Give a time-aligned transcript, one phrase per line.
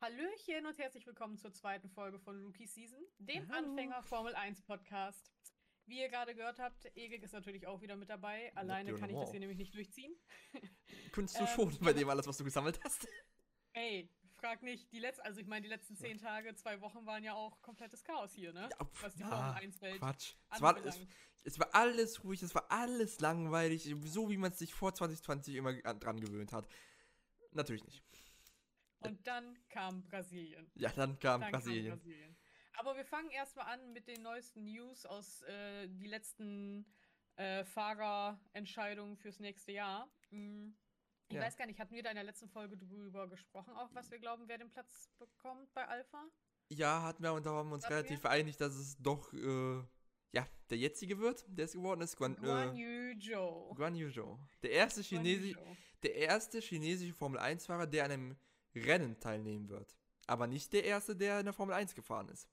[0.00, 3.68] Hallöchen und herzlich willkommen zur zweiten Folge von Rookie Season, dem Hallo.
[3.68, 5.30] Anfänger Formel 1 Podcast.
[5.86, 8.50] Wie ihr gerade gehört habt, Egek ist natürlich auch wieder mit dabei.
[8.54, 10.14] Alleine kann ich das hier nämlich nicht durchziehen.
[11.12, 13.06] Könntest du Ähm, schon bei dem alles, was du gesammelt hast?
[13.72, 17.22] Ey, frag nicht, die letzten, also ich meine, die letzten zehn Tage, zwei Wochen waren
[17.24, 18.68] ja auch komplettes Chaos hier, ne?
[18.78, 20.34] Ja, pf, Was die ja, Formel 1 Welt Quatsch.
[20.50, 20.98] Es war, es,
[21.44, 25.56] es war alles ruhig, es war alles langweilig, so wie man es sich vor 2020
[25.56, 26.66] immer an- dran gewöhnt hat.
[27.52, 28.02] Natürlich nicht.
[29.00, 30.70] Und dann kam Brasilien.
[30.74, 31.88] Ja, dann kam Dann Brasilien.
[31.90, 32.36] Kam Brasilien.
[32.78, 36.86] Aber wir fangen erstmal an mit den neuesten News aus äh, die letzten
[37.36, 40.08] äh, Fahrerentscheidungen fürs nächste Jahr.
[40.30, 40.76] Hm,
[41.28, 41.42] Ich Ja.
[41.42, 44.18] weiß gar nicht, hatten wir da in der letzten Folge drüber gesprochen, auch was wir
[44.18, 46.24] glauben, wer den Platz bekommt bei Alpha?
[46.70, 48.20] Ja, hatten wir und da haben wir uns Hatten relativ wir?
[48.20, 49.82] vereinigt, dass es doch, äh,
[50.32, 52.16] ja, der jetzige wird, der es geworden ist.
[52.16, 53.74] Guan, Guan äh, Yu Zhou.
[53.74, 54.38] Guan Yu Zhou.
[54.62, 55.56] Der erste, Guan Chinesi
[56.02, 58.36] der erste chinesische Formel 1-Fahrer, der an einem
[58.74, 59.96] Rennen teilnehmen wird.
[60.26, 62.48] Aber nicht der erste, der in der Formel 1 gefahren ist.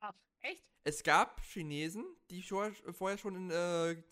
[0.00, 0.70] Ach, echt?
[0.84, 4.02] Es gab Chinesen, die vorher, vorher schon in, äh,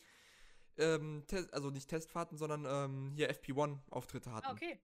[0.79, 4.47] ähm, Test, also nicht Testfahrten, sondern ähm, hier FP1-Auftritte hatten.
[4.47, 4.79] Ah, okay.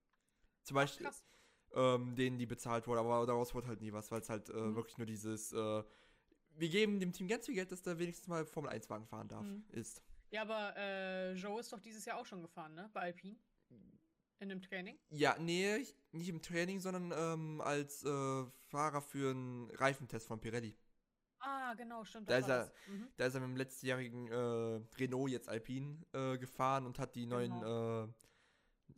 [0.62, 1.24] Zum Ach, Beispiel, krass.
[1.72, 4.52] ähm, denen die bezahlt wurde, aber daraus wurde halt nie was, weil es halt äh,
[4.52, 4.74] Mhm.
[4.76, 5.84] wirklich nur dieses, äh,
[6.58, 9.42] wir geben dem Team ganz viel Geld, dass der wenigstens mal Formel 1-Wagen fahren darf,
[9.44, 9.64] Mhm.
[9.70, 10.02] ist.
[10.30, 12.90] Ja, aber äh, Zhou ist doch dieses Jahr auch schon gefahren, ne?
[12.92, 13.36] Bei Alpine.
[14.38, 14.98] In dem Training.
[15.10, 20.40] Ja, nee, ich- nicht im Training, sondern ähm, als äh, Fahrer für einen Reifentest von
[20.40, 20.76] Pirelli.
[21.40, 22.28] Ah, genau, stimmt.
[22.28, 22.72] Da ist er-.
[22.88, 23.08] Mhm.
[23.16, 27.26] Da ist er mit dem letztjährigen äh, Renault, jetzt Alpine, äh, gefahren und hat die
[27.26, 28.08] neuen, äh,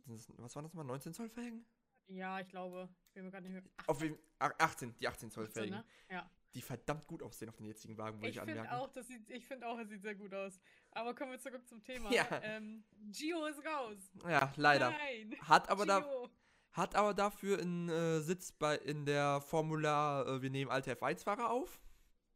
[0.07, 1.65] das- was waren das mal, 19 Zoll Felgen?
[2.07, 3.63] Ja, ich glaube, ich bin mir gerade nicht mehr.
[3.87, 5.75] Auf jeden, ach, 18, die 18 Zoll 18, Felgen.
[5.77, 5.85] ne?
[6.09, 6.29] Ja.
[6.55, 8.69] Die verdammt gut aussehen auf den jetzigen Wagen, würde Ich ich, anmerken.
[8.73, 10.59] auch, das sieht, ich finde auch, es sieht sehr gut aus.
[10.91, 12.11] Aber kommen wir zurück zum Thema.
[12.11, 12.27] Ja.
[12.43, 13.97] Ähm, Gio ist raus.
[14.27, 14.91] Ja, leider.
[14.91, 15.35] Nein.
[15.41, 16.29] Hat aber, da, Gio.
[16.71, 21.49] hat aber dafür einen äh, Sitz bei, in der Formula, äh, wir nehmen alte F1-Fahrer
[21.51, 21.79] auf.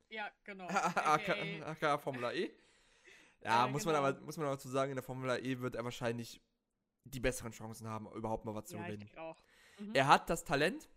[0.09, 0.67] Ja, genau.
[0.67, 0.97] AK,
[1.77, 2.51] AKA, AK Formula E.
[3.45, 4.07] Ja, Äh, muss, man genau.
[4.07, 6.39] aber, muss man aber zu sagen, in der Formula E wird er wahrscheinlich
[7.03, 9.09] die besseren Chancen haben, überhaupt mal was zu ja, gewinnen.
[9.79, 9.93] Mhm.
[9.93, 10.87] Er hat das Talent,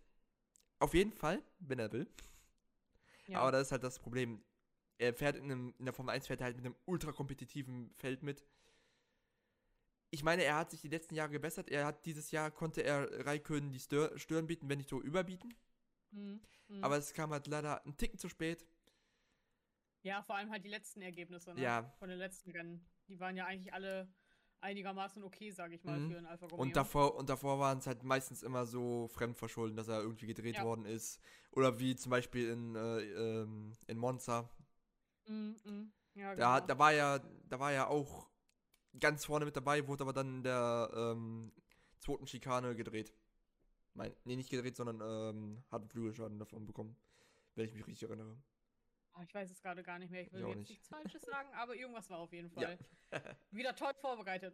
[0.79, 2.07] auf jeden Fall, wenn er will.
[3.25, 3.41] ja.
[3.41, 4.41] Aber das ist halt das Problem.
[4.99, 7.91] Er fährt in, einem, in der Formel 1 fährt er halt mit einem ultra kompetitiven
[7.95, 8.43] Feld mit.
[10.09, 11.69] Ich meine, er hat sich die letzten Jahre gebessert.
[11.69, 15.53] Er hat dieses Jahr konnte er Raikön die Stör Stirn bieten, wenn nicht so überbieten.
[16.11, 16.41] Mhm.
[16.69, 16.83] Mhm.
[16.83, 18.65] Aber es kam halt leider einen Ticken zu spät.
[20.03, 21.61] ja, vor allem halt die letzten Ergebnisse ne?
[21.61, 21.93] Ja.
[21.99, 22.85] von den letzten Rennen.
[23.09, 24.07] Die waren ja eigentlich alle
[24.61, 26.11] einigermaßen okay, sage ich mal, Mhm.
[26.11, 26.61] für einen Alfa Romeo.
[26.61, 30.55] Und davor, und davor waren es halt meistens immer so Fremdverschulden, dass er irgendwie gedreht
[30.55, 30.63] Ja.
[30.63, 31.19] worden ist.
[31.51, 33.01] Oder wie zum Beispiel in, äh,
[33.41, 34.49] ähm, in Monza.
[35.27, 35.91] Mhm, mhm.
[36.15, 36.67] Ja, Da, genau.
[36.67, 38.27] da war ja, da war ja auch
[38.99, 41.51] ganz vorne mit dabei, wurde aber dann in der ähm,
[41.99, 43.13] zweiten Schikane gedreht.
[43.93, 46.95] Mein, nee, nicht gedreht, sondern ähm, hat einen Flügelschaden davon bekommen.
[47.55, 48.37] Wenn ich mich richtig erinnere.
[49.13, 50.21] Ah, ich weiß es gerade gar nicht mehr.
[50.21, 50.69] Ich will Ich jetzt nicht.
[50.69, 52.75] nichts Falsches sagen, aber irgendwas war auf jeden Ja.
[53.09, 53.37] Fall.
[53.51, 54.53] Wieder toll vorbereitet.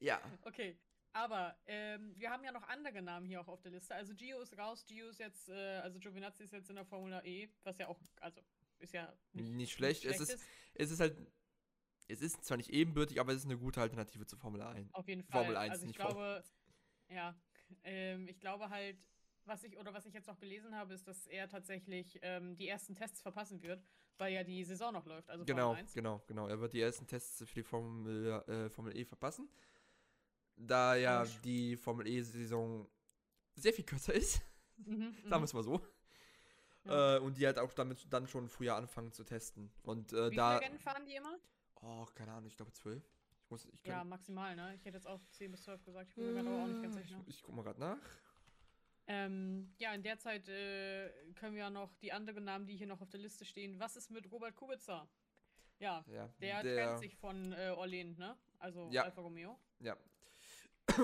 [0.00, 0.20] Ja.
[0.42, 0.78] Okay.
[1.12, 3.94] Aber ähm, wir haben ja noch andere Namen hier auch auf der Liste.
[3.94, 4.84] Also Gio ist raus.
[4.86, 8.00] Gio ist jetzt, äh, also Giovinazzi ist jetzt in der Formula E, was ja auch,
[8.20, 8.40] also
[8.84, 10.04] ist ja nicht, Nicht schlecht.
[10.04, 10.38] Es ist,
[10.74, 11.16] es ist halt.
[12.06, 14.92] Es ist zwar nicht ebenbürtig, aber es ist eine gute Alternative zur Formel 1.
[14.94, 15.40] Auf jeden Fall.
[15.42, 16.44] Formel 1, also ich nicht Formel- glaube,
[17.08, 17.34] ja,
[17.82, 18.98] ähm, ich glaube halt,
[19.46, 22.68] was ich oder was ich jetzt noch gelesen habe, ist, dass er tatsächlich ähm, die
[22.68, 23.82] ersten Tests verpassen wird,
[24.18, 25.30] weil ja die Saison noch läuft.
[25.30, 25.94] Also Genau, Formel 1.
[25.94, 26.46] genau, genau.
[26.46, 29.48] Er wird die ersten Tests für die Formel, äh, Formel E verpassen.
[30.56, 32.86] Da ja die Formel E-Saison
[33.54, 34.42] sehr viel kürzer ist,
[34.76, 35.44] Mhm, sagen wir mhm.
[35.44, 35.80] es mal so.
[36.84, 37.16] Ja.
[37.16, 39.70] Äh, und die halt auch damit dann schon früher anfangen zu testen.
[39.82, 40.58] Und äh, Wie da.
[40.58, 41.38] viele Rennen fahren die immer?
[41.80, 43.02] Oh, keine Ahnung, ich glaube zwölf.
[43.42, 43.66] Ich muss.
[43.66, 44.74] Ich Ja, maximal, ne?
[44.74, 46.08] Ich hätte jetzt auch 10 bis 12 gesagt.
[46.10, 47.20] Ich bin mir gerade auch nicht ganz sicher.
[47.26, 47.98] Ich, ich guck mal gerade nach.
[49.06, 52.86] Ähm, ja, in der Zeit äh, können wir ja noch die anderen Namen, die hier
[52.86, 53.78] noch auf der Liste stehen.
[53.78, 55.06] Was ist mit Robert Kubica?
[55.78, 58.36] Ja, Ja, der, trennt sich von äh, Orlen, ne?
[58.58, 59.02] Also Ja.
[59.02, 59.58] Alfa Romeo.
[59.80, 59.96] Ja.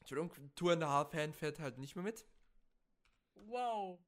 [0.00, 2.26] Entschuldigung, Tour and a Half Hand fährt halt nicht mehr mit.
[3.34, 4.00] Wow.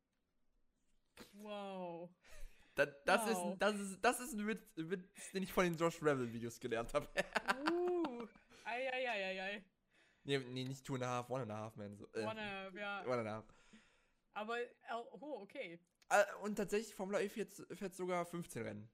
[1.35, 2.11] Wow.
[2.75, 3.53] Da, das, ist, Wow.
[3.53, 6.59] ein- das, ist, das ist ein Witz, Witz, den ich von den Josh Rebel Videos
[6.59, 7.07] gelernt habe.
[7.71, 8.27] Uh.
[8.65, 9.63] Eieieiei.
[10.25, 11.97] nee, nee, nicht Two and a Half, One and a Half, man.
[11.97, 13.03] So, äh, One, ja.
[13.05, 13.45] one and a Half.
[14.35, 14.67] Aber, äh,
[15.21, 15.79] oh, okay.
[16.09, 18.91] Äh, und tatsächlich, Formula E fährt, fährt sogar 15 Rennen.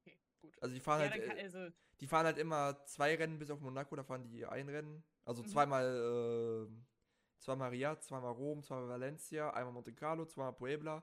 [0.00, 0.56] Okay, gut.
[0.62, 1.68] Also die fahren Ja, halt, äh, also,
[2.00, 5.04] die fahren halt immer zwei Rennen bis auf Monaco, da fahren die ein Rennen.
[5.24, 5.48] Also Mhm.
[5.48, 11.02] zweimal, äh, zweimal Riyadh, zweimal Rom, zweimal Valencia, einmal Monte Carlo, zweimal Puebla,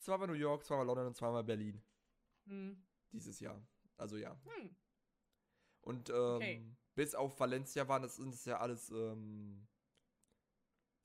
[0.00, 1.82] zweimal New York, zweimal London und zweimal Berlin.
[2.46, 2.82] hm,
[3.12, 3.60] Dieses Jahr.
[3.96, 4.38] Also ja.
[4.44, 4.76] hm.
[5.82, 6.66] Und ähm, Okay.
[6.94, 9.66] bis auf Valencia waren das, sind es ja alles ähm,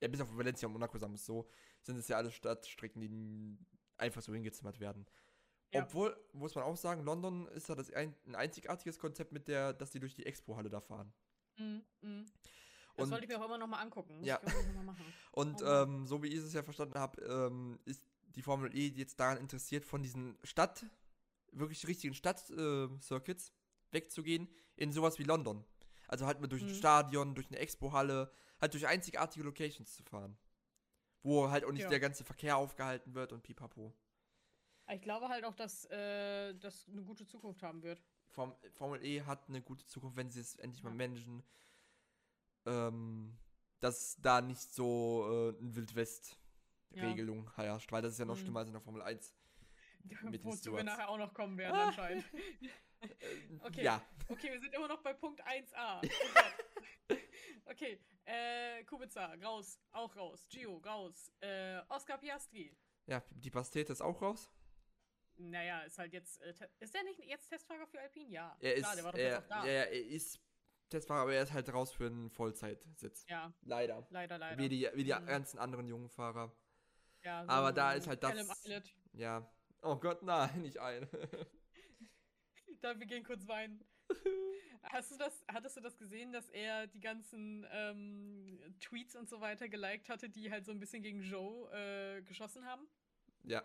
[0.01, 1.50] ja, bis auf Valencia und Monaco, sagen wir es so,
[1.81, 3.57] sind es ja alle Stadtstrecken, die
[3.97, 5.06] einfach so hingezimmert werden.
[5.74, 5.83] Ja.
[5.83, 9.74] Obwohl, muss man auch sagen, London ist ja das ein, ein einzigartiges Konzept mit der,
[9.74, 11.13] dass die durch die Expo-Halle da fahren.
[11.57, 11.83] Mhm.
[12.01, 12.25] Mhm.
[12.95, 14.24] Das Und- wollte ich mir auch immer noch mal angucken.
[14.24, 14.39] Ja.
[14.44, 15.06] noch mal machen.
[15.31, 15.65] Und Oh.
[15.65, 18.01] ähm, so wie ich es ja verstanden habe, ähm, ist
[18.36, 20.86] die Formel E jetzt daran interessiert, von diesen Stadt,
[21.52, 23.52] wirklich richtigen Stadt-Circuits
[23.92, 25.64] wegzugehen in sowas wie London.
[26.08, 26.76] Also halt mal durch ein Mhm.
[26.76, 30.38] Stadion, durch eine Expo-Halle, halt durch einzigartige Locations zu fahren.
[31.24, 31.90] Wo halt auch nicht Ja.
[31.90, 33.94] der ganze Verkehr aufgehalten wird und pipapo.
[34.92, 38.04] Ich glaube halt auch, dass äh, das eine gute Zukunft haben wird.
[38.30, 41.44] Form Formel E hat eine gute Zukunft, wenn sie es endlich mal managen.
[42.66, 43.38] Ähm,
[43.80, 45.76] dass da nicht so äh, ein
[46.95, 48.39] Wildwest-Regelung herrscht, weil das ist ja noch Mhm.
[48.42, 49.33] schlimmer als in der Formel 1.
[50.24, 51.88] Mit den Wozu wir nachher auch noch kommen werden, Ah.
[51.88, 52.25] anscheinend.
[53.01, 53.07] Äh,
[53.62, 53.83] Okay.
[53.83, 56.01] Ja, Okay, wir sind immer noch bei Punkt 1a.
[56.01, 57.19] Oh Gott.
[57.65, 60.47] okay, äh, Kubica, raus, auch raus.
[60.50, 61.31] Gio, raus.
[61.42, 62.75] Äh, Oscar Piastri.
[63.06, 64.51] ja, die Pastete ist auch raus.
[65.38, 66.42] Naja, ist halt jetzt.
[66.42, 68.30] Äh, ist der nicht jetzt Testfahrer für Alpine?
[68.31, 68.57] Ja.
[68.59, 69.65] Er ist, Klar, der war doch er, jetzt auch da.
[69.65, 70.39] ja, er ist
[70.89, 73.25] Testfahrer, aber er ist halt raus für einen Vollzeitsitz.
[73.27, 74.07] ja, Leider.
[74.09, 74.57] leider, leider.
[74.57, 75.25] Wie die, wie die Mhm.
[75.27, 76.56] ganzen anderen jungen Fahrer.
[77.25, 78.66] Ja, so aber da ist halt das-.
[79.13, 79.50] Ja.
[79.81, 81.07] Oh Gott, nein, nicht ein.
[82.81, 83.83] Da, wir gehen kurz weinen.
[84.83, 89.42] Hast du das, hattest du das gesehen, dass er die ganzen ähm, Tweets und so
[89.42, 92.88] weiter geliked hatte, die halt so ein bisschen gegen Joe äh, geschossen haben?
[93.44, 93.63] ja.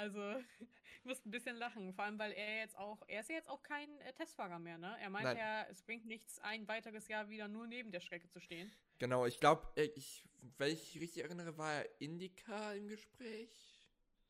[0.00, 0.20] Also,
[0.98, 3.48] ich musste ein bisschen lachen, vor allem weil er jetzt auch, er ist ja jetzt
[3.48, 4.96] auch kein äh, Testfahrer mehr, ne?
[5.00, 5.36] Er meint Nein.
[5.36, 8.72] ja, es bringt nichts, ein weiteres Jahr wieder nur neben der Strecke zu stehen.
[8.98, 10.24] Genau, ich glaube, ich,
[10.56, 13.84] wenn ich richtig erinnere, war er Indica im Gespräch.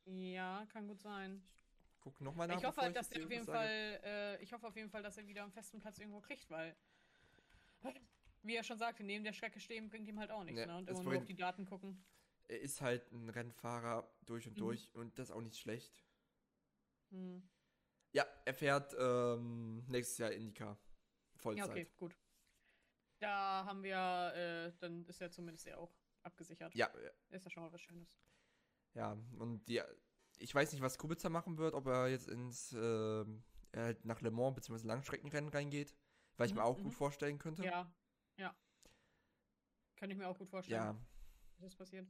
[0.06, 1.40] Ja, kann gut sein.
[2.00, 2.58] Guck nochmal nach.
[2.58, 3.44] ich hoffe halt, dass er auf jeden.
[3.44, 6.50] Fall, äh, ich hoffe auf jeden Fall, dass er wieder einen festen Platz irgendwo kriegt,
[6.50, 6.75] weil,
[8.43, 10.78] wie er schon sagte, neben der Strecke stehen bringt ihm halt auch nichts, Nee, ne?
[10.78, 12.02] Und immer nur auf die Daten gucken.
[12.50, 14.58] Er ist halt ein Rennfahrer durch und Mhm.
[14.58, 16.05] durch und das auch nicht schlecht.
[17.11, 17.49] Hm.
[18.12, 20.76] Ja, er fährt ähm, nächstes Jahr Indica.
[21.37, 21.67] Vollzeit.
[21.67, 22.17] Ja, okay, gut.
[23.20, 26.75] Da haben wir, äh, dann ist er zumindest ja auch abgesichert.
[26.75, 26.91] Ja,
[27.29, 28.19] Ist ja schon mal was Schönes.
[28.94, 29.81] ja, und die,
[30.38, 34.32] ich weiß nicht, was Kubica machen wird, ob er jetzt ins er halt nach Le
[34.32, 34.87] Mans bzw.
[34.88, 35.94] Langstreckenrennen reingeht,
[36.37, 36.82] weil ich Mhm, mir auch mhm.
[36.82, 37.62] gut vorstellen könnte.
[37.62, 37.94] Ja,
[38.37, 38.56] ja.
[39.96, 40.96] Kann ich mir auch gut vorstellen, ja.
[41.58, 42.08] das passiert.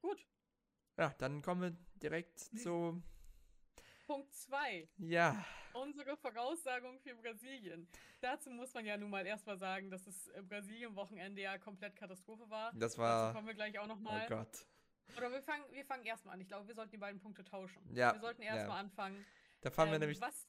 [0.00, 0.24] Gut,
[0.96, 3.02] Ja, dann kommen wir direkt zu,
[4.06, 4.88] Punkt 2.
[4.98, 7.86] ja, Unsere Voraussagung für Brasilien.
[8.20, 12.48] Dazu muss man ja nun mal erstmal sagen, dass das äh, Brasilien-Wochenende ja komplett Katastrophe
[12.50, 12.72] war.
[12.72, 14.26] das Dazu war, kommen wir gleich auch oh nochmal.
[14.28, 14.66] Gott.
[15.16, 16.40] Oder wir fangen, wir fangen erstmal an.
[16.40, 17.82] Ich glaube, wir sollten die beiden Punkte tauschen.
[17.94, 18.54] Ja, Wir sollten ja.
[18.56, 19.24] erstmal anfangen.
[19.60, 20.48] Da wir Ähm, nämlich, Was,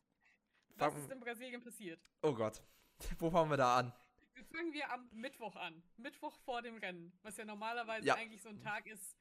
[0.75, 2.01] was fangen- ist in Brasilien passiert?
[2.21, 2.61] oh Gott,
[3.19, 3.93] wo fangen wir da an?
[4.33, 5.83] Wir fangen wir am Mittwoch an.
[5.97, 7.11] Mittwoch vor dem Rennen.
[7.23, 8.15] Was ja normalerweise Ja.
[8.15, 9.17] eigentlich so ein Tag ist.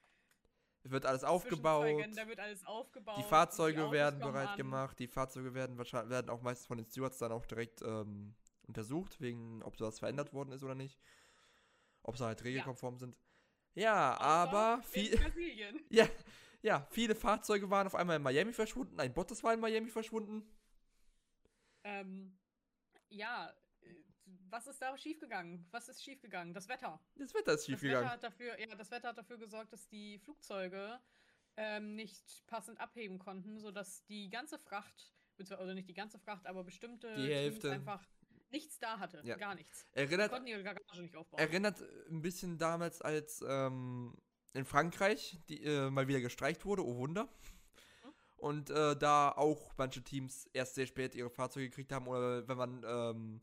[0.85, 2.07] Es wird alles aufgebaut.
[2.15, 3.17] Da wird alles aufgebaut.
[3.19, 4.57] Die Fahrzeuge Autos werden bereit an.
[4.57, 4.99] gemacht.
[4.99, 8.35] Die Fahrzeuge werden wahrscheinlich werden auch meistens von den Stewards dann auch direkt ähm,
[8.67, 10.99] untersucht, wegen ob was verändert worden ist oder nicht.
[12.03, 13.17] Ob sie halt regelkonform sind.
[13.75, 15.19] Ja, Außer aber viel,
[15.91, 16.09] ja,
[16.63, 18.99] ja, viele Fahrzeuge waren auf einmal in Miami verschwunden.
[18.99, 20.49] Ein Bottas war in Miami verschwunden.
[21.85, 22.37] Ähm,
[23.09, 23.53] ja,
[24.51, 25.67] was ist da schiefgegangen?
[25.71, 26.55] Was ist schiefgegangen?
[26.55, 27.01] Das Wetter.
[27.17, 28.11] Das Wetter ist Das Wetter schiefgegangen.
[28.11, 30.99] hat dafür, ja, das Wetter hat dafür gesorgt, dass die Flugzeuge
[31.57, 36.47] ähm, nicht passend abheben konnten, sodass die ganze Fracht, beziehungsweise also nicht die ganze Fracht,
[36.47, 37.73] aber bestimmte Die Teams Hälfte.
[37.73, 38.07] einfach
[38.51, 39.21] nichts da hatte.
[39.25, 39.37] Ja.
[39.37, 39.87] Gar nichts.
[39.93, 41.39] Erinnert, konnten ihre Garage nicht aufbauen.
[41.41, 44.15] erinnert ein bisschen damals, als ähm,
[44.55, 47.29] in Frankreich die, äh, mal wieder gestreikt wurde, oh Wunder.
[48.37, 52.57] Und äh, da auch manche Teams erst sehr spät ihre Fahrzeuge gekriegt haben oder wenn
[52.57, 53.41] man ähm,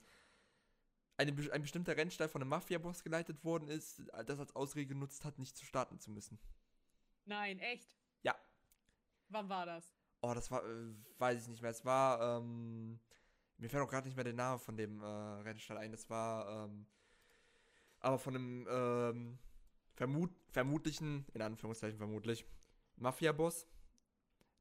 [1.17, 5.39] eine, ein bestimmter Rennstall von einem Mafia-Boss geleitet worden ist, das als Ausrede genutzt hat,
[5.39, 6.39] nicht zu starten zu müssen.
[7.25, 7.95] Nein, echt?
[8.21, 8.35] Ja.
[9.29, 9.95] Wann war das?
[10.21, 11.71] Oh, das war, äh, weiß ich nicht mehr.
[11.71, 12.99] Es war, ähm,
[13.57, 15.91] mir fällt auch gerade nicht mehr der Name von dem äh, Rennstall ein.
[15.91, 16.85] Das war, ähm,
[17.99, 19.39] aber von einem ähm,
[19.93, 22.45] vermut vermutlichen, in Anführungszeichen vermutlich,
[22.97, 23.67] Mafia-Boss,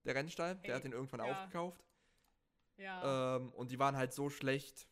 [0.05, 0.57] der Rennstall.
[0.57, 1.33] Der Ey, hat den irgendwann ja.
[1.33, 1.85] aufgekauft.
[2.77, 3.37] Ja.
[3.37, 4.89] Ähm, und die waren halt so schlecht,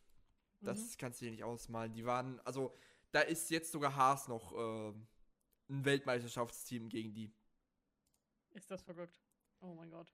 [0.63, 0.67] mhm.
[0.67, 1.93] das kannst du dir nicht ausmalen.
[1.93, 2.75] Die waren, also,
[3.11, 5.07] da ist jetzt sogar Haas noch ähm,
[5.69, 7.33] ein Weltmeisterschaftsteam gegen die.
[8.53, 9.21] Ist das verrückt.
[9.61, 10.13] Oh mein Gott.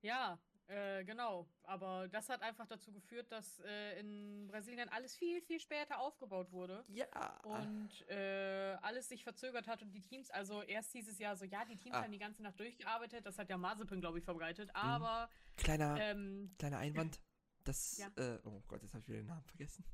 [0.00, 0.38] Ja,
[0.68, 1.48] äh, genau.
[1.62, 6.50] Aber das hat einfach dazu geführt, dass äh, in Brasilien alles viel, viel später aufgebaut
[6.52, 6.84] wurde.
[6.88, 7.40] Ja.
[7.42, 11.64] Und äh, alles sich verzögert hat und die Teams, also erst dieses Jahr so, ja,
[11.64, 12.00] die Teams Ah.
[12.00, 12.04] Mhm.
[12.04, 16.54] haben die ganze Nacht durchgearbeitet, das hat ja Mazepin, glaube ich, verbreitet, aber Kleiner, ähm,
[16.58, 17.20] Kleiner Einwand.
[17.66, 18.08] Das, Ja.
[18.16, 19.84] äh, oh Gott, jetzt habe ich wieder den Namen vergessen.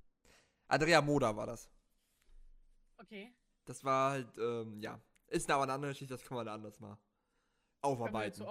[0.69, 1.71] Andrea Moda war das.
[2.99, 3.35] okay.
[3.65, 5.01] Das war halt, ähm, ja.
[5.29, 6.99] Ist aber eine andere Geschichte, das können wir da anders mal
[7.81, 8.45] aufarbeiten.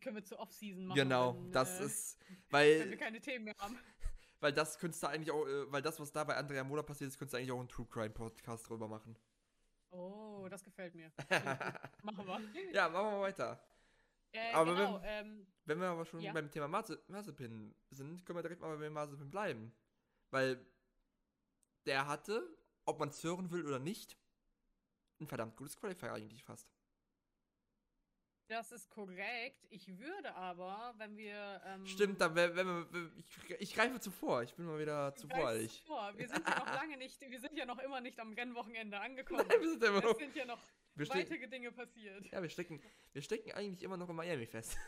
[0.00, 0.96] können wir zur Off-Season machen.
[0.96, 2.18] Genau, wenn, das äh, ist,
[2.50, 3.78] Wenn wir weil, keine Themen mehr haben.
[4.40, 7.08] weil das könntest du eigentlich auch, äh, weil das, was da bei Andrea Mola passiert
[7.08, 9.16] ist, könntest du eigentlich auch einen True Crime Podcast drüber machen.
[9.90, 11.10] Oh, das gefällt mir.
[12.02, 12.40] Machen wir.
[12.72, 13.58] ja, machen wir weiter.
[14.32, 16.32] Äh, Aber genau, ähm, Wenn wir aber schon Ja.
[16.32, 19.72] beim Thema Marze- Mazepin sind, können wir direkt mal bei Mazepin bleiben.
[20.30, 20.64] Weil
[21.86, 24.16] der hatte, ob man es hören will oder nicht,
[25.20, 26.70] ein verdammt gutes Qualifier eigentlich fast.
[28.50, 29.66] das ist korrekt.
[29.68, 31.60] Ich würde aber, wenn wir.
[31.66, 34.42] Ähm, Stimmt, dann, wenn, wenn wir, ich, ich greife zuvor.
[34.42, 35.82] Ich bin mal wieder zu weißt du voreilig.
[35.86, 38.98] vor, Wir sind ja noch lange nicht, wir sind ja noch immer nicht am Rennwochenende
[38.98, 39.44] angekommen.
[39.48, 40.60] Nein, wir sind immer es noch, sind ja noch
[41.06, 42.26] weitere Dinge passiert.
[42.32, 42.80] ja, wir stecken,
[43.12, 44.76] wir stecken eigentlich immer noch in Miami fest.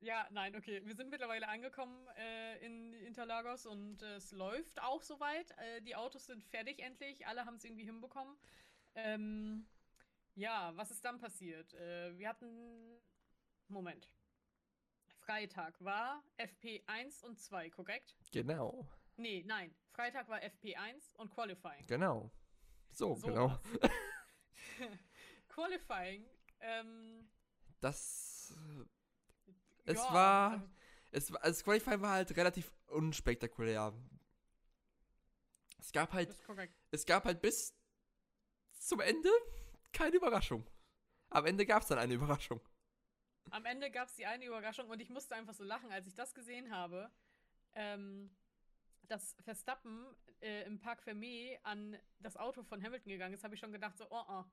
[0.00, 0.80] Ja, nein, okay.
[0.84, 5.50] Wir sind mittlerweile angekommen äh, in Interlagos und äh, es läuft auch soweit.
[5.58, 7.26] Äh, die Autos sind fertig endlich.
[7.26, 8.36] Alle haben es irgendwie hinbekommen.
[8.94, 9.66] Ähm,
[10.36, 11.74] ja, was ist dann passiert?
[11.74, 13.00] Äh, wir hatten.
[13.66, 14.08] Moment.
[15.18, 18.14] Freitag war FP1 und 2, korrekt?
[18.30, 19.74] Genau, Nee, nein.
[19.90, 21.84] Freitag war FP1 und Qualifying.
[21.88, 22.30] genau.
[22.92, 23.58] So, So genau.
[25.58, 26.24] Qualifying.
[26.60, 27.28] Ähm,
[27.80, 28.54] Das,
[29.84, 30.68] es ja, war, also,
[31.10, 33.92] es war, das Qualifying war halt relativ unspektakulär.
[35.78, 36.36] Es gab halt
[36.90, 37.74] es gab halt bis
[38.72, 39.30] zum Ende
[39.92, 40.68] keine Überraschung.
[41.30, 42.60] Am Ende gab es dann eine Überraschung.
[43.50, 46.14] Am Ende gab es die eine Überraschung und ich musste einfach so lachen, als ich
[46.14, 47.10] das gesehen habe,
[47.74, 48.30] ähm,
[49.08, 50.06] dass Verstappen
[50.40, 53.96] äh, im Park Fermé an das Auto von Hamilton gegangen ist, habe ich schon gedacht,
[53.96, 54.44] so, oh, oh,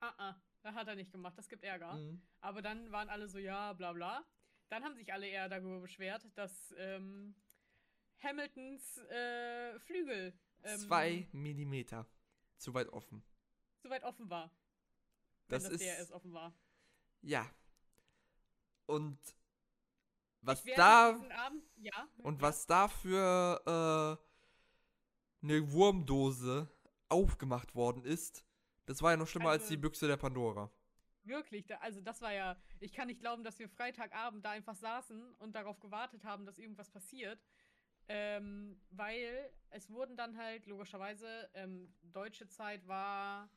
[0.00, 1.94] ah, ah, das hat er nicht gemacht, das gibt Ärger.
[1.94, 2.22] Mhm.
[2.40, 4.24] Aber dann waren alle so, ja, bla bla.
[4.68, 7.34] Dann haben sich alle eher darüber beschwert, dass ähm,
[8.22, 10.32] Hamiltons äh, Flügel
[10.62, 12.06] ähm, Zwei Millimeter.
[12.56, 13.22] Zu weit offen.
[13.80, 14.50] zu weit offen war.
[15.48, 15.82] Das das ist.
[15.82, 16.54] DRS offen war.
[17.20, 17.50] Ja.
[18.86, 19.18] Und
[20.40, 21.08] was da.
[21.08, 22.08] Abend, ja.
[22.18, 24.18] Und was da für
[25.42, 26.68] äh, eine Wurmdose
[27.08, 28.46] aufgemacht worden ist,
[28.86, 30.70] das war ja noch schlimmer als Also- die Büchse der Pandora.
[31.26, 34.74] Wirklich, da, also das war ja, ich kann nicht glauben, dass wir Freitagabend da einfach
[34.76, 37.42] saßen und darauf gewartet haben, dass irgendwas passiert.
[38.08, 43.48] Ähm, weil es wurden dann halt, logischerweise, ähm, deutsche Zeit war,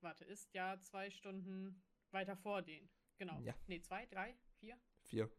[0.00, 2.88] warte, ist ja zwei Stunden weiter vor denen.
[3.18, 3.38] Genau.
[3.42, 3.54] Ja.
[3.66, 4.78] Nee, zwei, drei, vier?
[5.02, 5.30] Vier.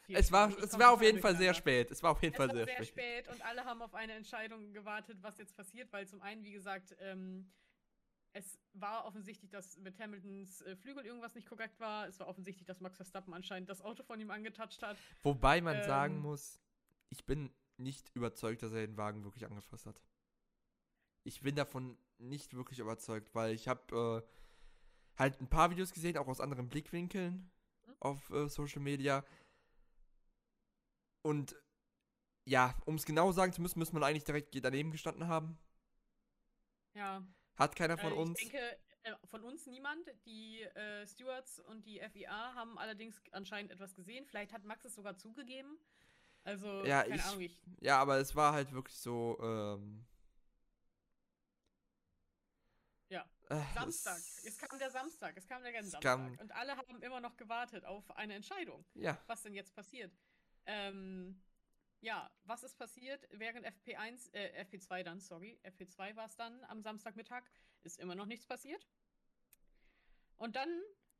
[0.00, 0.50] vier Es war.
[0.50, 1.92] Ich es war auf jeden Fall sehr spät.
[1.92, 2.88] Es war auf jeden Es Fall sehr, sehr spät.
[2.88, 6.50] spät und alle haben auf eine Entscheidung gewartet, was jetzt passiert, weil zum einen, wie
[6.52, 7.52] gesagt, ähm,
[8.32, 12.06] es war offensichtlich, dass mit Hamiltons äh, Flügel irgendwas nicht korrekt war.
[12.06, 14.96] Es war offensichtlich, dass Max Verstappen anscheinend das Auto von ihm angetatscht hat.
[15.22, 16.22] Wobei man sagen Ähm.
[16.22, 16.60] muss,
[17.10, 20.00] ich bin nicht überzeugt, dass er den Wagen wirklich angefasst hat.
[21.24, 26.16] Ich bin davon nicht wirklich überzeugt, weil ich habe äh, halt ein paar Videos gesehen,
[26.16, 27.50] auch aus anderen Blickwinkeln
[27.86, 27.94] Mhm.
[28.00, 29.24] auf äh, Social Media.
[31.22, 31.56] Und
[32.44, 35.58] ja, um es genau sagen zu müssen, müsste man eigentlich direkt daneben gestanden haben.
[36.94, 37.22] Ja.
[37.58, 38.40] Hat keiner von äh, uns.
[38.40, 40.06] Ich denke, äh, von uns niemand.
[40.26, 44.24] Die äh, Stewards und die FIA haben allerdings anscheinend etwas gesehen.
[44.26, 45.78] Vielleicht hat Max es sogar zugegeben.
[46.44, 47.60] Also, Ja, keine ich- Ahnung, ich.
[47.80, 49.38] Ja, aber es war halt wirklich so.
[49.42, 50.06] Ähm,
[53.10, 53.24] Ja.
[53.48, 54.18] äh, Samstag.
[54.18, 56.02] es- Es kam der Samstag, es kam der Es Rennsamstag.
[56.02, 58.84] kam- Und alle haben immer noch gewartet auf eine Entscheidung.
[58.94, 60.12] Ja, was denn jetzt passiert.
[60.66, 61.42] Ähm,
[62.00, 63.26] ja, was ist passiert?
[63.32, 67.42] Während FP1, äh, FP2 dann, sorry, FP2 war es dann am Samstagmittag,
[67.82, 68.86] ist immer noch nichts passiert.
[70.36, 70.68] Und dann,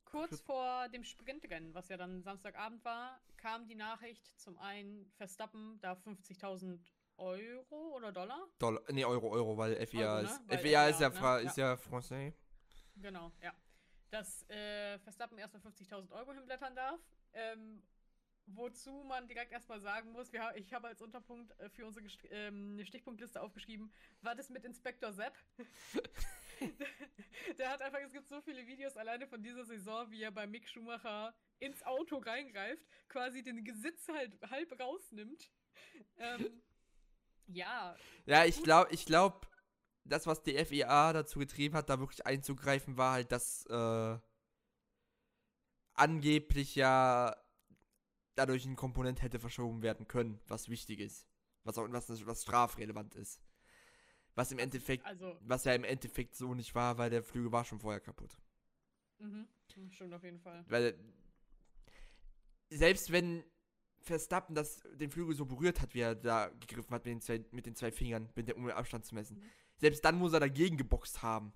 [0.04, 5.80] kurz vor dem Sprintrennen, was ja dann Samstagabend war, kam die Nachricht zum einen, Verstappen
[5.80, 6.78] darf 50.000
[7.16, 8.46] Euro oder Dollar?
[8.58, 10.28] Dollar, nee, Euro, Euro, weil FIA Euro, ne?
[10.28, 10.48] ist.
[10.48, 11.16] Weil FIA ist FIA, ja, ne?
[11.16, 11.50] Fra Ja.
[11.50, 12.34] ist ja Francais.
[12.96, 13.52] Genau, ja.
[14.10, 17.00] Dass äh, Verstappen erstmal 50.000 Euro hinblättern darf.
[17.32, 17.82] Ähm,
[18.54, 22.80] wozu man direkt erstmal sagen muss, wir, ich habe als Unterpunkt äh, für unsere ähm,
[22.84, 25.34] Stichpunktliste aufgeschrieben, war das mit Inspektor Sepp?
[27.58, 30.46] Der hat einfach, es gibt so viele Videos alleine von dieser Saison, wie er bei
[30.46, 35.50] Mick Schumacher ins Auto reingreift, quasi den Gesitz halt halb rausnimmt.
[36.16, 36.62] Ähm,
[37.46, 39.46] ja, Ja, ich glaube, ich glaube,
[40.04, 44.18] das, was die FIA dazu getrieben hat, da wirklich einzugreifen, war halt, dass äh,
[45.94, 47.36] angeblich ja
[48.38, 51.26] dadurch ein Komponent hätte verschoben werden können, was wichtig ist.
[51.64, 53.40] Was auch was, was strafrelevant ist.
[54.34, 57.64] Was im Endeffekt, also, was ja im Endeffekt so nicht war, weil der Flügel war
[57.64, 58.38] schon vorher kaputt.
[59.18, 59.48] mhm,
[59.90, 60.64] stimmt auf jeden Fall.
[60.68, 60.96] Weil
[62.70, 63.44] selbst wenn
[64.00, 67.44] Verstappen das, den Flügel so berührt hat, wie er da gegriffen hat mit den zwei,
[67.50, 69.42] mit den zwei Fingern, mit der, um den Abstand zu messen, Mhm.
[69.78, 71.52] selbst dann muss er dagegen geboxt haben.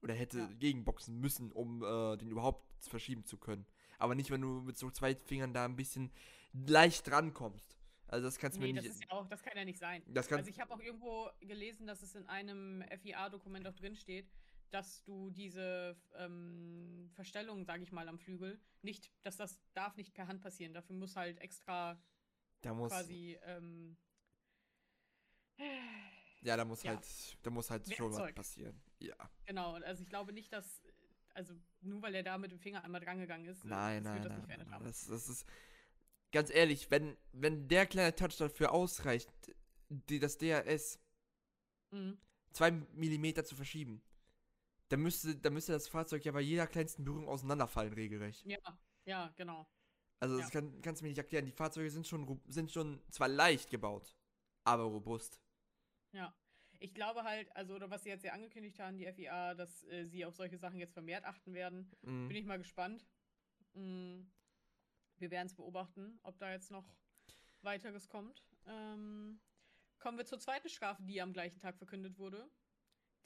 [0.00, 0.46] Oder hätte Ja.
[0.58, 3.66] gegenboxen müssen, um äh, den überhaupt verschieben zu können.
[3.98, 6.10] Aber nicht, wenn du mit so zwei Fingern da ein bisschen
[6.52, 7.76] leicht drankommst.
[8.08, 8.94] Also das kannst du Nee, mir das nicht.
[8.94, 10.02] ist ja auch, das kann ja nicht sein.
[10.08, 14.30] das Also ich habe auch irgendwo gelesen, dass es in einem FIA-Dokument auch drin steht,
[14.70, 20.12] dass du diese ähm, Verstellung, sage ich mal, am Flügel, nicht, dass das darf nicht
[20.12, 20.74] per Hand passieren.
[20.74, 21.98] Dafür muss halt extra
[22.60, 23.96] da muss, quasi ähm,
[26.42, 26.90] ja, da muss ja.
[26.92, 27.06] halt,
[27.42, 28.34] da muss halt schon was Werkzeug.
[28.34, 28.82] passieren.
[28.98, 29.14] Ja.
[29.46, 29.74] genau.
[29.74, 30.81] Also ich glaube nicht, dass
[31.34, 34.24] also nur weil er da mit dem Finger einmal drangegangen ist, Nein, das nein, wird
[34.24, 34.58] das nein.
[34.58, 34.84] nicht nein.
[34.84, 35.46] Das, das ist
[36.32, 39.30] ganz ehrlich, wenn, wenn der kleine Touch dafür ausreicht,
[39.88, 40.98] die, das DRS
[41.92, 42.16] Mhm.
[42.52, 44.02] zwei Millimeter zu verschieben,
[44.88, 48.46] dann müsste, dann müsste das Fahrzeug ja bei jeder kleinsten Berührung auseinanderfallen, regelrecht.
[48.46, 48.58] Ja,
[49.04, 49.66] ja, genau.
[50.20, 50.60] Also das Ja.
[50.60, 51.44] kann, kannst du mir nicht erklären.
[51.46, 54.16] Die Fahrzeuge sind schon, sind schon zwar leicht gebaut,
[54.64, 55.40] aber robust.
[56.12, 56.32] Ja.
[56.82, 60.04] Ich glaube halt, also, oder was sie jetzt ja angekündigt haben, die FIA, dass äh,
[60.04, 61.88] sie auf solche Sachen jetzt vermehrt achten werden.
[62.02, 62.26] Mhm.
[62.26, 63.06] Bin ich mal gespannt.
[63.74, 64.22] Mm,
[65.18, 66.84] Wir werden es beobachten, ob da jetzt noch
[67.62, 68.44] weiteres kommt.
[68.66, 69.40] Ähm,
[70.00, 72.50] kommen wir zur zweiten Strafe, die am gleichen Tag verkündet wurde.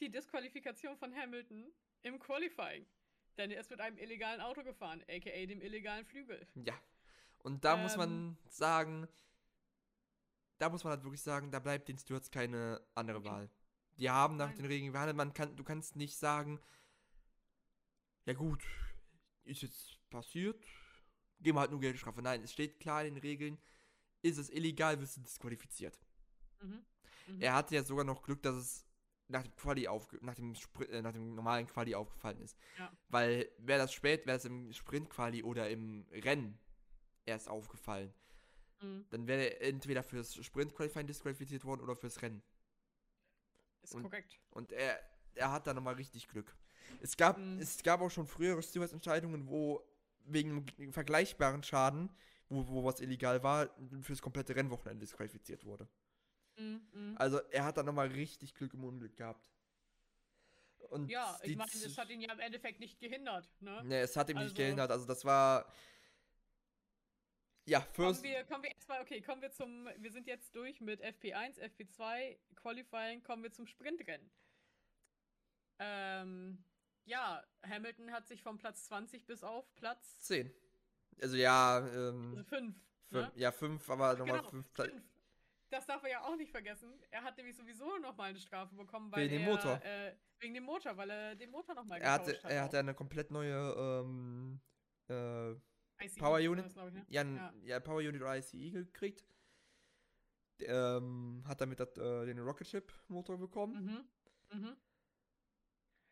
[0.01, 1.73] Die Disqualifikation von Hamilton
[2.03, 2.85] im Qualifying.
[3.39, 6.47] Denn er ist mit einem illegalen Auto gefahren, aka dem illegalen Flügel.
[6.55, 6.79] Ja.
[7.39, 7.99] Und da muss Ähm.
[7.99, 9.09] man sagen,
[10.59, 13.25] da muss man halt wirklich sagen, da bleibt den Stewards keine andere.
[13.25, 13.51] Wahl.
[13.99, 14.57] Die haben nach Nein.
[14.57, 15.17] den Regeln gehandelt.
[15.17, 16.61] Man kann, du kannst nicht sagen,
[18.27, 18.63] ja gut,
[19.45, 20.63] ist jetzt passiert,
[21.41, 22.21] geben wir halt nur Geldstrafe.
[22.23, 23.59] Nein, es steht klar in den Regeln,
[24.23, 25.99] ist es illegal, wirst du disqualifiziert.
[26.61, 26.85] Mhm.
[27.27, 27.41] Mhm.
[27.41, 28.87] Er hatte ja sogar noch Glück, dass es
[29.29, 29.89] nach dem Quali
[30.21, 32.57] nach dem, Spr äh, nach dem normalen Quali aufgefallen ist.
[32.79, 32.93] Ja.
[33.09, 36.59] Weil wäre das spät, wäre es im Sprint-Quali oder im Rennen
[37.25, 38.13] erst aufgefallen,
[38.83, 39.07] Mhm.
[39.11, 42.43] dann wäre er entweder fürs Sprint-Qualifying disqualifiziert worden oder fürs Rennen.
[43.83, 44.39] Ist und- korrekt.
[44.51, 45.01] Und er,
[45.35, 46.55] er hat da nochmal richtig Glück.
[47.01, 47.59] Es gab, Mhm.
[47.59, 49.83] es gab auch schon frühere Stewards-Entscheidungen, wo
[50.29, 52.11] wegen einem vergleichbaren Schaden,
[52.49, 53.71] wo, wo was illegal war,
[54.03, 55.89] fürs komplette Rennwochenende disqualifiziert wurde.
[56.59, 57.15] Mhm.
[57.19, 59.51] Also er hat da nochmal richtig Glück im Unglück gehabt.
[60.91, 63.49] Und Ja, ich meine, das hat ihn ja im Endeffekt nicht gehindert.
[63.61, 63.83] Ne?
[63.85, 64.91] Ne, es hat ihm Also- nicht gehindert.
[64.91, 65.73] Also das war.
[67.69, 68.23] Ja, First.
[68.23, 71.59] Kommen wir, kommen wir erstmal, okay, kommen wir zum, wir sind jetzt durch mit FP1,
[71.61, 74.31] FP2, Qualifying, kommen wir zum Sprintrennen.
[75.81, 76.65] Ähm,
[77.05, 80.53] ja, Hamilton hat sich vom Platz 20 bis auf Platz 10.
[81.21, 82.49] Also ja, ähm, 5.
[82.49, 82.77] fünf,
[83.37, 85.03] ja, 5, aber nochmal Genau, 5 fünf.
[85.71, 86.93] Das darf er ja auch nicht vergessen.
[87.11, 89.81] Er hat nämlich sowieso nochmal eine Strafe bekommen, weil Wegen dem er, Motor.
[89.83, 92.51] Äh, wegen dem Motor, weil er den Motor nochmal Er hatte, getauscht hat.
[92.53, 92.65] er auch.
[92.67, 94.61] hatte eine komplett neue ähm,
[95.09, 95.55] äh,
[96.03, 96.65] ICE Power Unit.
[96.67, 97.07] das, ich, ne?
[97.09, 97.55] ja, Ja.
[97.65, 99.25] ja, Power Unit oder ICE gekriegt.
[100.61, 104.09] Ähm, hat damit dat, äh, den Rocket Ship Motor bekommen.
[104.51, 104.59] Mhm.
[104.61, 104.77] Mhm.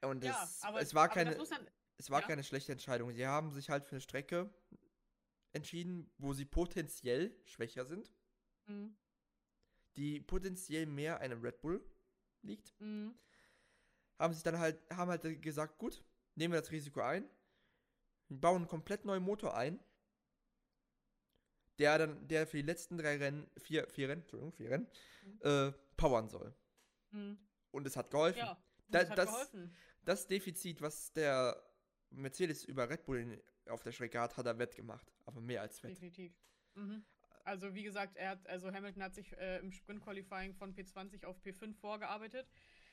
[0.03, 2.27] Und Ja, es, aber, es war keine, dann, es war ja.
[2.27, 3.11] keine schlechte Entscheidung.
[3.13, 4.53] Sie haben sich halt für eine Strecke
[5.53, 8.13] entschieden, wo sie potenziell schwächer sind,
[8.67, 8.97] Mhm.
[9.97, 11.85] die potenziell mehr einem Red Bull
[12.43, 12.75] liegt.
[12.81, 13.15] Mhm.
[14.19, 17.29] haben sich dann halt, haben halt gesagt, gut, nehmen wir das Risiko ein,
[18.29, 19.79] bauen einen komplett neuen Motor ein,
[21.79, 24.89] der dann, der für die letzten drei Rennen, vier, vier Rennen, Entschuldigung, vier Rennen,
[25.25, 25.41] Mhm.
[25.43, 26.55] äh, powern soll.
[27.11, 27.39] Mhm.
[27.73, 28.39] Und es hat geholfen.
[28.39, 28.57] Ja,
[28.89, 29.77] Da- das hat das- geholfen.
[30.03, 31.61] Das Defizit, was der
[32.11, 35.11] Mercedes über Red Bull auf der Strecke hat, hat er wettgemacht.
[35.25, 35.93] Aber mehr als wett.
[35.93, 36.33] Definitiv.
[36.75, 37.05] Mhm.
[37.45, 41.41] Also wie gesagt, er hat, also Hamilton hat sich äh, im Sprint-Qualifying von P20 auf
[41.43, 42.49] P5 vorgearbeitet,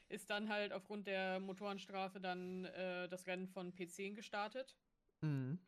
[0.10, 4.76] ist dann halt aufgrund der Motorenstrafe dann äh, das Rennen von P10 gestartet.
[5.22, 5.60] Mhm.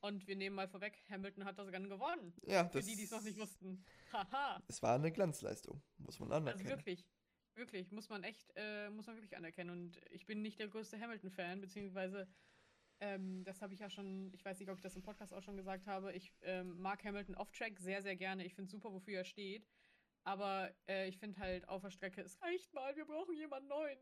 [0.00, 2.34] Und wir nehmen mal vorweg, Hamilton hat das Rennen gewonnen.
[2.42, 3.82] Ja, Für das, die, die es noch nicht wussten.
[4.12, 4.62] Haha.
[4.68, 6.68] es war eine Glanzleistung, muss man Also anerkennen.
[6.68, 7.06] wirklich,
[7.54, 9.70] wirklich, muss man echt, äh, muss man wirklich anerkennen.
[9.70, 12.28] Und ich bin nicht der größte Hamilton-Fan, beziehungsweise,
[13.00, 15.42] ähm, das habe ich ja schon, ich weiß nicht, ob ich das im Podcast auch
[15.42, 18.44] schon gesagt habe, ich ähm, mag Hamilton off-Track sehr, sehr gerne.
[18.44, 19.66] Ich finde super, wofür er steht.
[20.24, 23.98] Aber äh, ich finde halt auf der Strecke, es reicht mal, wir brauchen jemanden neuen.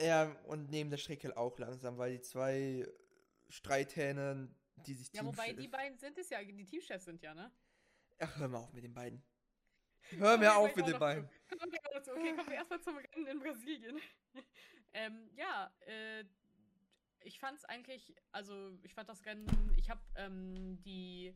[0.00, 2.86] Ja, und neben der Strecke auch langsam, weil die zwei
[3.52, 4.48] Streithähne,
[4.86, 7.52] die sich Ja, wobei die beiden sind es ja, die Teamchefs sind ja, ne?
[8.18, 9.22] Ach, hör mal auf mit den beiden.
[10.10, 11.28] Hör mir auf mit den beiden.
[11.48, 12.12] Kommen wir zu.
[12.12, 14.00] Okay, kommen wir erstmal zum Rennen in Brasilien.
[14.92, 16.24] ähm, ja, äh,
[17.20, 21.34] ich fand es eigentlich, also ich fand das Rennen, ich habe ähm, die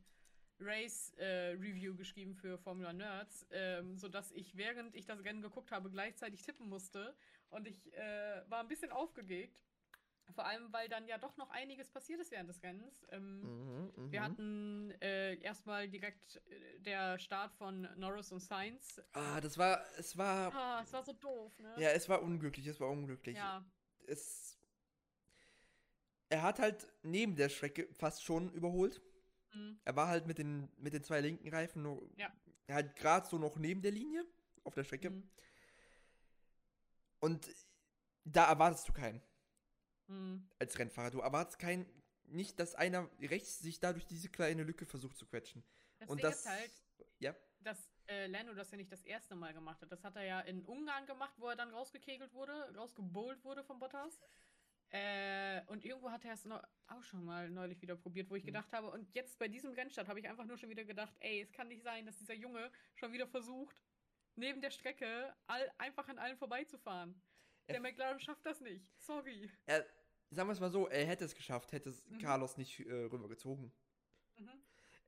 [0.58, 6.42] Race-Review geschrieben für Formula Nerds, ähm, sodass ich, während ich das Rennen geguckt habe, gleichzeitig
[6.42, 7.14] tippen musste.
[7.50, 9.65] Und ich äh, war ein bisschen aufgeregt.
[10.34, 13.06] Vor allem, weil dann ja doch noch einiges passiert ist während des Rennens.
[13.10, 14.24] Ähm, Mhm, wir mhm.
[14.24, 19.00] hatten äh, erstmal direkt äh, der Start von Norris und Sainz.
[19.12, 21.74] Ah, das war, es war, Ah, es war so doof, ne?
[21.78, 23.36] ja, es war unglücklich, es war unglücklich.
[23.36, 23.64] Ja,
[24.06, 24.58] es.
[26.28, 29.00] Er hat halt neben der Strecke fast schon überholt.
[29.54, 29.78] Mhm.
[29.84, 32.32] Er war halt mit den, mit den zwei linken Reifen nur, Ja.
[32.68, 34.24] halt gerade so noch neben der Linie
[34.64, 35.10] auf der Strecke.
[35.10, 35.30] Mhm.
[37.20, 37.48] Und
[38.24, 39.22] da erwartest du keinen
[40.08, 40.48] Mhm.
[40.58, 41.10] als Rennfahrer.
[41.10, 41.86] Du erwartest keinen,
[42.24, 45.64] nicht, dass einer rechts sich da durch diese kleine Lücke versucht zu quetschen.
[45.98, 46.70] Das Und Ding das, ist halt,
[47.18, 49.90] ja, dass äh, Lando das ja nicht das erste Mal gemacht hat.
[49.90, 53.78] Das hat er ja in Ungarn gemacht, wo er dann rausgekegelt wurde, rausgebowlt wurde von
[53.78, 54.20] Bottas.
[54.90, 56.46] Äh, und irgendwo hat er es
[56.86, 58.48] auch schon mal neulich wieder probiert, wo ich Mhm.
[58.48, 61.40] gedacht habe, und jetzt bei diesem Rennstart habe ich einfach nur schon wieder gedacht, ey,
[61.40, 63.82] es kann nicht sein, dass dieser Junge schon wieder versucht,
[64.36, 67.20] neben der Strecke all, einfach an allen vorbeizufahren.
[67.66, 68.86] Er- Der McLaren schafft das nicht.
[69.00, 69.50] Sorry.
[69.66, 69.84] er,
[70.30, 72.18] sagen wir es mal so, er hätte es geschafft, hätte es Mhm.
[72.18, 73.72] Carlos nicht äh, rübergezogen.
[74.38, 74.48] Mhm.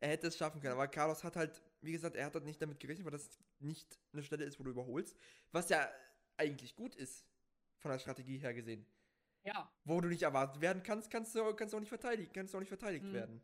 [0.01, 2.63] Er hätte es schaffen können, aber Carlos hat halt, wie gesagt, er hat halt nicht
[2.63, 5.19] damit gerechnet, weil das nicht eine Stelle ist, wo du überholst.
[5.51, 5.91] Was ja
[6.37, 7.25] eigentlich gut ist,
[7.79, 8.87] von der Strategie her gesehen.
[9.45, 12.53] Ja, Wo du nicht erwartet werden kannst, kannst du, kannst du auch nicht verteidigen, kannst
[12.53, 13.13] du auch nicht verteidigt Mhm.
[13.13, 13.43] werden.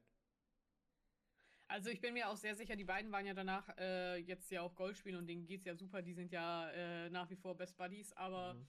[1.66, 4.60] Also ich bin mir auch sehr sicher, die beiden waren ja danach äh, jetzt ja
[4.62, 6.02] auch Gold spielen und denen geht's ja super.
[6.02, 8.66] Die sind ja äh, nach wie vor Best Buddies, aber Mhm.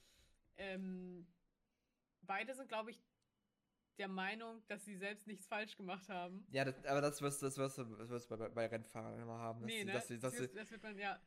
[0.58, 1.28] ähm,
[2.26, 3.00] beide sind, glaube ich,
[3.98, 6.46] der Meinung, dass sie selbst nichts falsch gemacht haben.
[6.52, 9.38] Ja, das, aber das wirst das wirst, du- das wirst du bei, bei Rennfahrern immer
[9.40, 9.62] haben.
[9.62, 9.92] Dass nee, sie, ne?
[9.94, 11.20] dass sie, dass das, sie, das wird man, ja,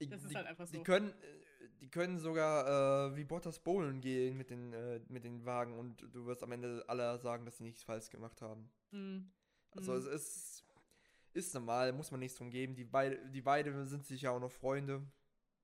[0.00, 0.82] die, das ist die, halt einfach die so.
[0.82, 5.44] können, äh, die können sogar äh, wie Bottas bowlen gehen mit den, äh, mit den
[5.44, 8.70] Wagen und du wirst am Ende alle sagen, dass sie nichts falsch gemacht haben.
[8.90, 9.30] hm,
[9.72, 9.98] Also hm.
[10.00, 10.64] es ist,
[11.34, 12.74] ist normal, muss man nichts drum geben.
[12.74, 15.02] Die, beide, die beiden sind sich ja auch noch Freunde.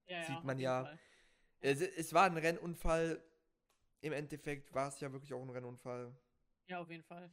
[0.07, 0.85] ja, sieht auf man ja.
[0.85, 0.99] Fall.
[1.61, 3.23] Es, es war ein Rennunfall.
[4.03, 6.15] Im Endeffekt war es ja wirklich auch ein Rennunfall.
[6.67, 7.31] Ja, auf jeden Fall.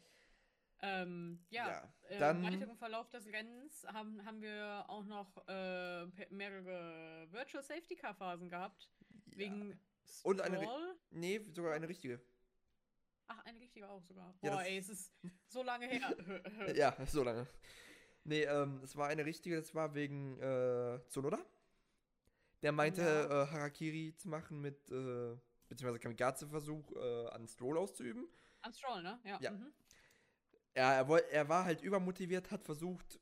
[0.82, 5.46] Ähm, ja, Ja, äh, dann- im weiteren Verlauf des Rennens haben, haben wir auch noch
[5.48, 8.90] äh, mehrere Virtual Safety Car Phasen gehabt.
[9.32, 9.38] Ja.
[9.38, 9.80] Wegen
[10.24, 10.96] Und eine Stroll.
[11.10, 12.22] Nee, sogar eine richtige.
[13.28, 14.34] Ach, eine richtige auch sogar.
[14.42, 15.14] Ja, Boah, das- ey, es ist
[15.48, 16.16] so lange her.
[16.78, 17.46] Ja, so lange.
[18.24, 21.40] Nee, ähm, es war eine richtige, das war wegen äh, Tsunoda.
[22.62, 23.44] Der meinte, Ja.
[23.44, 25.36] äh, Harakiri zu machen mit, äh,
[25.70, 28.28] beziehungsweise Kamikaze-Versuch äh, an Stroll auszuüben.
[28.62, 29.20] An Stroll, ne?
[29.24, 29.40] Ja.
[29.42, 29.52] Ja.
[29.52, 29.72] Mhm.
[30.74, 33.20] Er, er, woll, er war halt übermotiviert, hat versucht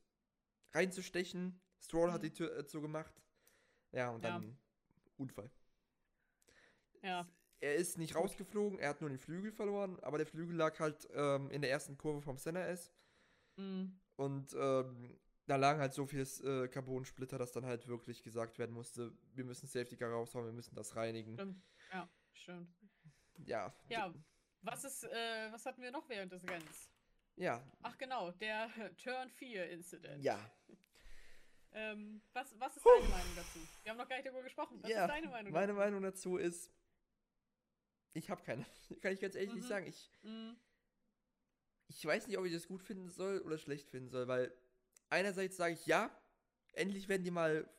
[0.74, 1.60] reinzustechen.
[1.80, 2.26] Stroll hat Mhm.
[2.26, 3.14] die Tür äh, zugemacht.
[3.92, 4.32] Ja, und Ja.
[4.32, 4.58] dann
[5.18, 5.50] Unfall.
[7.02, 7.28] ja.
[7.60, 11.08] Er ist nicht rausgeflogen, er hat nur den Flügel verloren, aber der Flügel lag halt
[11.12, 12.94] ähm, in der ersten Kurve vom Senna S.
[13.56, 14.00] Mhm.
[14.16, 18.74] Und ähm, da lagen halt so viel äh, Carbon-Splitter, dass dann halt wirklich gesagt werden
[18.76, 21.34] musste, wir müssen Safety Car raushauen, wir müssen das reinigen.
[21.34, 21.64] Stimmt.
[21.92, 22.08] Ja,
[22.38, 22.70] stimmt.
[23.46, 23.74] Ja.
[23.90, 24.14] Ja,
[24.62, 26.90] was ist, äh, was hatten wir noch während des Rennens?
[27.36, 27.64] Ja.
[27.84, 30.24] Ach genau, der Turn 4 Incident.
[30.24, 30.40] Ja.
[31.72, 33.60] Ähm, was, was ist deine Meinung dazu?
[33.84, 34.82] Wir haben noch gar nicht darüber gesprochen.
[34.82, 35.06] Was ja.
[35.06, 35.78] ist deine Meinung Meine dazu?
[35.80, 36.72] Meinung dazu ist,
[38.14, 38.66] ich habe keine.
[39.02, 39.68] Kann ich ganz ehrlich nicht Mhm.
[39.70, 39.86] sagen.
[39.88, 40.58] Ich, Mhm.
[41.90, 44.52] ich weiß nicht, ob ich das gut finden soll oder schlecht finden soll, weil
[45.10, 46.10] einerseits sage ich, ja,
[46.74, 47.70] endlich werden die mal,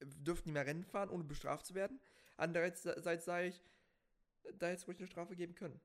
[0.00, 2.00] dürfen die mal Rennen fahren, ohne bestraft zu werden.
[2.38, 3.60] Andererseits sage ich,
[4.58, 5.80] da es ruhig eine Strafe geben können.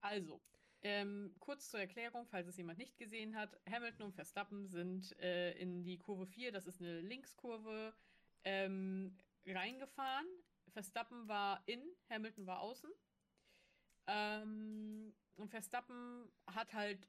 [0.00, 0.40] Also,
[0.82, 3.60] ähm, kurz zur Erklärung, falls es jemand nicht gesehen hat.
[3.70, 7.94] Hamilton und Verstappen sind äh, in die Kurve 4, das ist eine Linkskurve,
[8.44, 10.26] ähm, reingefahren.
[10.68, 12.90] Verstappen war in, Hamilton war außen.
[14.06, 17.06] Ähm, und Verstappen hat halt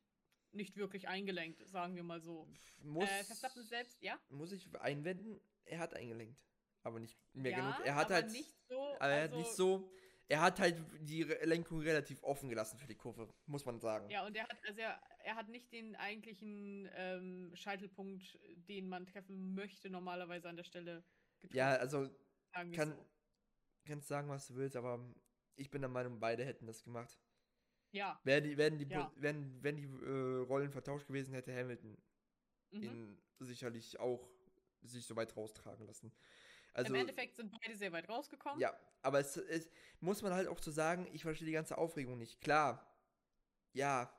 [0.52, 2.48] nicht wirklich eingelenkt, sagen wir mal so.
[2.80, 4.20] Muss, Äh, Verstappen selbst, ja?
[4.30, 6.46] muss ich einwenden, er hat eingelenkt.
[6.84, 7.86] Aber nicht mehr ja, genug.
[7.86, 8.32] Er hat halt.
[8.32, 8.96] nicht so.
[8.96, 9.92] aber er hat also- nicht so.
[10.32, 14.10] Er hat halt die Lenkung relativ offen gelassen für die Kurve, muss man sagen.
[14.10, 18.39] Ja, und er hat, also er, er hat nicht den eigentlichen ähm, Scheitelpunkt,
[18.70, 21.04] den man treffen möchte, normalerweise an der Stelle
[21.41, 21.58] getroffen.
[21.58, 22.10] Ja, also
[22.54, 23.06] sagen kann, so.
[23.84, 25.06] kannst sagen, was du willst, aber
[25.58, 27.20] ich bin der Meinung, beide hätten das gemacht.
[27.91, 28.17] Ja.
[28.24, 29.12] Wären die, wären die, Ja.
[29.17, 31.98] Wären, wenn die äh, Rollen vertauscht gewesen, hätte Hamilton
[32.72, 32.84] Mhm.
[32.84, 34.30] ihn sicherlich auch
[34.82, 36.13] sich so weit raustragen lassen.
[36.73, 38.60] Also, Im Endeffekt sind beide sehr weit rausgekommen.
[38.60, 42.17] ja, aber es, es muss man halt auch zu sagen, ich verstehe die ganze Aufregung
[42.17, 42.39] nicht.
[42.41, 42.86] Klar,
[43.73, 44.12] ja,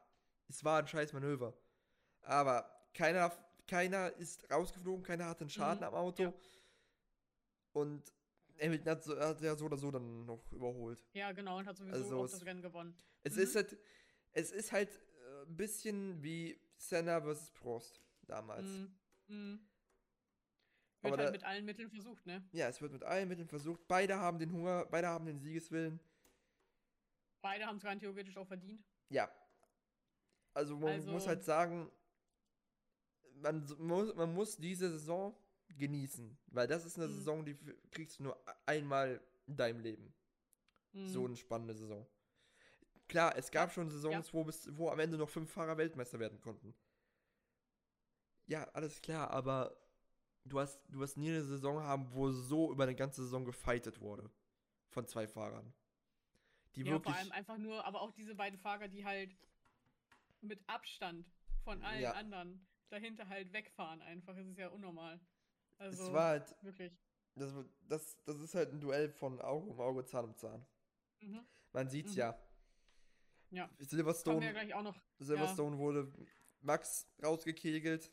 [0.48, 1.54] es war ein scheiß Manöver.
[2.22, 3.32] Aber keiner,
[3.66, 6.22] keiner ist rausgeflogen, keiner hatte einen Schaden Mhm, am Auto.
[6.24, 6.32] ja.
[7.72, 8.12] Und
[8.60, 11.02] Hamilton hat, so, hat ja so oder so dann noch überholt.
[11.14, 12.94] Ja, genau, und hat sowieso Also auch das Rennen gewonnen.
[13.24, 13.42] Es Mhm.
[13.42, 13.78] ist halt,
[14.32, 18.66] es ist halt äh, ein bisschen wie Senna versus Prost damals.
[19.28, 19.66] Mhm.
[21.02, 22.46] Wird halt da- mit allen Mitteln versucht, ne?
[22.52, 23.86] Ja, es wird mit allen Mitteln versucht.
[23.88, 25.98] Beide haben den Hunger, beide haben den Siegeswillen.
[27.40, 28.84] Beide haben es rein theoretisch auch verdient.
[29.08, 29.30] Ja.
[30.54, 31.90] Also man Also- muss halt sagen,
[33.34, 35.34] man muss, man muss diese Saison
[35.76, 36.38] genießen.
[36.48, 37.12] Weil das ist eine Mhm.
[37.14, 37.56] Saison, die
[37.90, 40.14] kriegst du nur einmal in deinem Leben.
[40.92, 41.26] So Mhm.
[41.28, 42.06] eine spannende Saison.
[43.08, 44.32] Klar, es gab schon Saisons, Ja.
[44.34, 46.74] wo, bis, wo am Ende noch fünf Fahrer Weltmeister werden konnten.
[48.46, 49.74] Ja, alles klar, aber
[50.44, 54.00] du hast, du hast nie eine Saison haben, wo so über eine ganze Saison gefightet
[54.00, 54.30] wurde.
[54.90, 55.72] Von zwei Fahrern.
[56.74, 57.14] Die Ja, wirklich.
[57.14, 59.34] vor allem einfach nur, aber auch diese beiden Fahrer, die halt
[60.40, 61.26] mit Abstand
[61.64, 62.12] von allen Ja.
[62.12, 64.36] anderen dahinter halt wegfahren einfach.
[64.36, 65.20] Es ist ja unnormal.
[65.78, 66.56] Also, es war halt.
[66.62, 66.92] wirklich.
[67.34, 67.52] Das,
[67.88, 70.66] das, das ist halt ein Duell von Auge um Auge, Zahn um Zahn.
[71.20, 71.40] Mhm.
[71.72, 72.18] Man sieht's Mhm.
[72.18, 72.38] ja.
[73.50, 73.70] Ja.
[73.76, 74.96] Wir ja Silverstone, gleich auch noch.
[75.18, 76.12] Silverstone wurde
[76.60, 78.12] Max rausgekegelt.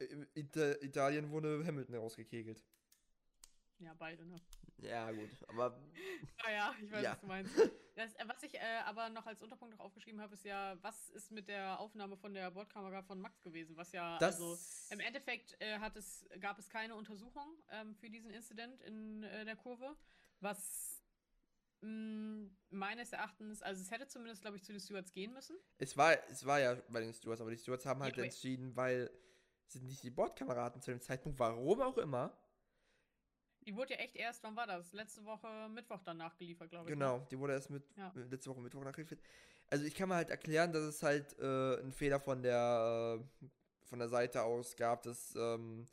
[0.00, 2.62] I- Ita Italien wurde Hamilton rausgekegelt.
[3.78, 4.36] Ja, beide, ne?
[4.78, 5.30] Ja, gut.
[5.48, 5.78] Aber
[6.44, 7.12] Ah ja, ich weiß, Ja.
[7.12, 7.54] was du meinst.
[7.94, 11.08] Das, äh, was ich äh, aber noch als Unterpunkt noch aufgeschrieben habe, ist ja, was
[11.10, 13.76] ist mit der Aufnahme von der Bordkamera von Max gewesen?
[13.76, 14.34] Was ja, das.
[14.40, 14.58] also
[14.90, 19.44] im Endeffekt äh, hat es, gab es keine Untersuchung ähm, für diesen Incident in äh,
[19.46, 19.96] der Kurve,
[20.40, 21.02] was
[21.80, 25.56] mh, meines Erachtens, also es hätte zumindest, glaube ich, zu den Stewards gehen müssen.
[25.78, 28.76] es, war, es war ja bei den Stewards, aber die Stewards haben halt Ja, entschieden,
[28.76, 29.10] weil
[29.68, 32.36] sie nicht die Bordkameraden zu dem Zeitpunkt, warum auch immer.
[33.66, 34.92] Die wurde ja echt erst, wann war das?
[34.92, 36.96] Letzte Woche Mittwoch dann nachgeliefert, glaube ich.
[36.96, 37.04] ne?
[37.04, 38.12] Genau, die wurde erst mit Ja.
[38.14, 39.18] letzte Woche Mittwoch nachgeliefert.
[39.68, 43.46] Also ich kann mir halt erklären, dass es halt äh, ein Fehler von der äh,
[43.86, 45.86] von der Seite aus gab, dass ähm,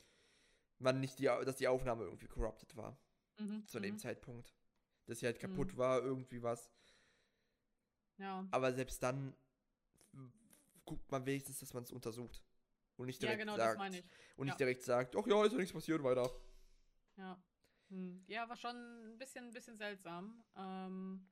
[0.78, 2.96] man nicht die, dass die Aufnahme irgendwie corrupted war
[3.38, 3.98] Mhm, zu dem mhm.
[3.98, 4.54] Zeitpunkt.
[5.06, 5.48] Dass sie halt Mhm.
[5.48, 6.70] kaputt war, irgendwie was.
[8.18, 8.46] Ja.
[8.52, 9.34] Aber selbst dann
[10.84, 12.40] guckt man wenigstens, dass man es untersucht.
[12.96, 14.04] Und nicht ja, direkt genau, das sagt.
[14.36, 14.58] Und nicht Ja.
[14.58, 16.30] direkt sagt, ach ja, ist ja nichts passiert, weiter.
[17.16, 17.42] Ja.
[17.90, 18.24] Hm.
[18.26, 18.76] Ja, war schon
[19.12, 20.44] ein bisschen, ein bisschen seltsam.
[20.56, 21.28] Ähm,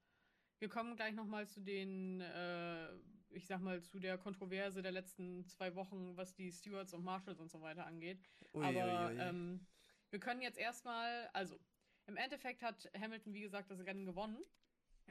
[0.59, 2.93] wir kommen gleich nochmal zu den, äh,
[3.31, 7.41] ich sag mal, zu der Kontroverse der letzten zwei Wochen, was die Stewards und Marshals
[7.41, 8.21] und so weiter angeht.
[8.53, 9.21] Ui, Aber ui, ui.
[9.21, 9.67] Ähm,
[10.11, 11.59] wir können jetzt erstmal, also
[12.07, 14.39] im Endeffekt hat Hamilton, wie gesagt, das Rennen gewonnen.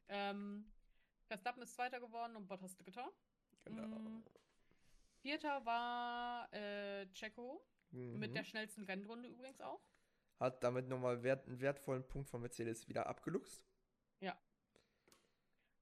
[0.08, 0.72] Ähm,
[1.28, 3.12] Verstappen ist Zweiter geworden und Bottas Dritter.
[3.66, 4.22] genau.
[5.22, 8.34] Vierter war äh, Checo, mit Mhm.
[8.34, 9.82] der schnellsten Rennrunde übrigens auch.
[10.40, 13.66] Hat damit nochmal wert, einen wertvollen Punkt von Mercedes wieder abgeluchst.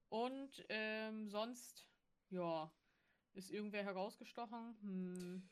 [0.08, 1.86] Und ähm, sonst,
[2.30, 2.68] ja,
[3.32, 4.76] ist irgendwer herausgestochen?
[4.82, 5.48] Hm,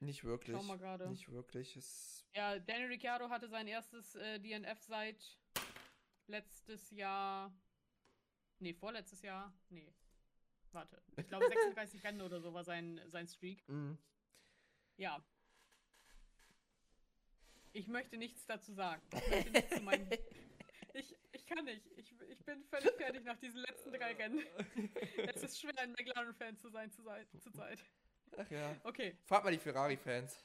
[0.00, 0.56] Nicht wirklich.
[0.56, 1.08] schau mal gerade.
[1.08, 1.76] Nicht wirklich.
[1.76, 5.38] Es, Ja, Daniel Ricciardo hatte sein erstes äh, DNF seit
[6.26, 7.54] letztes Jahr.
[8.58, 9.52] Nee, vorletztes Jahr.
[9.68, 9.94] Nee.
[10.72, 11.02] Warte.
[11.16, 13.62] Ich glaube 36 Rennen oder so war sein, sein Streak.
[13.68, 13.92] mm,
[14.96, 15.22] Ja.
[17.74, 19.00] Ich möchte nichts dazu sagen.
[19.14, 20.08] Ich, möchte nichts zu meinen,
[20.94, 21.86] ich, ich kann nicht.
[21.96, 24.44] Ich, ich bin völlig fertig nach diesen letzten drei Rennen.
[25.34, 27.78] Es ist schwer, ein McLaren-Fan zu sein zur Zeit- zur Zeit.
[28.36, 28.76] ach ja.
[28.84, 29.16] Okay.
[29.24, 30.44] Frag mal die Ferrari-Fans.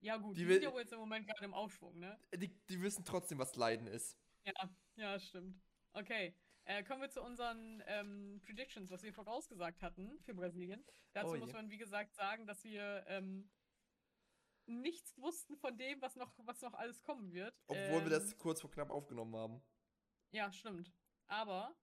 [0.00, 0.36] Ja, gut.
[0.36, 2.18] Die Die, sind ja wohl jetzt im Moment gerade im Aufschwung, ne?
[2.34, 4.16] Die, die wissen trotzdem, was Leiden ist.
[4.44, 4.52] Ja,
[4.96, 5.60] ja, stimmt.
[5.92, 6.34] Okay.
[6.64, 10.84] Äh, kommen wir zu unseren ähm, Predictions, was wir vorausgesagt hatten für Brasilien.
[11.12, 13.50] Dazu Oh muss man, wie gesagt, sagen, dass wir ähm,
[14.66, 17.60] nichts wussten von dem, was noch, was noch alles kommen wird.
[17.66, 19.62] Obwohl wir Ähm, das kurz vor knapp aufgenommen haben.
[20.30, 20.92] Ja, stimmt.
[21.26, 21.74] Aber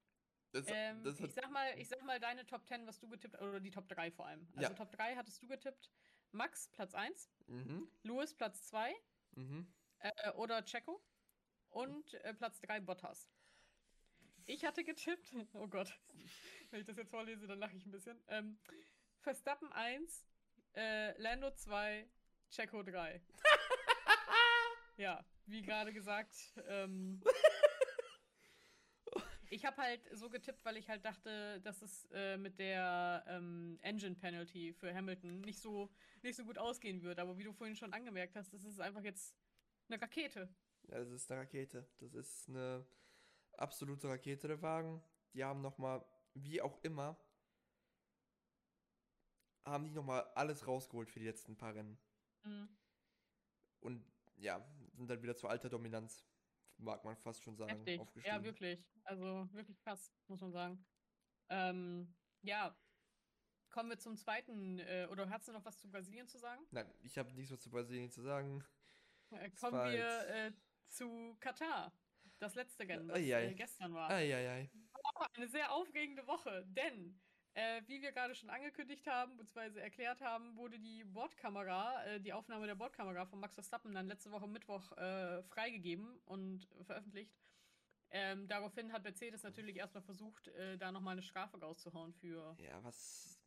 [0.52, 3.40] Das, ähm, das ich sag mal, ich sag mal deine Top 10, was du getippt
[3.42, 4.48] oder die Top 3 vor allem.
[4.56, 4.74] Also Ja.
[4.76, 5.92] Top 3 hattest du getippt.
[6.32, 8.96] Max Platz 1, mhm, Louis Platz 2
[9.32, 9.74] mhm.
[10.00, 11.04] äh, oder Checo
[11.70, 13.30] und äh, Platz 3 Bottas.
[14.50, 15.96] Ich hatte getippt, oh Gott,
[16.72, 18.20] wenn ich das jetzt vorlese, dann lache ich ein bisschen.
[18.30, 18.58] Ähm,
[19.20, 20.26] Verstappen 1,
[20.76, 22.10] äh, Lando 2,
[22.50, 23.22] Checo 3.
[24.98, 26.34] ja, wie gerade gesagt,
[26.68, 27.22] ähm,
[29.52, 33.78] ich habe halt so getippt, weil ich halt dachte, dass es äh, mit der ähm,
[33.84, 35.92] Engine Penalty für Hamilton nicht so,
[36.24, 37.20] nicht so gut ausgehen wird.
[37.20, 39.36] Aber wie du vorhin schon angemerkt hast, das ist einfach jetzt
[39.90, 40.50] eine Rakete.
[40.88, 41.88] Ja, das ist eine Rakete.
[42.00, 42.84] Das ist eine
[43.62, 45.04] absolute Rakete, der Wagen.
[45.34, 47.18] Die haben nochmal, wie auch immer,
[49.66, 51.98] haben die nochmal alles rausgeholt für die letzten paar Rennen.
[52.44, 52.70] Mhm.
[53.82, 54.06] Und
[54.38, 56.26] ja, sind dann wieder zur alter Dominanz,
[56.78, 58.00] mag man fast schon sagen, Heftig.
[58.00, 58.36] aufgestiegen.
[58.36, 58.86] Ja, wirklich.
[59.04, 60.86] Also wirklich krass, muss man sagen.
[61.50, 62.76] Ähm, ja.
[63.70, 64.80] Kommen wir zum zweiten.
[64.80, 66.66] Äh, oder hast du noch was zu Brasilien zu sagen?
[66.72, 68.64] Nein, ich habe nichts mehr zu Brasilien zu sagen.
[69.32, 70.52] Äh, kommen wir äh,
[70.88, 71.94] zu Katar.
[72.40, 73.48] Das letzte Rennen, was Eieiei.
[73.50, 74.10] äh, gestern war.
[74.10, 74.70] Eieiei.
[75.04, 77.20] Auch eine sehr aufregende Woche, denn
[77.54, 82.32] äh, wie wir gerade schon angekündigt haben, beziehungsweise erklärt haben, wurde die Bordkamera, äh, die
[82.32, 87.36] Aufnahme der Bordkamera von Max Verstappen dann letzte Woche Mittwoch äh, freigegeben und veröffentlicht.
[88.12, 92.82] Ähm, daraufhin hat Mercedes natürlich erstmal versucht, äh, da nochmal eine Strafe rauszuhauen für, Ja,
[92.84, 93.40] was.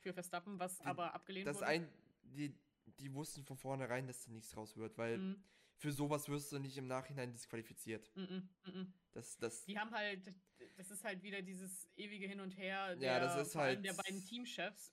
[0.00, 1.66] für Verstappen, was Die- aber abgelehnt Das wurde.
[1.66, 1.88] ein.
[2.24, 2.54] Die,
[2.98, 5.44] die wussten von vornherein, dass da nichts raus wird, weil Mhm,
[5.80, 8.10] für sowas wirst du nicht im Nachhinein disqualifiziert.
[8.14, 8.92] mhm, mhm.
[9.12, 9.64] Das, das.
[9.64, 10.32] Die haben halt,
[10.76, 13.94] das ist halt wieder dieses ewige Hin und Her Ja, der, das ist halt- der
[13.94, 14.92] beiden Teamchefs.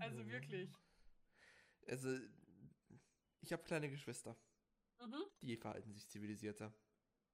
[0.00, 0.70] Also wirklich.
[1.88, 2.18] Also,
[3.40, 4.36] ich habe kleine Geschwister.
[5.00, 5.24] Mhm.
[5.40, 6.72] Die verhalten sich zivilisierter.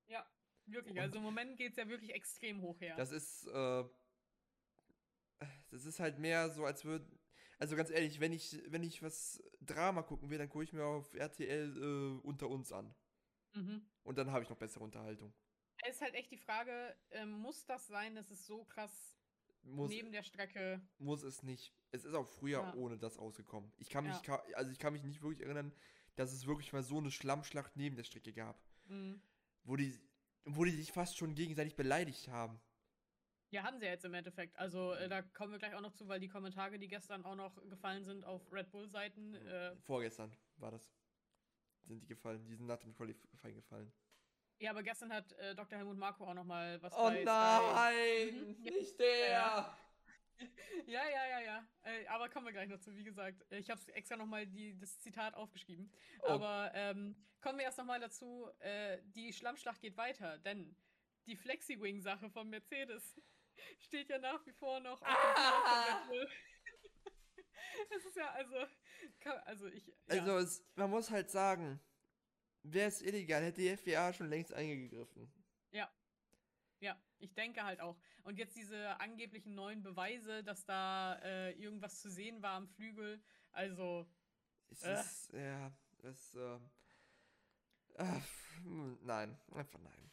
[0.07, 0.27] Ja,
[0.67, 0.93] wirklich.
[0.95, 2.97] Und- also im Moment geht es ja wirklich extrem hoch her.
[2.97, 3.85] Das ist, äh,
[5.71, 7.07] das ist halt mehr so, als würde,
[7.59, 10.85] also ganz ehrlich, wenn ich, wenn ich was Drama gucken will, dann gucke ich mir
[10.85, 12.95] auf RTL äh, unter uns an.
[13.55, 13.83] mhm.
[14.05, 15.33] Und dann habe ich noch bessere Unterhaltung.
[15.85, 19.17] Es ist halt echt die Frage, ähm, muss das sein, dass es so krass
[19.63, 20.81] Muss, neben der Strecke.
[20.99, 21.75] muss es nicht.
[21.91, 22.75] Es ist auch früher Ja.
[22.75, 23.71] ohne das ausgekommen.
[23.77, 24.43] Ich kann mich, Ja.
[24.55, 25.73] also ich kann mich nicht wirklich erinnern,
[26.17, 29.21] dass es wirklich mal so eine Schlammschlacht neben der Strecke gab, Mhm.
[29.65, 29.95] wo die,
[30.45, 32.59] wo die sich fast schon gegenseitig beleidigt haben.
[33.51, 34.59] Ja, haben sie ja jetzt im Endeffekt.
[34.59, 37.35] Also äh, da kommen wir gleich auch noch zu, weil die Kommentare, die gestern auch
[37.35, 40.87] noch gefallen sind auf Red Bull-Seiten, äh, Vorgestern war das.
[41.85, 43.91] Sind die gefallen, die sind nach dem Qualifying gefallen.
[44.59, 45.79] ja, aber gestern hat äh, Dr.
[45.79, 48.63] Helmut Marko auch noch mal was Oh bei nein, Mhm.
[48.63, 49.31] nicht der!
[49.31, 49.79] Ja.
[50.87, 51.69] Ja, ja, ja, ja.
[51.83, 52.95] Äh, aber kommen wir gleich noch zu.
[52.95, 55.91] Wie gesagt, äh, ich habe extra nochmal das Zitat aufgeschrieben.
[56.23, 56.27] Oh.
[56.29, 58.49] Aber ähm, kommen wir erst nochmal dazu.
[58.61, 60.77] Äh, die Schlammschlacht geht weiter, denn
[61.27, 63.21] die Flexi-Wing-Sache von Mercedes
[63.81, 66.29] steht ja nach wie vor noch auf dem von Red Bull.
[67.95, 68.67] Es ist ja, also,
[69.21, 69.87] kann, also ich.
[69.87, 69.95] Ja.
[70.09, 71.81] Also, es, man muss halt sagen,
[72.63, 75.33] wäre es illegal, hätte die FIA schon längst eingegriffen.
[76.81, 77.99] Ja, ich denke halt auch.
[78.23, 83.21] Und jetzt diese angeblichen neuen Beweise, dass da äh, irgendwas zu sehen war am Flügel.
[83.51, 84.07] Also,
[84.71, 84.95] Es Äh.
[85.01, 85.73] ist, ja,
[86.05, 86.71] es, ähm,
[87.95, 88.21] äh,
[89.01, 90.11] nein, einfach nein.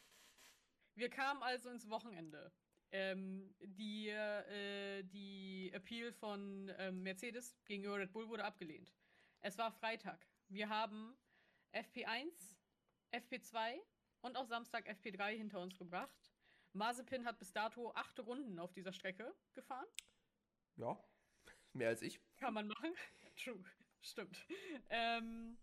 [0.94, 2.52] Wir kamen also ins Wochenende.
[2.92, 8.92] Ähm, die, äh, die Appeal von ähm, Mercedes gegenüber Red Bull wurde abgelehnt.
[9.40, 10.26] Es war Freitag.
[10.48, 11.16] Wir haben
[11.72, 12.56] FP1,
[13.12, 13.80] FP2
[14.20, 16.32] und auch Samstag FP3 hinter uns gebracht.
[16.72, 19.86] Mazepin hat bis dato acht Runden auf dieser Strecke gefahren.
[20.76, 20.98] Ja,
[21.72, 22.20] mehr als ich.
[22.36, 22.94] Kann man machen.
[23.36, 23.62] True.
[24.00, 24.46] Stimmt.
[24.90, 25.58] Ähm,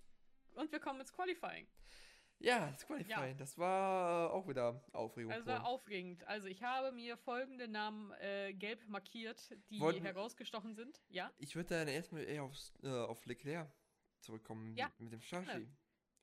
[0.56, 1.68] und wir kommen ins Qualifying.
[2.44, 5.32] Ja, das Qualifying, das war äh, auch wieder Aufregung.
[5.32, 6.28] Also war aufregend.
[6.28, 11.02] Also ich habe mir folgende Namen äh, gelb markiert, die Wollten- herausgestochen sind.
[11.10, 11.32] Ja.
[11.38, 13.72] ich würde dann erstmal eher aufs, äh, auf Leclerc
[14.20, 15.70] zurückkommen Ja, mit dem Shashi.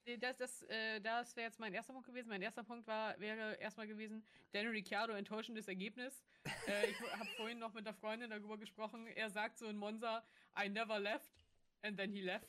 [0.05, 2.29] Nee, Das, das, äh, das wäre jetzt mein erster Punkt gewesen.
[2.29, 6.23] Mein erster Punkt war, wäre erstmal gewesen, Daniel Ricciardo, enttäuschendes Ergebnis.
[6.67, 9.07] äh, ich habe vorhin noch mit einer Freundin darüber gesprochen.
[9.07, 10.23] Er sagt so in Monza,
[10.63, 11.33] I never left
[11.83, 12.49] and then he left.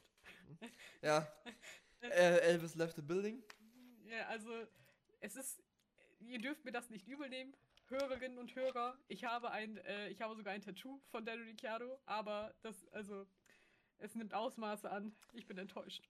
[1.01, 1.25] Ja,
[2.01, 3.41] äh, Elvis left the building.
[4.11, 4.67] Ja, also
[5.21, 5.63] es ist,
[6.19, 7.55] ihr dürft mir das nicht übel nehmen,
[7.87, 8.97] Hörerinnen und Hörer.
[9.07, 13.25] Ich habe ein, äh, ich habe sogar ein Tattoo von Daniel Ricciardo, aber das, also,
[13.99, 15.15] es nimmt Ausmaße an.
[15.33, 16.09] Ich bin enttäuscht.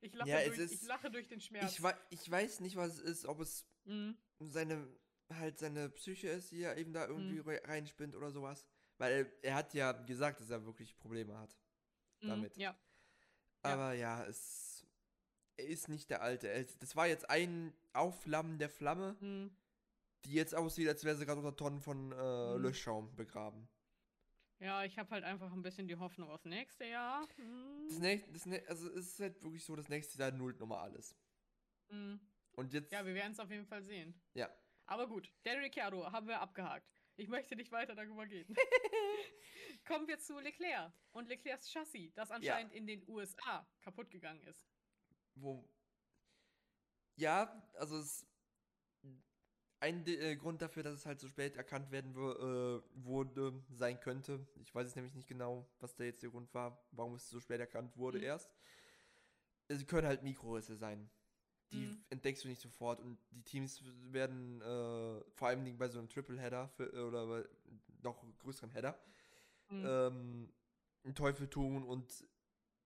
[0.00, 1.78] Ich lache, Ja, durch, ist- ich lache durch den Schmerz.
[1.78, 4.16] Ich, ich weiß nicht, was es ist, ob es Mhm.
[4.38, 4.88] seine
[5.32, 7.48] halt seine Psyche ist, die er eben da irgendwie Mhm.
[7.48, 8.66] re- reinspinnt oder sowas.
[8.98, 11.56] Weil er, hat ja gesagt, dass er wirklich Probleme hat.
[12.20, 12.56] Mhm, damit.
[12.56, 12.78] Ja, Ja.
[13.62, 14.71] Aber ja, es
[15.62, 16.48] er ist nicht der alte.
[16.48, 19.56] Ist- Das war jetzt ein Aufflammen der Flamme, Mhm.
[20.24, 22.14] die jetzt aussieht, als wäre sie gerade unter Tonnen von äh,
[22.56, 22.62] Mhm.
[22.62, 23.68] Löschschaum begraben.
[24.60, 27.26] ja, ich habe halt einfach ein bisschen die Hoffnung aufs nächste Jahr.
[27.36, 27.88] Mhm.
[27.88, 30.88] Das nächste, das nä- also es ist halt wirklich so, das nächste Jahr nullt nochmal
[30.90, 31.16] alles.
[31.88, 32.20] Mhm.
[32.52, 34.14] Und jetzt, Ja, wir werden es auf jeden Fall sehen.
[34.34, 34.48] ja.
[34.86, 36.92] Aber gut, Daniel Ricciardo haben wir abgehakt.
[37.16, 38.46] Ich möchte nicht weiter darüber gehen.
[39.86, 44.64] Kommen wir zu Leclerc und Leclercs Chassis, das anscheinend in den USA kaputt gegangen ist.
[45.36, 45.64] Wo.
[47.16, 48.26] Ja, also es.
[49.80, 54.46] Ein äh, Grund dafür, dass es halt so spät erkannt werden äh, wurde, sein könnte.
[54.60, 57.40] Ich weiß es nämlich nicht genau, was da jetzt der Grund war, warum es so
[57.40, 58.24] spät erkannt wurde Mhm.
[58.24, 58.48] erst.
[59.68, 61.10] Es können halt Mikrorisse sein.
[61.72, 62.04] Die Mhm.
[62.10, 66.68] entdeckst du nicht sofort und die Teams werden äh, vor allem bei so einem Triple-Header
[66.68, 67.44] für, oder bei
[68.02, 68.98] noch größeren Header
[69.70, 69.84] Mhm.
[69.84, 70.52] ähm,
[71.04, 72.24] einen Teufel tun und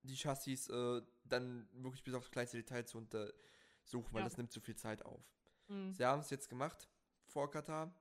[0.07, 4.24] die Chassis äh, dann wirklich bis aufs kleinste Detail zu untersuchen, weil Ja.
[4.24, 5.22] das nimmt zu viel Zeit auf.
[5.68, 5.92] Mhm.
[5.92, 6.88] Sie haben es jetzt gemacht
[7.26, 7.92] vor Katar,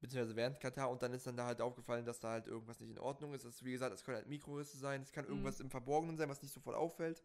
[0.00, 2.90] beziehungsweise während Katar und dann ist dann da halt aufgefallen, dass da halt irgendwas nicht
[2.90, 3.44] in Ordnung ist.
[3.44, 5.30] Das, wie gesagt, es können halt Mikrorisse sein, es kann Mhm.
[5.30, 7.22] irgendwas im Verborgenen sein, was nicht sofort auffällt.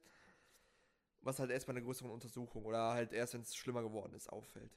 [1.22, 4.28] Was halt erst bei einer größeren Untersuchung oder halt erst, wenn es schlimmer geworden ist,
[4.30, 4.76] auffällt.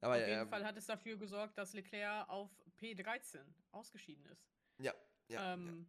[0.00, 3.40] Aber Auf ja, jeden ja, Fall hat es dafür gesorgt, dass Leclerc auf P13
[3.72, 4.46] ausgeschieden ist.
[4.78, 4.94] ja,
[5.28, 5.86] ja, ähm,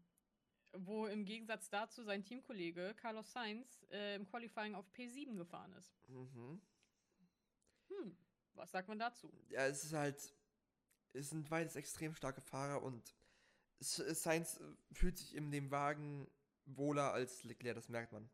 [0.73, 5.97] Wo im Gegensatz dazu sein Teamkollege Carlos Sainz äh, im Qualifying auf P7 gefahren ist.
[6.07, 6.61] Mhm.
[7.87, 8.17] Hm,
[8.53, 9.33] was sagt man dazu?
[9.49, 10.35] ja, es ist halt,
[11.13, 13.15] es sind beides extrem starke Fahrer und
[13.79, 14.59] Sainz
[14.91, 16.29] fühlt sich in dem Wagen
[16.65, 18.29] wohler als Leclerc, das merkt man.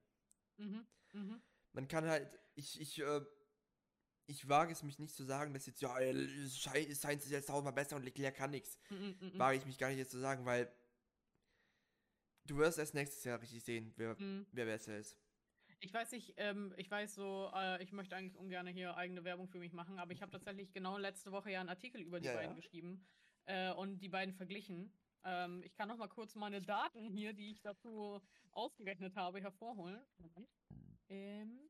[0.57, 0.85] Mhm.
[1.13, 1.41] Mhm.
[1.73, 3.21] Man kann halt, ich, ich, äh,
[4.27, 7.73] ich wage es mich nicht zu sagen, dass jetzt, ja, äh, Science ist jetzt tausendmal
[7.73, 8.77] besser und Leclerc kann nichts.
[8.89, 9.39] Mm, mm, mm.
[9.39, 10.71] Wage ich mich gar nicht jetzt zu sagen, weil
[12.45, 14.45] du wirst erst nächstes Jahr richtig sehen, wer, Mm.
[14.51, 15.17] wer besser ist.
[15.79, 19.47] Ich weiß nicht, ähm, ich weiß so, äh, ich möchte eigentlich ungern hier eigene Werbung
[19.47, 22.27] für mich machen, aber ich habe tatsächlich genau letzte Woche ja einen Artikel über die
[22.27, 22.55] Ja, beiden ja.
[22.55, 23.05] geschrieben
[23.45, 24.93] äh, und die beiden verglichen.
[25.23, 28.21] Ähm, ich kann noch mal kurz meine Daten hier, die ich dazu
[28.51, 30.01] ausgerechnet habe, hervorholen.
[31.09, 31.69] Ähm,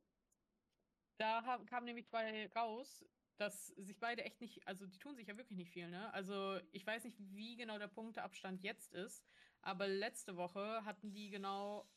[1.18, 3.06] da hab, kam nämlich bei raus,
[3.38, 6.14] dass sich beide echt nicht, also die tun sich ja wirklich nicht viel, ne?
[6.14, 9.26] Also ich weiß nicht, wie genau der Punkteabstand jetzt ist,
[9.66, 11.90] aber letzte Woche hatten die genau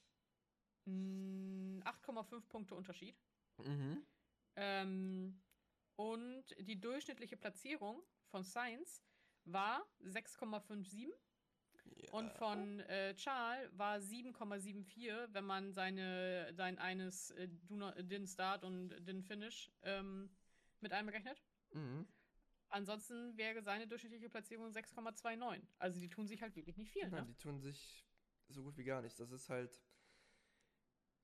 [0.86, 3.16] mh, 8,5 Punkte Unterschied.
[3.64, 4.04] Mhm.
[4.56, 5.40] Ähm,
[5.96, 9.02] und die durchschnittliche Platzierung von Science
[9.44, 11.12] war 6,57
[12.12, 12.34] und Ja.
[12.34, 19.24] von äh, Charles war 7,74, wenn man seine sein eines äh, Didn't Start und Didn't
[19.24, 20.30] Finish ähm,
[20.80, 21.42] mit einberechnet.
[21.72, 22.06] Mhm.
[22.70, 25.62] Ansonsten wäre seine durchschnittliche Platzierung 6,29.
[25.78, 27.08] Also die tun sich halt wirklich nicht viel.
[27.08, 27.26] Nein, Ne?
[27.26, 28.04] die tun sich
[28.48, 29.18] so gut wie gar nicht.
[29.18, 29.80] Das ist halt.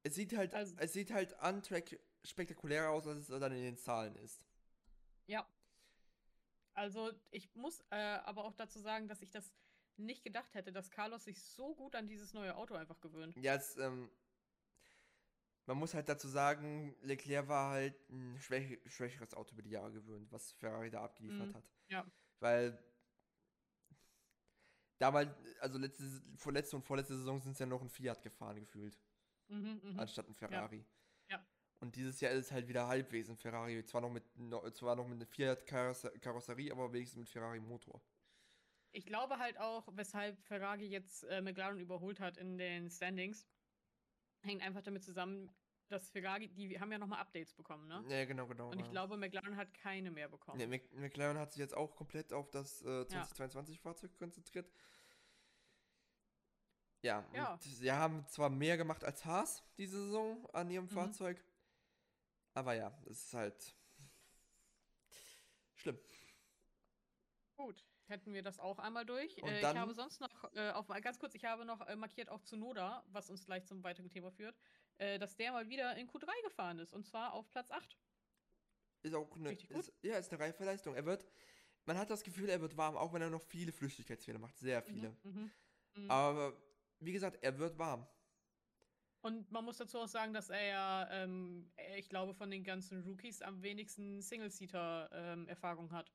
[0.03, 3.63] Es sieht halt, Also- es sieht halt an Track spektakulärer aus, als es dann in
[3.63, 4.45] den Zahlen ist.
[5.27, 5.47] Ja.
[6.75, 9.53] Also ich muss äh, aber auch dazu sagen, dass ich das
[9.97, 13.37] nicht gedacht hätte, dass Carlos sich so gut an dieses neue Auto einfach gewöhnt.
[13.37, 14.11] Ja, es, ähm,
[15.67, 19.93] man muss halt dazu sagen, Leclerc war halt ein schwäch schwächeres Auto über die Jahre
[19.93, 21.65] gewöhnt, was Ferrari da abgeliefert Mhm, hat.
[21.89, 22.07] ja.
[22.41, 22.79] Weil
[24.99, 26.05] damals, also letzte,
[26.37, 28.99] vorletzte und vorletzte Saison sind es ja noch ein Fiat gefahren gefühlt,
[29.49, 29.99] Mhm, mhm.
[30.01, 30.85] anstatt ein Ferrari.
[31.31, 31.45] Ja.
[31.81, 33.85] Und dieses Jahr ist es halt wieder halbwegs ein Ferrari.
[33.85, 34.25] Zwar noch mit,
[34.77, 38.01] zwar noch mit einer Fiat-Karosserie, aber wenigstens mit Ferrari-Motor.
[38.93, 43.45] Ich glaube halt auch, weshalb Ferrari jetzt äh, McLaren überholt hat in den Standings,
[44.45, 45.51] hängt einfach damit zusammen,
[45.89, 48.03] dass Ferrari, die haben ja nochmal Updates bekommen, ne?
[48.09, 48.71] Ja, genau, genau.
[48.71, 48.91] Und ich ja.
[48.93, 50.59] glaube, McLaren hat keine mehr bekommen.
[50.59, 54.71] Nee, Mc- McLaren hat sich jetzt auch komplett auf das äh, 2022-Fahrzeug konzentriert.
[57.03, 57.59] Ja, Ja.
[57.61, 60.91] sie haben zwar mehr gemacht als Haas diese Saison an ihrem Mhm.
[60.91, 61.45] Fahrzeug,
[62.55, 63.77] aber ja, es ist halt
[65.75, 65.99] schlimm.
[67.57, 69.37] Gut, hätten wir das auch einmal durch.
[69.39, 72.43] Äh, ich habe sonst noch, äh, auf, ganz kurz, ich habe noch äh, markiert auch
[72.43, 74.57] Zunoda, was uns gleich zum weiteren Thema führt,
[74.99, 77.99] äh, dass der mal wieder in Q3 gefahren ist und zwar auf Platz 8.
[79.03, 80.95] Ist auch eine, ist, ja, ist eine reife Leistung.
[80.95, 81.27] Er wird,
[81.85, 84.83] man hat das Gefühl, er wird warm, auch wenn er noch viele Flüchtigkeitsfehler macht, sehr
[84.83, 85.11] viele.
[85.23, 85.51] Mhm, mhm,
[85.97, 86.11] mhm.
[86.11, 86.57] Aber
[87.01, 88.07] wie gesagt, er wird warm.
[89.25, 92.63] Und man muss dazu auch sagen, dass er ja, ähm, äh, ich glaube, von den
[92.63, 96.13] ganzen Rookies am wenigsten Single-Seater-Erfahrung hat.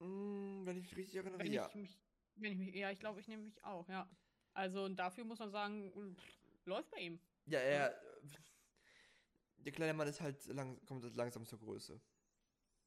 [0.00, 1.70] Mm, wenn ich mich richtig erinnere, Wenn ja.
[1.70, 1.98] ich mich,
[2.36, 4.08] wenn ich mich, ja, ich glaube, ich nehme mich auch, ja.
[4.52, 6.16] Also und dafür muss man sagen,
[6.64, 7.20] läuft bei ihm.
[7.46, 7.94] Ja, er.
[9.58, 12.00] Der kleine Mann ist halt lang, kommt halt langsam zur Größe.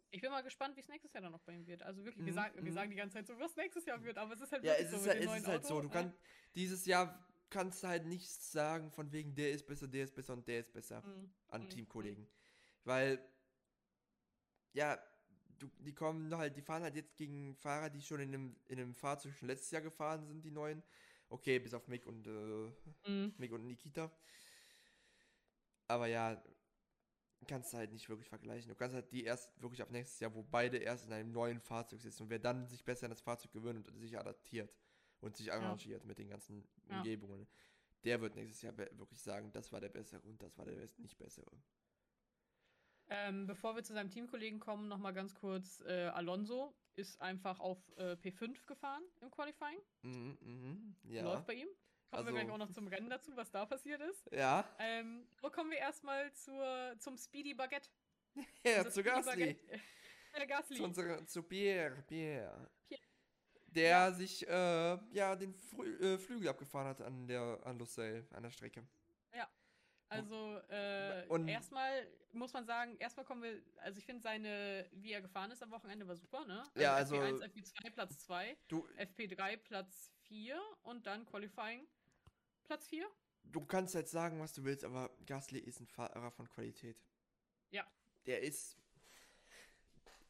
[0.10, 1.84] Ich bin mal gespannt, wie es nächstes Jahr dann noch bei ihm wird.
[1.84, 2.74] Also wirklich, wir, Mhm, sagen, wir mhm.
[2.74, 4.92] sagen die ganze Zeit so, was nächstes Jahr wird, aber es ist halt Ja, es
[4.92, 5.82] so ist, mit halt, es ist halt so.
[5.82, 6.18] Du kannst
[6.56, 10.34] dieses Jahr kannst du halt nichts sagen von wegen der ist besser, der ist besser
[10.34, 12.28] und der ist besser Mhm, an mhm, Teamkollegen.
[12.84, 13.20] Weil
[14.74, 14.98] ja,
[15.60, 18.80] du, die kommen halt, die fahren halt jetzt gegen Fahrer, die schon in einem, in
[18.80, 20.84] einem Fahrzeug schon letztes Jahr gefahren sind, die neuen.
[21.30, 23.34] Okay, bis auf Mick und äh, mhm.
[23.38, 24.12] Mick und Nikita.
[25.88, 26.42] Aber ja,
[27.48, 28.70] kannst du halt nicht wirklich vergleichen.
[28.70, 31.60] Du kannst halt die erst wirklich ab nächstes Jahr, wo beide erst in einem neuen
[31.60, 34.74] Fahrzeug sitzen und wer dann sich besser an das Fahrzeug gewöhnt und sich adaptiert
[35.20, 36.98] und sich arrangiert mit den ganzen Ja.
[36.98, 37.48] Umgebungen,
[38.04, 41.18] der wird nächstes Jahr wirklich sagen, das war der bessere und das war der nicht
[41.18, 41.52] bessere.
[43.10, 47.60] Ähm, bevor wir zu seinem Teamkollegen kommen, noch mal ganz kurz, äh, Alonso ist einfach
[47.60, 49.80] auf äh, P5 gefahren im Qualifying.
[50.02, 51.24] Mhm, mhm, ja.
[51.24, 51.68] Läuft bei ihm.
[51.68, 51.76] Kommen
[52.12, 54.30] wir Also- gleich auch noch zum Rennen dazu, was da passiert ist.
[54.32, 57.90] Ja, Ähm, wo kommen wir erstmal zur, zum Speedy Baguette?
[58.66, 59.46] ja, Unser zu Speedy Gasly.
[59.46, 59.82] Baguette.
[60.34, 60.78] Äh, Gasly.
[60.78, 62.70] Zu, unserer, zu Pierre, Pierre.
[62.88, 63.02] Pierre.
[63.68, 68.44] Der sich, äh, ja, den Frü äh, Flügel abgefahren hat an der, an Lusail, an
[68.44, 68.84] der Strecke.
[70.10, 75.22] Also, äh, erstmal muss man sagen, erstmal kommen wir, also ich finde seine, wie er
[75.22, 76.64] gefahren ist am Wochenende, war super, ne?
[76.76, 81.86] Ja, also- FP1, FP2 Platz 2, Du, FP3 Platz 4 und dann Qualifying
[82.64, 83.06] Platz 4.
[83.44, 86.98] du kannst jetzt sagen, was du willst, aber Gasly ist ein Fahrer von Qualität.
[87.72, 87.86] Ja.
[88.26, 88.78] Der ist.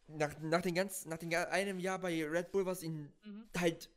[0.08, 3.50] Nach, nach, den ganz, nach den, einem Jahr bei Red Bull, was ihn Mhm.
[3.58, 3.90] halt.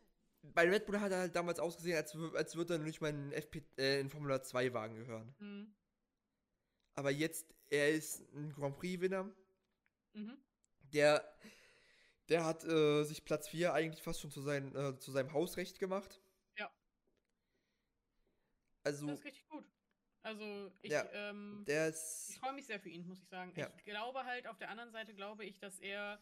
[0.43, 3.33] Bei Red Bull hat er halt damals ausgesehen, als, als würde er nicht mal in,
[3.33, 5.35] FP, äh, in Formula 2 Wagen gehören.
[5.39, 5.75] Mhm.
[6.95, 9.31] Aber jetzt, er ist ein Grand Prix-Winner.
[10.15, 10.37] Mhm.
[10.93, 11.25] Der,
[12.29, 15.79] der hat äh, sich Platz 4 eigentlich fast schon zu, sein, äh, zu seinem Hausrecht
[15.79, 16.21] gemacht.
[16.57, 16.71] Ja.
[18.83, 19.65] Also, Das ist richtig gut.
[20.23, 23.53] Also ich, Ja, ähm, ich freue mich sehr für ihn, muss ich sagen.
[23.57, 23.71] Ja.
[23.77, 26.21] Ich glaube halt, auf der anderen Seite glaube ich, dass er,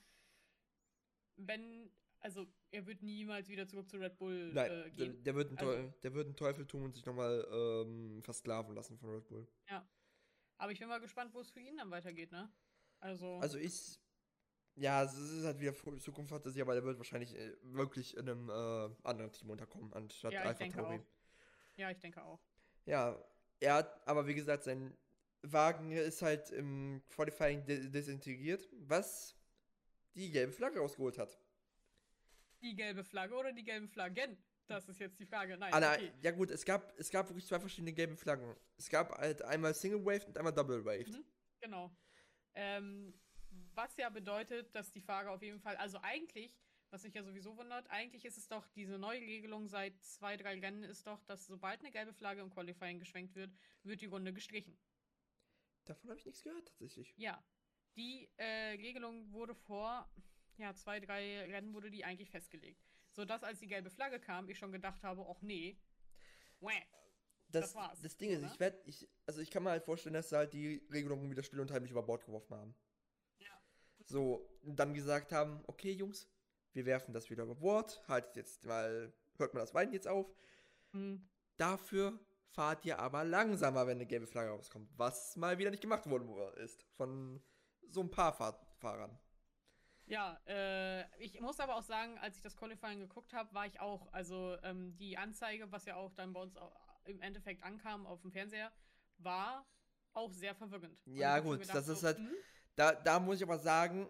[1.36, 1.90] wenn,
[2.20, 5.22] also er wird niemals wieder zurück zu Red Bull Nein, äh, der, gehen.
[5.24, 8.74] der, wird einen Also- Teufel, der wird einen Teufel tun und sich nochmal ähm, versklaven
[8.74, 9.46] lassen von Red Bull.
[10.60, 12.50] Aber ich bin mal gespannt, wo es für ihn dann weitergeht, ne?
[12.98, 14.00] Also, Also ich.
[14.74, 18.94] Ja, es ist halt wieder Zukunftsfantasie, aber der wird wahrscheinlich äh, wirklich in einem äh,
[19.04, 21.00] anderen Team unterkommen, anstatt Ja, Alpha Tauri.
[21.76, 22.40] ja, ich denke auch.
[22.86, 23.20] Ja,
[23.60, 24.96] er hat, aber wie gesagt, sein
[25.42, 29.36] Wagen ist halt im Qualifying de desintegriert, was
[30.14, 31.38] die gelbe Flagge rausgeholt hat.
[32.62, 34.36] Die gelbe Flagge oder die gelben Flaggen?
[34.66, 35.56] Das ist jetzt die Frage.
[35.56, 36.12] Nein, Ah, okay.
[36.20, 38.54] Ja gut, es gab, es gab wirklich zwei verschiedene gelbe Flaggen.
[38.76, 41.08] Es gab halt einmal Single Waved und einmal Double Waved.
[41.16, 41.24] Mhm.
[41.60, 41.96] Genau.
[42.54, 43.18] Ähm,
[43.74, 47.56] was ja bedeutet, dass die Fahrer auf jeden Fall, also eigentlich, was mich ja sowieso
[47.56, 51.46] wundert, eigentlich ist es doch, diese neue Regelung seit zwei, drei Rennen ist doch, dass
[51.46, 53.54] sobald eine gelbe Flagge im Qualifying geschwenkt wird,
[53.84, 54.78] wird die Runde gestrichen.
[55.84, 57.14] Davon habe ich nichts gehört, tatsächlich.
[57.16, 57.42] Ja.
[57.96, 60.08] Die äh, Regelung wurde vor,
[60.58, 62.82] ja, zwei, drei Rennen wurde die eigentlich festgelegt.
[63.12, 65.80] Sodass, als die gelbe Flagge kam, ich schon gedacht habe, ach nee.
[66.60, 66.82] Wäh.
[67.50, 68.52] Das, Das war's, das Ding ist, oder?
[68.52, 71.42] ich werde, ich, also ich kann mir halt vorstellen, dass sie halt die Regelungen wieder
[71.42, 72.74] still und heimlich über Bord geworfen haben.
[73.38, 73.58] Ja.
[74.04, 76.28] So, und dann gesagt haben, okay, Jungs,
[76.74, 80.30] wir werfen das wieder über Bord, haltet jetzt mal, hört mal das Weinen jetzt auf.
[80.92, 81.26] Hm.
[81.56, 84.90] Dafür fahrt ihr aber langsamer, wenn eine gelbe Flagge rauskommt.
[84.96, 86.28] Was mal wieder nicht gemacht worden
[86.58, 87.42] ist von
[87.88, 89.18] so ein paar Fahr Fahrern.
[90.08, 93.78] Ja, äh, ich muss aber auch sagen, als ich das Qualifying geguckt habe, war ich
[93.78, 96.56] auch, also ähm, die Anzeige, was ja auch dann bei uns
[97.04, 98.72] im Endeffekt ankam auf dem Fernseher,
[99.18, 99.66] war
[100.14, 100.98] auch sehr verwirrend.
[101.04, 102.34] Ja, gut, das ist halt- hm,
[102.74, 104.08] Da, da muss ich aber sagen,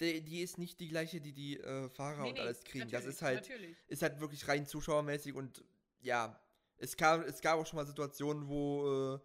[0.00, 2.90] die, die ist nicht die gleiche, die die äh, Fahrer nee, und alles kriegen.
[2.90, 3.76] Das ist halt, Natürlich.
[3.86, 5.62] ist halt wirklich rein zuschauermäßig und
[6.00, 6.40] ja,
[6.76, 9.20] es, kam, es gab auch schon mal Situationen, wo, äh,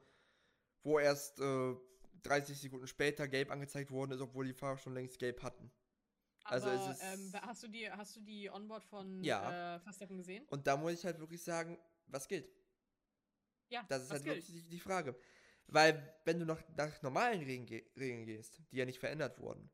[0.84, 1.76] wo erst äh,
[2.24, 5.72] 30 Sekunden später gelb angezeigt worden ist, obwohl die Fahrer schon längst gelb hatten.
[6.46, 9.76] Also aber, es ist- ähm, hast, du die, hast du die Onboard von Ja.
[9.76, 10.46] äh, Verstappen gesehen?
[10.50, 11.78] Und da muss ich halt wirklich sagen,
[12.08, 12.50] was gilt?
[13.70, 14.38] Ja, Das ist halt gilt?
[14.38, 15.16] wirklich die, die Frage.
[15.68, 19.70] Weil, wenn du nach, nach normalen Regeln, ge Regeln gehst, die ja nicht verändert wurden,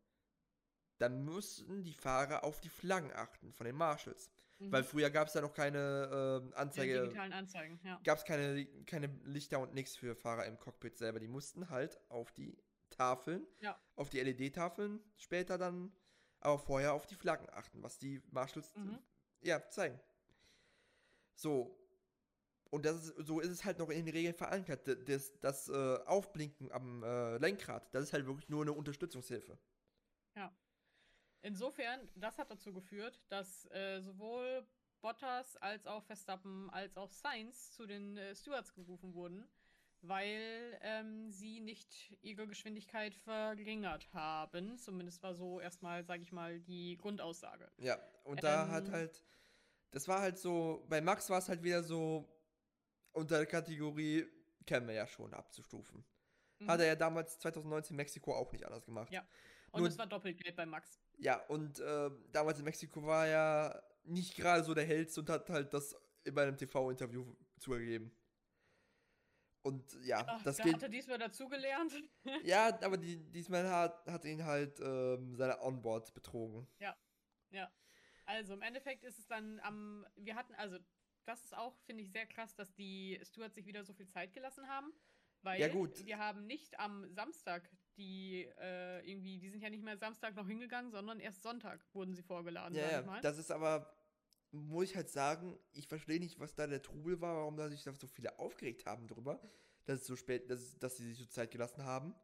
[0.97, 4.30] dann müssen die Fahrer auf die Flaggen achten von den Marshals.
[4.59, 4.72] Mhm.
[4.72, 7.99] Weil früher gab es ja noch keine Die Anzeige, digitalen Anzeigen, ja.
[8.03, 11.20] gab es keine, keine Lichter und nichts für Fahrer im Cockpit selber.
[11.20, 12.57] Die mussten halt auf die
[12.89, 13.78] Tafeln, Ja.
[13.95, 15.93] auf die LED-Tafeln später dann,
[16.45, 18.99] aber vorher auf die Flaggen achten, was die Marshals Mhm.
[19.41, 19.99] ja, zeigen.
[21.35, 21.77] So.
[22.71, 24.87] Und das ist, so ist es halt noch in den Regeln verankert.
[25.07, 29.57] Das, das äh, Aufblinken am äh, Lenkrad, das ist halt wirklich nur eine Unterstützungshilfe.
[31.41, 34.65] Insofern, das hat dazu geführt, dass äh, sowohl
[35.01, 39.47] Bottas als auch Verstappen als auch Sainz zu den äh, Stewards gerufen wurden,
[40.08, 44.78] weil ähm, sie nicht ihre Geschwindigkeit verringert haben.
[44.78, 47.70] Zumindest war so erstmal, sage ich mal, die Grundaussage.
[47.78, 48.72] Ja, und da Ähm.
[48.72, 49.24] hat halt,
[49.91, 52.28] das war halt so, bei Max war es halt wieder so
[53.12, 54.26] unter der Kategorie,
[54.66, 56.03] kennen wir ja schon abzustufen.
[56.60, 56.68] Mhm.
[56.70, 59.12] Hat er ja damals 2019 Mexiko auch nicht anders gemacht.
[59.12, 59.26] Ja.
[59.72, 60.99] Und nur- es war doppelt Geld bei Max.
[61.18, 65.49] Ja, und äh, damals in Mexiko war er nicht gerade so der Hellste und hat
[65.49, 67.26] halt das in einem TV-Interview
[67.60, 68.12] zugegeben.
[69.66, 70.76] Und ja, Ach, das da geht.
[70.76, 71.91] hat er diesmal dazugelernt.
[72.43, 76.68] Ja, aber die, diesmal hat, hat ihn halt ähm, seine Onboard betrogen.
[78.28, 80.78] Also im Endeffekt ist es dann am, wir hatten, also
[81.26, 84.34] das ist auch, finde ich, sehr krass, dass die Stewards sich wieder so viel Zeit
[84.34, 84.91] gelassen haben.
[85.41, 86.03] Weil Ja, gut.
[86.05, 90.47] wir haben nicht am Samstag die, äh, irgendwie, die sind ja nicht mehr Samstag noch
[90.47, 93.22] hingegangen, sondern erst Sonntag wurden sie vorgeladen, Ja, sag ja, ich mal.
[93.22, 93.94] das ist aber,
[94.56, 97.84] muss ich halt sagen, ich verstehe nicht, was da der Trubel war, warum da sich
[97.84, 99.39] da so viele aufgeregt haben drüber,
[99.86, 102.16] dass es so spät, dass, dass sie sich so Zeit gelassen haben.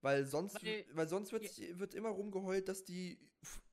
[0.00, 3.18] Weil sonst, Weil- weil, sonst wird, wird immer rumgeheult, dass die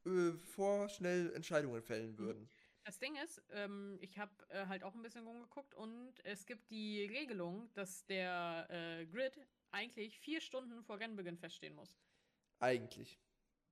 [0.06, 2.18] äh, vorschnell Entscheidungen fällen Mhm.
[2.20, 2.50] würden.
[2.84, 6.70] Das Ding ist, ähm, ich habe äh, halt auch ein bisschen rumgeguckt und es gibt
[6.70, 9.40] die Regelung, dass der äh, Grid
[9.72, 11.98] eigentlich vier Stunden vor Rennbeginn feststehen muss.
[12.60, 13.20] Eigentlich.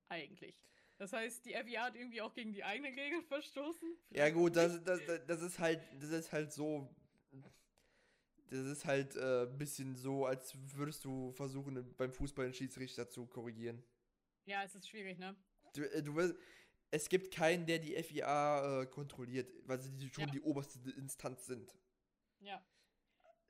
[0.08, 0.60] Eigentlich.
[0.96, 3.88] Das heißt, die FIA hat irgendwie auch gegen die eigenen Regeln verstoßen.
[4.10, 6.88] Ja Vielleicht gut, auch das, das, das, ist halt, das ist halt so,
[8.50, 13.08] das ist halt äh, ein bisschen so, als würdest du versuchen, beim Fußball den Schiedsrichter
[13.08, 13.82] zu korrigieren.
[14.46, 15.34] Ja, es ist schwierig, ne?
[15.74, 16.34] Du, äh, du wirst,
[16.90, 20.30] es gibt keinen, der die FIA äh, kontrolliert, weil sie schon Ja.
[20.30, 21.74] die oberste Instanz sind.
[22.38, 22.64] Ja.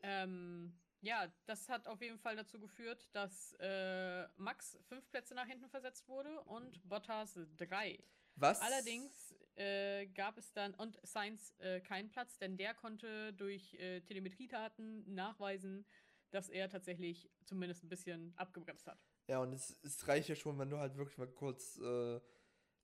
[0.03, 0.73] Ähm,
[1.05, 5.69] ja, das hat auf jeden Fall dazu geführt, dass äh, Max fünf Plätze nach hinten
[5.69, 8.03] versetzt wurde und Bottas drei.
[8.37, 8.61] Was?
[8.61, 14.01] Allerdings äh, gab es dann, und Sainz äh, keinen Platz, denn der konnte durch äh,
[14.01, 15.87] Telemetriedaten nachweisen,
[16.31, 18.99] dass er tatsächlich zumindest ein bisschen abgebremst hat.
[19.29, 22.21] Ja, und es, es reicht ja schon, wenn du halt wirklich mal kurz äh,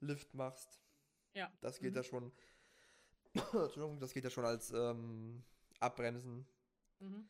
[0.01, 0.81] Lift machst.
[1.35, 1.53] Ja.
[1.61, 1.97] Das geht Mhm.
[1.97, 2.33] ja schon.
[3.35, 5.43] Entschuldigung, das geht ja schon als ähm,
[5.81, 6.47] Abbremsen.
[7.01, 7.29] Mhm.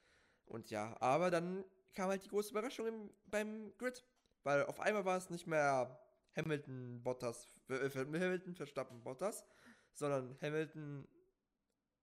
[0.50, 4.04] Und ja, aber dann kam halt die große Überraschung im, beim Grid.
[4.42, 6.00] Weil auf einmal war es nicht mehr
[6.36, 9.44] Hamilton, Bottas, äh, Hamilton, Verstappen, Bottas,
[9.92, 11.06] sondern Hamilton,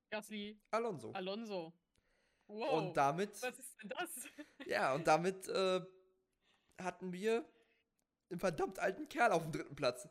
[0.09, 1.11] Gasly, Alonso.
[1.11, 1.73] Alonso.
[2.47, 2.73] Wow.
[2.73, 4.09] Und damit, was ist denn das?
[4.65, 5.81] ja, und damit äh,
[6.79, 7.45] hatten wir
[8.29, 10.07] einen verdammt alten Kerl auf dem dritten Platz.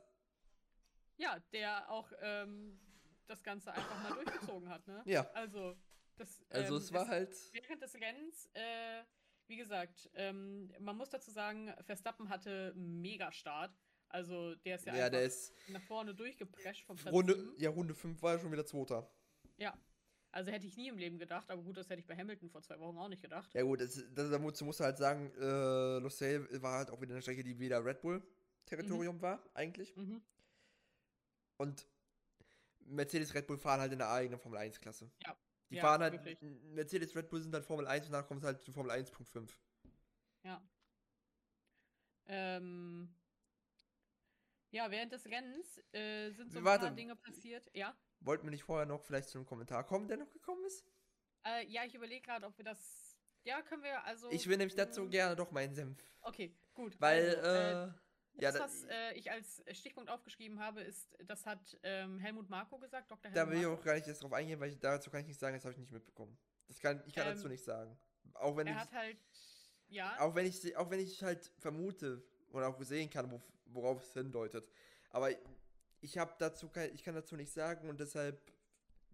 [1.16, 2.78] Ja, der auch ähm,
[3.26, 5.02] das Ganze einfach mal durchgezogen hat, ne?
[5.06, 5.30] Ja.
[5.32, 5.74] Also,
[6.16, 7.34] das, Also ähm, es war halt.
[7.52, 9.02] während des Rennens, äh,
[9.46, 13.78] wie gesagt, ähm, man muss dazu sagen, Verstappen hatte einen Mega-Start.
[14.08, 17.94] Also, der ist ja, Ja, der ist nach vorne durchgeprescht vom Platz Runde, ja, Runde
[17.94, 19.10] 5 war er schon wieder Zweiter.
[19.56, 19.76] Ja.
[20.32, 22.60] Also hätte ich nie im Leben gedacht, aber gut, das hätte ich bei Hamilton vor
[22.60, 23.54] zwei Wochen auch nicht gedacht.
[23.54, 27.14] Ja gut, das, das, da musst, du halt sagen, äh, Losail war halt auch wieder
[27.14, 29.96] eine Strecke, die wieder Red Bull-Territorium war, eigentlich.
[29.96, 30.20] Mhm.
[31.56, 31.88] Und
[32.80, 35.10] Mercedes Red Bull fahren halt in der eigenen Formel 1-Klasse.
[35.24, 35.34] Ja.
[35.70, 36.40] Die Ja, fahren halt, wirklich.
[36.40, 39.50] Mercedes Red Bull sind halt Formel 1 und dann kommt es halt zu Formel 1.5.
[42.28, 43.14] Ähm,
[44.70, 46.86] ja, während des Rennens äh, sind so ein Warte.
[46.86, 47.70] paar Dinge passiert.
[47.72, 47.96] Ja.
[48.20, 50.84] Wollten wir nicht vorher noch vielleicht zu einem Kommentar kommen, der noch gekommen ist?
[51.44, 53.16] Äh, ja, ich überlege gerade, ob wir das.
[53.44, 54.30] Ja, können wir also.
[54.30, 56.02] Ich will nämlich dazu gerne doch meinen Senf.
[56.22, 57.00] Okay, gut.
[57.00, 57.92] Weil, also, äh,
[58.40, 62.48] ja, das, da, was äh, ich als Stichpunkt aufgeschrieben habe, ist, das hat ähm, Helmut
[62.48, 63.30] Marko gesagt, Dr.
[63.30, 65.26] Helmut da will ich auch gar nicht jetzt drauf eingehen, weil ich, dazu kann ich
[65.28, 66.36] nicht sagen, das habe ich nicht mitbekommen.
[66.68, 67.98] Das kann, ich kann Ähm, dazu nicht sagen.
[68.34, 69.18] Auch wenn Er ich, hat halt.
[69.88, 74.02] Ja, auch wenn ich, auch wenn ich halt vermute oder auch sehen kann, wo, worauf
[74.02, 74.68] es hindeutet.
[75.10, 75.30] Aber
[76.00, 78.52] ich habe dazu kein, ich kann dazu nicht sagen und deshalb,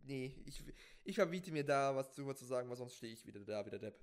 [0.05, 0.64] nee, ich,
[1.05, 3.79] ich verbiete mir da was drüber zu sagen, weil sonst stehe ich wieder da, wieder
[3.79, 4.01] Depp.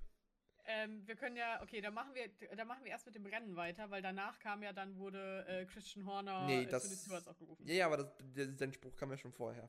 [0.72, 3.56] Ähm, wir können ja, okay, dann machen wir, dann machen wir erst mit dem Rennen
[3.56, 6.98] weiter, weil danach kam ja dann wurde äh, Christian Horner Nee, äh, das- zu den
[6.98, 7.66] Stewards aufgerufen.
[7.68, 9.68] Ja, ja, aber das, der, der Spruch kam ja schon vorher.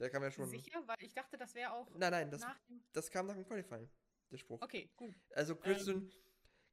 [0.00, 0.48] Der kam ja schon.
[0.48, 2.44] Sicher, weil ich dachte, das wäre auch Nein, nein, das,
[2.92, 3.88] das kam nach dem Qualifying,
[4.32, 4.60] der Spruch.
[4.60, 5.14] Okay, gut.
[5.34, 6.10] Also Christian,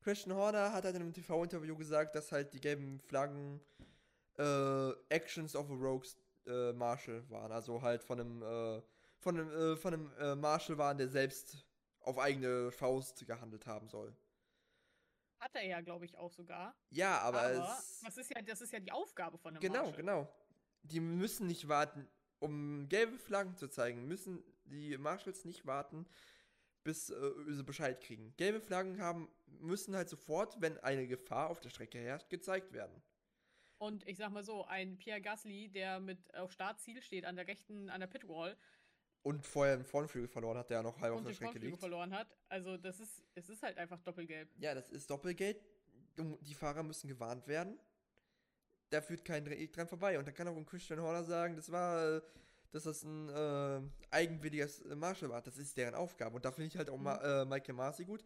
[0.02, 3.62] Christian Horner hat halt in einem TV-Interview gesagt, dass halt die gelben Flaggen
[4.40, 6.18] äh, Actions of a Rogues
[6.48, 7.52] äh, Marshal waren.
[7.52, 8.82] Also halt von einem, äh,
[9.20, 11.64] von einem, äh, von einem äh, Marshal waren, der selbst
[12.02, 14.16] auf eigene Faust gehandelt haben soll.
[15.40, 16.76] Hat er ja, glaube ich, auch sogar.
[16.92, 18.00] Ja, aber, Aber es.
[18.02, 19.96] das ist ja, das ist ja die Aufgabe von einem Genau, Marshal.
[19.98, 20.34] genau.
[20.84, 22.08] Die müssen nicht warten,
[22.40, 26.06] um gelbe Flaggen zu zeigen, müssen die Marshals nicht warten,
[26.84, 28.36] bis äh, sie Bescheid kriegen.
[28.38, 33.02] Gelbe Flaggen haben, müssen halt sofort, wenn eine Gefahr auf der Strecke herrscht, gezeigt werden.
[33.80, 37.48] Und ich sag mal so, ein Pierre Gasly, der mit auf Startziel steht, an der
[37.48, 38.56] rechten, an der Pitwall
[39.24, 41.60] Und vorher den Vornflügel verloren hat, der ja noch halb auf und der den Strecke
[41.60, 41.80] liegt.
[41.80, 42.28] verloren hat.
[42.50, 44.50] Also das ist, es ist halt einfach doppelgelb.
[44.58, 45.62] Ja, das ist Doppelgeld.
[46.16, 47.78] Du- Die Fahrer müssen gewarnt werden.
[48.90, 50.18] Da führt kein Weg dran vorbei.
[50.18, 52.22] Und da kann auch ein Christian Horner sagen, das war, äh,
[52.72, 55.42] dass das ein äh, eigenwilliges äh, Marshall war.
[55.42, 56.36] Das ist deren Aufgabe.
[56.38, 57.04] Und da finde ich halt auch Mhm.
[57.04, 58.24] Ma äh, Michael Masi gut,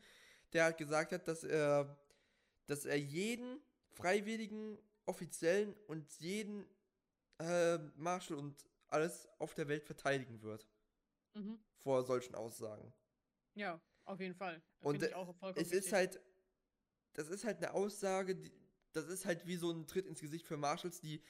[0.54, 1.98] der halt gesagt hat, dass er,
[2.68, 3.60] dass er jeden
[3.91, 6.66] freiwilligen Offiziellen und jeden
[7.39, 8.56] äh, Marshall und
[8.88, 10.66] alles auf der Welt verteidigen wird.
[11.36, 11.60] Mhm.
[11.78, 12.94] Vor solchen Aussagen.
[13.54, 14.62] Ja, auf jeden Fall.
[14.82, 15.14] Und, äh,
[15.56, 16.20] Es ist halt,
[17.14, 18.52] das ist halt eine Aussage, die,
[18.94, 21.22] das ist halt wie so ein Tritt ins Gesicht für Marshals, die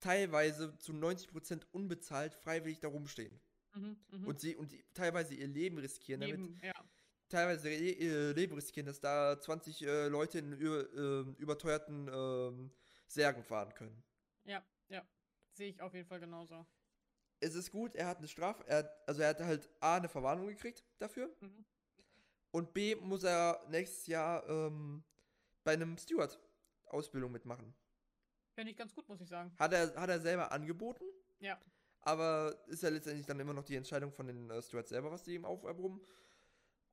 [0.00, 3.40] teilweise zu 90% unbezahlt freiwillig da rumstehen.
[3.74, 4.26] Mhm, mhm.
[4.26, 6.72] Und sie und die teilweise ihr Leben riskieren, damit Neben, ja.
[7.28, 12.70] teilweise ihr, Leben riskieren, dass da 20 äh, Leute in über, ähm, überteuerten ähm,
[13.06, 14.02] Särgen fahren können.
[14.44, 15.02] Ja, ja.
[15.52, 16.66] Sehe ich auf jeden Fall genauso.
[17.44, 20.08] Es ist gut, er hat eine Strafe, er hat, also er hat halt A, eine
[20.08, 21.64] Verwarnung gekriegt dafür Mhm.
[22.52, 25.04] und B, muss er nächstes Jahr ähm,
[25.62, 26.38] bei einem Steward
[26.86, 27.74] Ausbildung mitmachen.
[28.54, 29.52] Finde ich ganz gut, muss ich sagen.
[29.58, 31.04] Hat er, hat er selber angeboten,
[31.40, 31.60] Ja.
[32.00, 35.22] aber ist ja letztendlich dann immer noch die Entscheidung von den äh, Stewards selber, was
[35.24, 36.00] die ihm auferbrummen.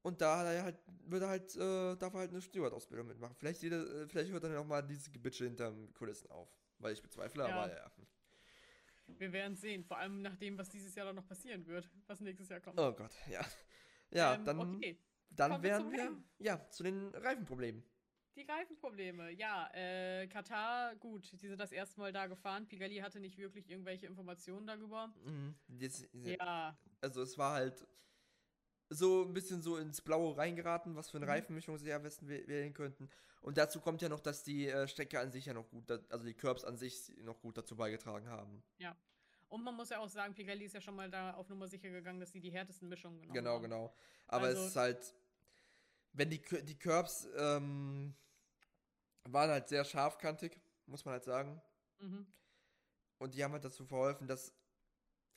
[0.03, 3.35] Und da hat er halt, wird er halt, äh, darf er halt eine Steward-Ausbildung mitmachen.
[3.35, 6.49] Vielleicht, er, äh, vielleicht hört er dann auch mal diese Gebitsche hinterm Kulissen auf.
[6.79, 7.55] Weil ich bezweifle, Ja.
[7.55, 7.91] aber ja.
[9.19, 9.83] Wir werden sehen.
[9.83, 11.89] Vor allem nach dem, was dieses Jahr dann noch passieren wird.
[12.07, 12.79] Was nächstes Jahr kommt.
[12.79, 13.41] Oh Gott, ja.
[14.11, 14.97] Ja, Ähm, dann, Okay.
[15.29, 17.83] dann kommen wir wir, ja, zu den Reifenproblemen.
[18.35, 19.31] Die Reifenprobleme.
[19.31, 22.67] Ja, äh, Katar, gut, die sind das erste Mal da gefahren.
[22.67, 25.13] Pirelli hatte nicht wirklich irgendwelche Informationen darüber.
[25.25, 25.55] Mhm.
[25.79, 27.85] Jetzt, Ja, Also es war halt,
[28.93, 31.31] so ein bisschen so ins Blaue reingeraten, was für eine Mhm.
[31.31, 33.09] Reifenmischung sie am besten wäh- wählen könnten.
[33.41, 36.25] Und dazu kommt ja noch, dass die äh, Strecke an sich ja noch gut, also
[36.25, 38.61] die Curbs an sich noch gut dazu beigetragen haben.
[39.49, 41.89] Und man muss ja auch sagen, Pirelli ist ja schon mal da auf Nummer sicher
[41.89, 43.63] gegangen, dass sie die härtesten Mischungen genommen Genau, haben.
[43.63, 43.93] genau.
[44.27, 45.15] Aber Also- es ist halt,
[46.13, 48.13] wenn die, die Curbs ähm,
[49.23, 51.61] waren halt sehr scharfkantig, muss man halt sagen.
[51.99, 52.25] Mhm.
[53.17, 54.53] Und die haben halt dazu verholfen, dass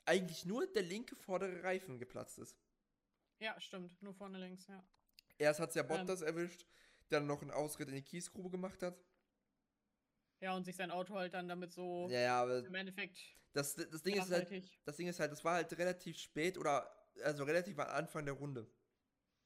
[0.05, 2.57] eigentlich nur der linke vordere Reifen geplatzt ist.
[3.41, 4.01] Ja, stimmt.
[4.03, 4.82] Nur vorne links, ja.
[5.39, 5.89] Erst hat es ja Ähm.
[5.89, 6.66] Bottas erwischt,
[7.11, 8.95] der dann noch einen Ausritt in die Kiesgrube gemacht hat.
[10.41, 13.18] Ja, und sich sein Auto halt dann damit so Ja, ja, aber im Endeffekt
[13.55, 14.51] das, das Ding ist halt,
[14.85, 16.91] das Ding ist halt, das war halt relativ spät oder
[17.22, 18.66] also relativ am Anfang der Runde.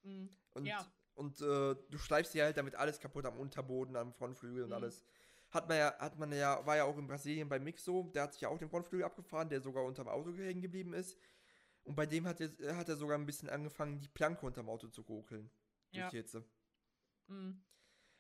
[0.03, 0.28] Mhm.
[0.55, 0.86] Und, Ja.
[1.14, 4.74] und äh, du schleifst dir halt damit alles kaputt am Unterboden, am Frontflügel und Mhm.
[4.74, 5.05] alles.
[5.51, 8.24] Hat man ja, hat man ja, war ja auch in Brasilien bei Mick so, der
[8.24, 11.18] hat sich ja auch den Frontflügel abgefahren, der sogar unterm Auto hängen geblieben ist.
[11.89, 14.89] Und bei dem hat er, hat er sogar ein bisschen angefangen, die Planke unterm Auto
[14.89, 15.51] zu kokeln.
[15.93, 16.11] Durch Ja.
[16.11, 16.45] die Hitze.
[17.28, 17.62] Mhm.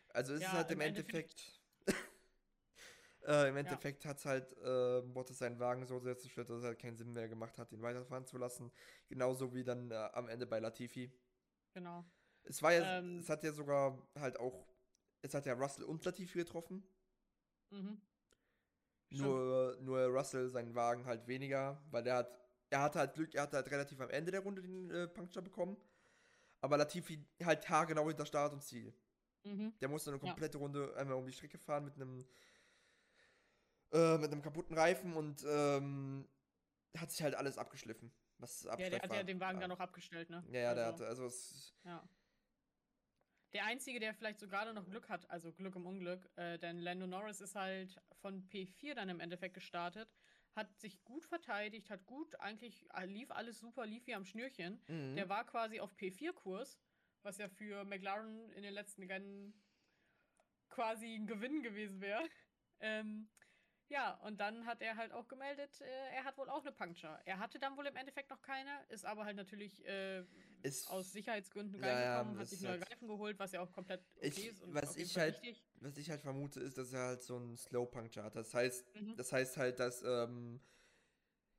[0.08, 1.60] Also es Ja, ist halt im im Endeffekt.
[3.26, 6.78] äh, Im Endeffekt hat halt äh, Bottas seinen Wagen so sehr zerstört, dass es halt
[6.78, 8.72] keinen Sinn mehr gemacht hat, ihn weiterfahren zu lassen.
[9.08, 11.12] Genauso wie dann äh, am Ende bei Latifi.
[11.74, 12.04] Genau.
[12.44, 13.18] Es war ja, Ähm.
[13.18, 14.66] es hat ja sogar halt auch,
[15.22, 16.82] es hat ja Russell und Latifi getroffen.
[17.70, 18.00] Mhm.
[19.12, 19.20] Stimmt.
[19.20, 23.42] Nur, nur Russell seinen Wagen halt weniger, weil der hat, er hatte halt Glück, er
[23.42, 25.76] hatte halt relativ am Ende der Runde den äh, Puncture bekommen.
[26.60, 28.92] Aber Latifi halt haargenau hinter Start und Ziel.
[29.44, 29.72] Mhm.
[29.80, 30.24] Der musste eine Ja.
[30.26, 32.26] komplette Runde einmal um die Strecke fahren mit einem
[33.92, 36.28] äh, mit einem kaputten Reifen und ähm,
[36.96, 38.12] hat sich halt alles abgeschliffen.
[38.38, 39.16] Was Ja, der hat war.
[39.16, 39.62] ja den Wagen ja.
[39.62, 40.44] dann noch abgestellt, ne?
[40.50, 42.06] Ja, ja, der Also, hatte, also es, Ja.
[43.54, 46.78] Der Einzige, der vielleicht so gerade noch Glück hat, also Glück im Unglück, äh, denn
[46.78, 50.12] Lando Norris ist halt von P4 dann im Endeffekt gestartet,
[50.58, 54.82] hat sich gut verteidigt, hat gut, eigentlich äh, lief alles super, lief wie am Schnürchen.
[54.88, 55.14] mhm.
[55.14, 56.80] Der war quasi auf P4-Kurs,
[57.22, 59.54] was ja für McLaren in den letzten Rennen
[60.68, 62.28] quasi ein Gewinn gewesen wäre.
[62.80, 63.28] Ähm,
[63.88, 67.20] ja, und dann hat er halt auch gemeldet, äh, er hat wohl auch eine Puncture.
[67.24, 70.24] Er hatte dann wohl im Endeffekt noch keine, ist aber halt natürlich äh,
[70.62, 73.72] Ist- aus Sicherheitsgründen Ja, ja, reingekommen, hat sich neue halt- Reifen geholt, was ja auch
[73.72, 75.64] komplett okay Ich- ist und was ich halt- wichtig.
[75.76, 78.36] was ich halt vermute, ist, dass er halt so einen Slow Puncture hat.
[78.36, 79.16] Das heißt, Mhm.
[79.16, 80.60] das heißt halt, dass ähm,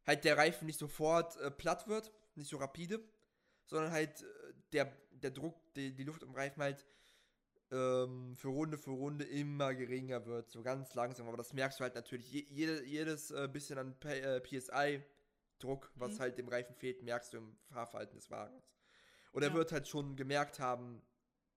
[0.05, 2.99] halt der Reifen nicht sofort äh, platt wird, nicht so rapide,
[3.65, 4.25] sondern halt äh,
[4.73, 6.85] der, der Druck, die, die Luft im Reifen halt
[7.71, 11.27] ähm, für Runde für Runde immer geringer wird, so ganz langsam.
[11.27, 12.31] Aber das merkst du halt natürlich.
[12.31, 16.19] Je, jede, jedes äh, bisschen an P äh, PSI-Druck, was Mhm.
[16.19, 18.71] halt dem Reifen fehlt, merkst du im Fahrverhalten des Wagens.
[19.31, 19.55] Und er Ja.
[19.55, 21.01] wird halt schon gemerkt haben,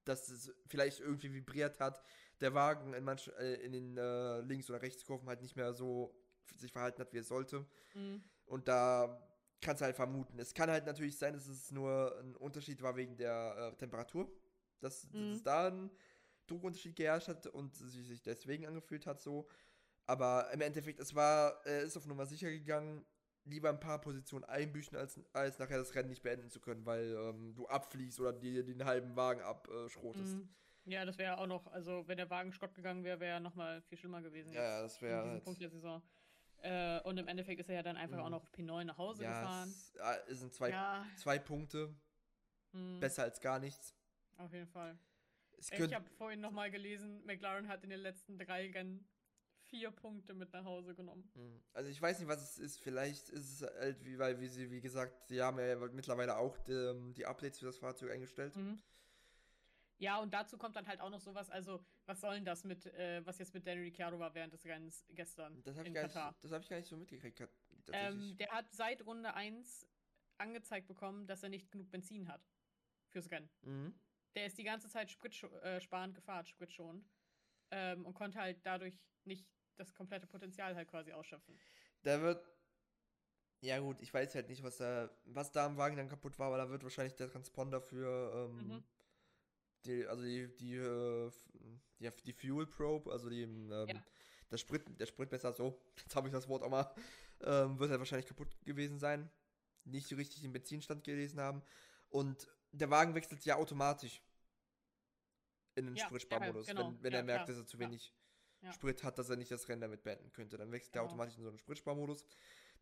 [0.05, 2.03] dass es vielleicht irgendwie vibriert hat,
[2.41, 6.15] der Wagen in, manch, äh, in den äh, Links- oder Rechtskurven halt nicht mehr so
[6.57, 7.65] sich verhalten hat, wie es sollte.
[7.95, 8.23] Mhm.
[8.47, 9.23] Und da
[9.61, 10.39] kannst du halt vermuten.
[10.41, 14.29] Es kann halt natürlich sein, dass es nur ein Unterschied war wegen der äh, Temperatur.
[14.83, 15.33] Dass, dass Mhm.
[15.33, 15.91] es da ein
[16.47, 19.49] Druckunterschied geherrscht hat und sie sich deswegen angefühlt hat so.
[20.07, 23.07] Aber im Endeffekt, es war, er ist auf Nummer sicher gegangen,
[23.45, 27.13] lieber ein paar Positionen einbüchen, als, als nachher das Rennen nicht beenden zu können, weil
[27.17, 30.37] ähm, du abfliegst oder dir den halben Wagen abschrotest.
[30.37, 30.49] Mhm.
[30.85, 33.99] Ja, das wäre auch noch, also wenn der Wagen Schrott gegangen wäre, wäre nochmal viel
[33.99, 34.53] schlimmer gewesen.
[34.53, 35.45] Ja, ja, das wäre halt.
[35.45, 36.03] Punkt der Saison.
[36.59, 38.23] Äh, und im Endeffekt ist er ja dann einfach Mhm.
[38.25, 39.69] auch noch auf P9 nach Hause Ja, gefahren.
[39.69, 41.95] es, ah, es sind zwei, ja, zwei Punkte,
[42.73, 43.95] mhm, besser als gar nichts.
[44.43, 44.99] Auf jeden Fall.
[45.59, 49.09] Ich habe vorhin nochmal gelesen, McLaren hat in den letzten drei Rennen
[49.65, 51.31] vier Punkte mit nach Hause genommen.
[51.35, 51.63] Hm.
[51.73, 52.79] Also ich weiß nicht, was es ist.
[52.81, 56.59] Vielleicht ist es halt, wie, weil, wie sie, wie gesagt, sie haben ja mittlerweile auch
[56.59, 58.57] die, die Updates für das Fahrzeug eingestellt.
[58.57, 58.83] Mhm.
[59.99, 62.87] Ja, und dazu kommt dann halt auch noch sowas, also was soll denn das mit,
[62.87, 66.01] äh, was jetzt mit Danny Ricciardo war während des Rennens gestern Das habe ich, in
[66.01, 66.33] Katar.
[66.33, 67.41] nicht- das hab ich gar nicht so mitgekriegt.
[67.93, 69.87] Ähm, der hat seit Runde 1
[70.39, 72.43] angezeigt bekommen, dass er nicht genug Benzin hat
[73.11, 73.49] fürs Rennen.
[73.63, 73.95] mhm.
[74.35, 77.07] Der ist die ganze Zeit spritsparend äh, sparend gefahren, spritschonend.
[77.71, 81.59] Ähm, und konnte halt dadurch nicht das komplette Potenzial halt quasi ausschöpfen.
[82.03, 82.45] Da wird.
[83.61, 86.49] Ja gut, ich weiß halt nicht, was da, was da am Wagen dann kaputt war,
[86.49, 88.83] aber da wird wahrscheinlich der Transponder für ähm, Mhm.
[89.85, 91.49] die, also die, die, äh, f-
[92.01, 94.05] die, die Fuel Probe, also die, ähm, Ja.
[94.51, 96.93] der Sprit, der Spritmesser, so, jetzt habe ich das Wort auch mal,
[97.43, 99.31] ähm, wird halt wahrscheinlich kaputt gewesen sein.
[99.85, 101.63] Nicht so richtig den Benzinstand gelesen haben.
[102.09, 104.23] Und der Wagen wechselt ja automatisch
[105.75, 106.89] in den Ja, Spritsparmodus, ja, genau.
[106.89, 108.13] wenn, wenn Ja, er merkt, dass er zu wenig.
[108.75, 110.57] Sprit hat, dass er nicht das Rennen damit beenden könnte.
[110.57, 111.07] Dann wechselt er Genau.
[111.11, 112.25] automatisch in so einen Spritsparmodus.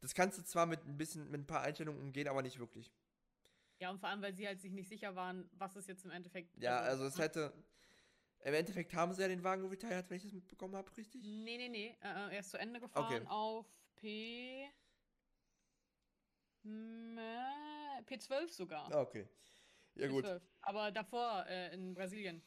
[0.01, 2.93] Das kannst du zwar mit ein bisschen, mit ein paar Einstellungen umgehen, aber nicht wirklich.
[3.81, 6.11] Ja, und vor allem, weil sie halt sich nicht sicher waren, was es jetzt im
[6.11, 6.55] Endeffekt.
[6.63, 7.23] Ja, also es ne?
[7.25, 7.53] hätte.
[8.45, 11.23] Im Endeffekt haben sie ja den Wagen retired, wenn ich das mitbekommen habe, richtig?
[11.23, 11.97] Nee, nee, nee.
[12.03, 13.27] Äh, äh, er ist zu Ende gefahren Okay.
[13.29, 13.67] auf
[13.97, 14.67] P.
[16.65, 18.91] M, äh, P12 sogar.
[18.93, 19.27] Ah, Okay.
[19.97, 20.25] Ja, gut.
[20.25, 20.43] P12.
[20.63, 22.43] Aber davor äh, in Brasilien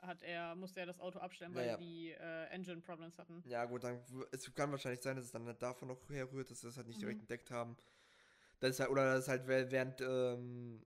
[0.00, 1.76] hat er, musste er das Auto abstellen, weil Ja, ja.
[1.78, 3.42] die äh, Engine Problems hatten.
[3.44, 4.00] Ja, gut, dann
[4.32, 7.00] es kann wahrscheinlich sein, dass es dann davon noch herrührt, dass sie das halt nicht
[7.00, 7.22] direkt Mhm.
[7.22, 7.76] entdeckt haben.
[8.60, 10.84] Das ist halt, oder dass halt wäh- während, ähm,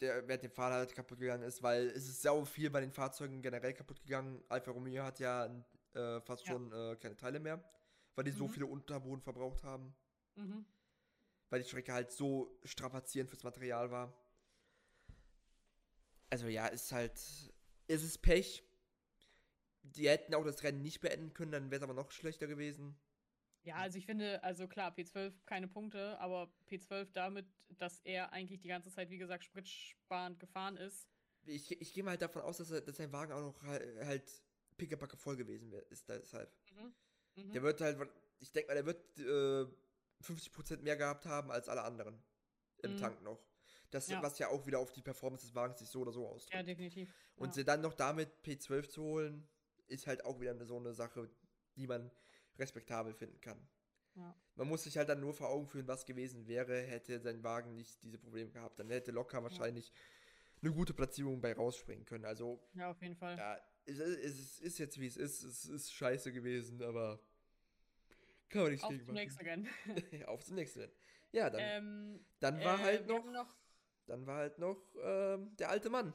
[0.00, 2.92] der, während dem Fahren halt kaputt gegangen ist, weil es ist sau viel bei den
[2.92, 4.42] Fahrzeugen generell kaputt gegangen.
[4.48, 5.46] Alfa Romeo hat ja
[5.94, 6.52] äh, fast Ja.
[6.52, 7.62] schon äh, keine Teile mehr,
[8.14, 8.52] weil die so Mhm.
[8.52, 9.94] viele Unterboden verbraucht haben.
[10.36, 10.64] Mhm.
[11.50, 14.12] weil die Strecke halt so strapazierend fürs Material war.
[16.30, 17.12] Also ja, ist halt,
[17.86, 18.62] es ist Pech.
[19.82, 22.96] Die hätten auch das Rennen nicht beenden können, dann wäre es aber noch schlechter gewesen.
[23.64, 27.46] Ja, also ich finde, also klar, P12 keine Punkte, aber P12 damit,
[27.78, 31.08] dass er eigentlich die ganze Zeit, wie gesagt, spritsparend gefahren ist.
[31.46, 34.04] Ich, ich gehe mal halt davon aus, dass, er, dass sein Wagen auch noch halt,
[34.04, 34.42] halt
[34.76, 36.50] pickepacke voll gewesen ist deshalb.
[37.36, 37.52] Mhm.
[37.52, 37.98] Der wird halt,
[38.38, 39.66] ich denke mal, der wird äh,
[40.22, 42.22] 50% mehr gehabt haben als alle anderen
[42.82, 42.96] im Mhm.
[42.98, 43.42] Tank noch.
[43.94, 44.22] Das, Ja.
[44.22, 46.54] was ja auch wieder auf die Performance des Wagens sich so oder so ausdrückt.
[46.54, 47.14] Ja, definitiv.
[47.36, 47.52] Und ja.
[47.54, 49.46] sie dann noch damit P12 zu holen,
[49.86, 51.30] ist halt auch wieder so eine Sache,
[51.76, 52.10] die man
[52.58, 53.68] respektabel finden kann.
[54.16, 54.34] Ja.
[54.56, 57.74] Man muss sich halt dann nur vor Augen führen, was gewesen wäre, hätte sein Wagen
[57.74, 58.78] nicht diese Probleme gehabt.
[58.78, 59.92] Dann hätte locker wahrscheinlich
[60.60, 62.24] eine gute Platzierung bei rausspringen können.
[62.24, 63.36] Also, ja, auf jeden Fall.
[63.36, 65.42] ja, es, es, es ist jetzt wie es ist.
[65.42, 67.20] Es ist scheiße gewesen, aber
[68.48, 69.22] kann man nichts Auf gegen zum machen.
[69.22, 69.68] nächsten Rennen.
[70.26, 70.80] Auf zum nächsten.
[70.80, 70.92] Rennen.
[71.32, 73.56] Ja, dann, ähm, dann war äh, halt noch, noch
[74.06, 76.12] dann war halt noch ähm, der alte Mann.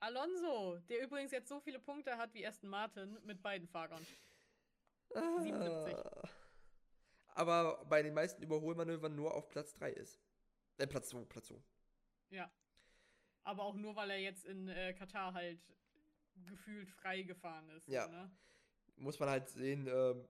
[0.00, 4.06] Alonso, der übrigens jetzt so viele Punkte hat wie Aston Martin mit beiden Fahrern.
[5.10, 5.94] 77.
[5.94, 6.28] Ah.
[7.34, 10.20] Aber bei den meisten Überholmanövern nur auf Platz 3 ist.
[10.76, 11.56] Äh, Platz 2, Platz 2.
[12.30, 12.50] Ja.
[13.44, 15.60] Aber auch nur, weil er jetzt in äh, Katar halt
[16.46, 17.88] gefühlt frei gefahren ist.
[17.88, 18.06] Ja.
[18.06, 18.30] Ne?
[18.96, 20.28] Muss man halt sehen, ähm,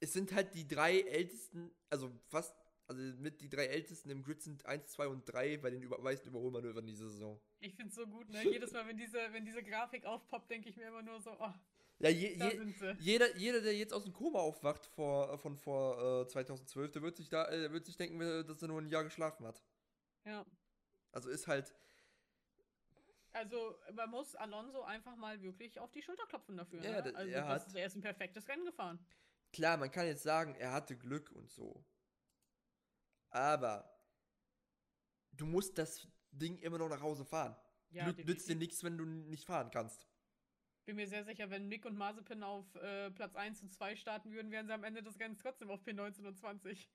[0.00, 2.54] es sind halt die drei ältesten, also fast,
[2.88, 5.98] also mit die drei ältesten im Grid sind 1, 2 und 3 bei den über
[6.00, 7.40] meisten Überholmanövern dieser Saison.
[7.60, 8.42] Ich find's so gut, ne?
[8.52, 11.52] Jedes Mal, wenn diese, wenn diese Grafik aufpoppt, denke ich mir immer nur so, oh,
[12.00, 16.28] Ja, je, je, jeder, jeder, der jetzt aus dem Koma aufwacht vor, von vor äh,
[16.28, 18.88] 2012, der wird sich da, äh, der wird sich denken, äh, dass er nur ein
[18.88, 19.62] Jahr geschlafen hat.
[20.24, 20.46] Ja.
[21.12, 21.74] Also ist halt,
[23.32, 26.82] Also, man muss Alonso einfach mal wirklich auf die Schulter klopfen dafür.
[26.82, 27.14] Ja, ne?
[27.16, 28.98] also, er das, hat- er ist ein perfektes Rennen gefahren.
[29.52, 31.84] Klar, man kann jetzt sagen, er hatte Glück und so.
[33.30, 33.90] Aber
[35.32, 37.56] du musst das Ding immer noch nach Hause fahren.
[37.90, 40.06] Ja, nützt dir nichts, wenn du nicht fahren kannst.
[40.84, 44.32] Bin mir sehr sicher, wenn Mick und Mazepin auf äh, Platz 1 und 2 starten
[44.32, 46.90] würden, wären sie am Ende des Rennens trotzdem auf P19 und 20.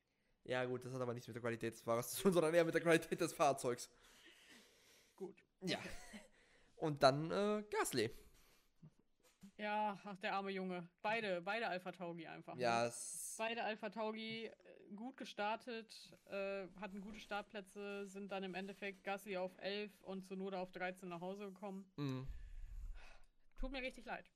[0.45, 2.65] Ja, gut, das hat aber nichts mit der Qualität des Fahrers zu tun, sondern eher
[2.65, 3.89] mit der Qualität des Fahrzeugs.
[5.15, 5.43] Gut.
[5.61, 5.79] Ja.
[6.75, 8.11] Und dann äh, Gasly.
[9.57, 10.87] Ja, ach, der arme Junge.
[11.01, 12.57] Beide, beide Alpha Taugi einfach.
[12.57, 12.87] Ja, Ne?
[12.87, 14.51] es, Beide Alpha Taugi äh,
[14.95, 20.61] gut gestartet, äh, hatten gute Startplätze, sind dann im Endeffekt Gasly auf 11 und Sonoda
[20.61, 21.85] auf 13 nach Hause gekommen.
[21.97, 22.27] mh.
[23.57, 24.29] Tut mir richtig leid.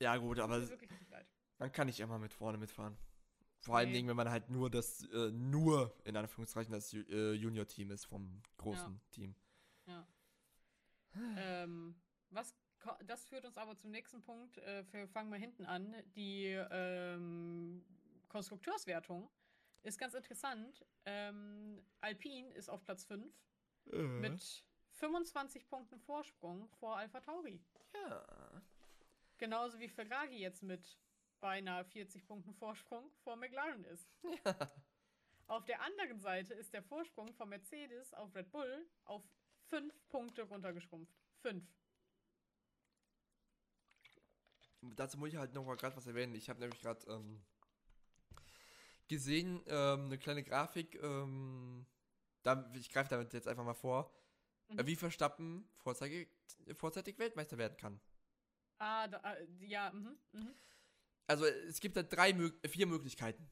[0.00, 1.26] ja gut, Tut aber mir wirklich richtig leid.
[1.58, 2.96] man kann nicht immer mit vorne mitfahren.
[3.58, 3.94] Vor allen Nee.
[3.96, 8.04] Dingen, wenn man halt nur das, äh, nur in Anführungszeichen das Ju- äh, Junior-Team ist
[8.04, 9.34] vom großen Team.
[11.38, 11.94] Ähm,
[12.30, 12.54] was,
[13.06, 14.58] das führt uns aber zum nächsten Punkt.
[14.58, 15.94] Äh, wir fangen mal hinten an.
[16.14, 17.82] Die ähm,
[18.36, 19.30] Konstrukteurswertung
[19.82, 20.84] ist ganz interessant.
[21.06, 23.34] Ähm, Alpine ist auf Platz 5
[23.86, 24.20] Mhm.
[24.20, 27.62] mit 25 Punkten Vorsprung vor Alpha Tauri.
[27.94, 28.62] Ja.
[29.38, 30.98] Genauso wie Ferrari jetzt mit
[31.40, 34.10] beinahe 40 Punkten Vorsprung vor McLaren ist.
[35.46, 39.22] Auf der anderen Seite ist der Vorsprung von Mercedes auf Red Bull auf
[39.68, 41.14] 5 Punkte runtergeschrumpft.
[41.40, 41.64] 5.
[44.82, 46.34] Dazu muss ich halt noch mal gerade was erwähnen.
[46.34, 47.42] Ich habe nämlich gerade ähm,
[49.08, 50.94] gesehen, ähm, eine kleine Grafik.
[51.02, 51.86] Ähm,
[52.42, 54.12] da, ich greife damit jetzt einfach mal vor,
[54.68, 54.86] Mhm.
[54.86, 56.28] wie Verstappen vorzeitig,
[56.74, 58.00] vorzeitig Weltmeister werden kann.
[58.78, 60.54] Ah, da, äh, ja, mhm, mhm.
[61.28, 62.34] Also es gibt da drei,
[62.68, 63.50] vier Möglichkeiten,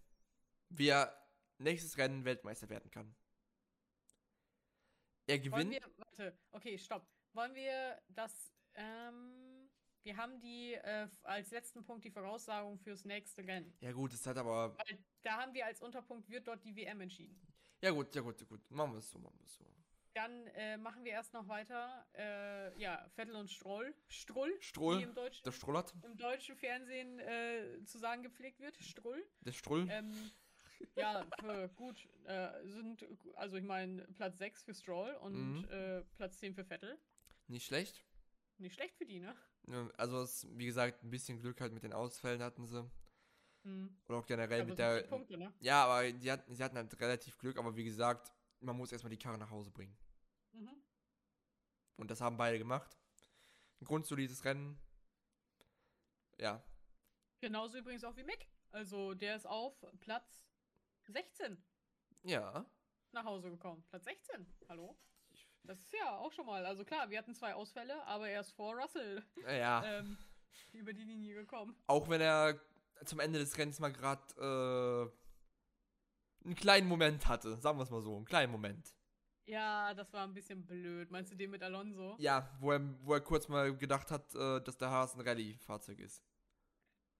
[0.68, 1.16] wie er
[1.58, 3.14] nächstes Rennen Weltmeister werden kann.
[5.26, 5.70] Er gewinnt.
[5.70, 7.06] wir, warte, okay, stopp.
[7.32, 9.53] Wollen wir das, ähm,
[10.04, 13.74] wir haben die, äh, als letzten Punkt die Voraussagung fürs nächste Rennen.
[13.80, 14.76] Ja gut, das hat aber.
[14.78, 17.40] Weil da haben wir als Unterpunkt, wird dort die WM entschieden.
[17.80, 18.70] Ja gut, ja gut, gut.
[18.70, 19.64] Machen wir es so, machen wir es so.
[20.14, 22.06] Dann äh, machen wir erst noch weiter.
[22.14, 23.92] Äh, ja, Vettel und Stroll.
[24.08, 24.56] Strull,
[24.98, 25.92] wie im deutschen, Der Strullert.
[26.02, 28.76] im deutschen Fernsehen äh, zu sagen gepflegt wird.
[28.76, 29.26] Strull.
[29.40, 29.88] Der Strull.
[29.90, 30.30] Ähm,
[30.94, 32.08] ja, für, gut.
[32.26, 35.68] Äh, sind, also ich meine, Platz 6 für Stroll und Mhm.
[35.70, 36.96] äh, Platz 10 für Vettel.
[37.48, 38.04] Nicht schlecht.
[38.58, 39.34] Nicht schlecht für die, ne?
[39.66, 42.88] Ja, Also es, wie gesagt, ein bisschen Glück halt mit den Ausfällen hatten sie.
[43.62, 43.96] Mhm.
[44.06, 45.02] Oder auch generell Aber mit der.
[45.04, 45.52] Punkte, ne?
[45.60, 49.10] Ja, aber die hatten, sie hatten halt relativ Glück, aber wie gesagt, man muss erstmal
[49.10, 49.96] die Karre nach Hause bringen.
[50.52, 50.82] Mhm.
[51.96, 52.98] Und das haben beide gemacht.
[53.80, 54.78] Ein grundsolides Rennen.
[56.38, 56.62] Ja.
[57.40, 58.48] Genauso übrigens auch wie Mick.
[58.70, 60.44] Also der ist auf Platz
[61.06, 61.62] 16
[62.24, 62.66] Ja.
[63.12, 63.84] nach Hause gekommen.
[63.88, 64.46] Platz 16.
[64.68, 64.98] Hallo?
[65.64, 66.64] Das ist ja auch schon mal.
[66.66, 69.82] Also klar, wir hatten zwei Ausfälle, aber er ist vor Russell Ja.
[69.98, 70.18] ähm,
[70.72, 71.74] über die Linie gekommen.
[71.86, 72.60] Auch wenn er
[73.04, 75.12] zum Ende des Rennens mal gerade
[76.42, 77.56] äh, einen kleinen Moment hatte.
[77.60, 78.16] Sagen wir es mal so.
[78.16, 78.94] Einen kleinen Moment.
[79.46, 81.10] Ja, das war ein bisschen blöd.
[81.10, 82.16] Meinst du den mit Alonso?
[82.18, 85.98] Ja, wo er, wo er kurz mal gedacht hat, äh, dass der Haas ein Rallye-Fahrzeug
[86.00, 86.22] ist.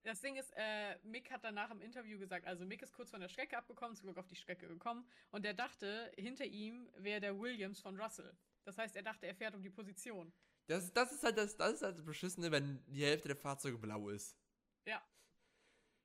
[0.05, 3.21] Das Ding ist, äh, Mick hat danach im Interview gesagt, also Mick ist kurz von
[3.21, 7.19] der Strecke abgekommen, zum Glück auf die Strecke gekommen und er dachte, hinter ihm wäre
[7.19, 8.31] der Williams von Russell.
[8.65, 10.31] Das heißt, er dachte, er fährt um die Position.
[10.67, 13.79] Das, das ist halt das, das ist halt das Beschissene, wenn die Hälfte der Fahrzeuge
[13.79, 14.37] blau ist.
[14.85, 15.03] Ja.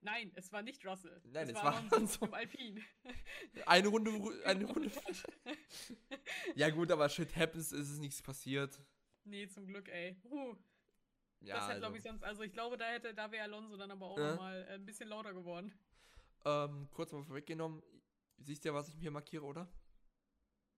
[0.01, 1.20] Nein, es war nicht Russell.
[1.24, 2.24] Nein, es es war war Alonso.
[2.24, 2.82] im Alpin.
[3.66, 4.90] Eine Runde, eine Runde.
[6.55, 8.80] ja gut, aber shit happens, ist es nichts passiert.
[9.24, 10.16] nee, zum Glück, ey.
[10.24, 10.57] Uh,
[11.43, 13.76] Ja, das hätte, also, glaube ich, sonst, also ich glaube, da hätte, da wäre Alonso
[13.76, 14.30] dann aber auch Ja.
[14.32, 15.72] nochmal äh, ein bisschen lauter geworden.
[16.45, 17.82] ähm, kurz mal vorweggenommen.
[18.38, 19.68] Siehst du ja, was ich mir hier markiere, oder?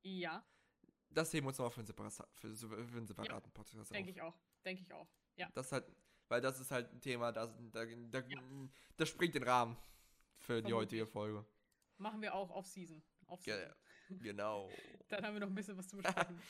[0.04, 0.44] Ja,
[1.10, 4.20] Das heben wir uns nochmal für einen, separa für, für einen separaten Podcast denke ich
[4.22, 4.34] auch.
[4.64, 5.08] Denke ich auch.
[5.36, 5.48] Ja.
[5.54, 5.84] Das halt,
[6.28, 8.40] weil das ist halt ein Thema, das, da, da, Ja.
[8.96, 9.76] das springt den Rahmen
[10.38, 11.44] für die heutige Folge.
[11.98, 13.02] Machen wir auch Off-Season.
[13.26, 13.70] Off Ge
[14.20, 14.68] genau.
[15.08, 16.40] Dann haben wir noch ein bisschen was zu besprechen.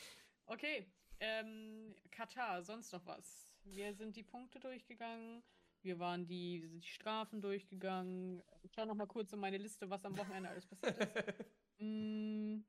[0.45, 3.52] Okay, ähm, Katar, sonst noch was?
[3.63, 5.43] Wir sind die Punkte durchgegangen.
[5.81, 8.41] Wir waren die, wir sind die Strafen durchgegangen.
[8.61, 11.51] Ich schau noch mal kurz in meine Liste, was am Wochenende alles passiert ist.
[11.79, 12.63] mm,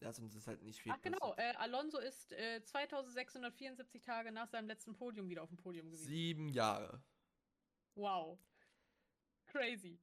[0.00, 4.48] Ja, sonst ist halt nicht viel ach genau, äh, Alonso ist äh, 2674 Tage nach
[4.48, 6.06] seinem letzten Podium wieder auf dem Podium gewesen.
[6.06, 7.02] Sieben Jahre.
[7.94, 8.38] Wow.
[9.46, 10.00] Crazy.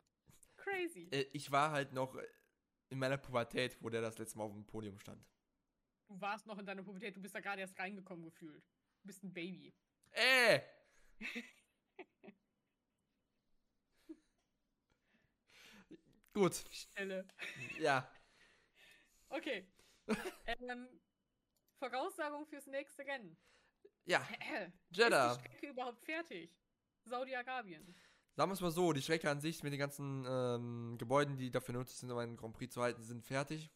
[0.58, 1.08] Crazy.
[1.12, 2.16] Äh, ich war halt noch
[2.90, 5.26] in meiner Pubertät, wo der das letzte Mal auf dem Podium stand.
[6.08, 8.64] Du warst noch in deiner Pubertät, du bist da gerade erst reingekommen gefühlt.
[9.06, 9.72] Du bist ein Baby.
[10.14, 10.62] Äh!
[16.34, 17.28] Gut, Stelle.
[17.80, 18.10] ja.
[19.30, 19.68] Okay.
[20.48, 20.88] ähm,
[21.78, 23.38] Voraussagung fürs nächste Rennen.
[24.06, 24.28] Ja,
[24.90, 25.36] Ist Jeddah.
[25.36, 26.50] die Strecke überhaupt fertig?
[27.04, 27.96] Saudi-Arabien.
[28.36, 31.52] Sagen wir es mal so, die Strecke an sich mit den ganzen ähm, Gebäuden, die
[31.52, 33.70] dafür nötig sind, um einen Grand Prix zu halten, sind fertig.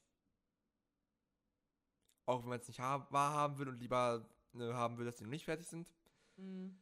[2.25, 5.23] Auch wenn man es nicht ha wahrhaben will und lieber ne, haben will, dass die
[5.23, 5.91] noch nicht fertig sind.
[6.37, 6.77] Hm.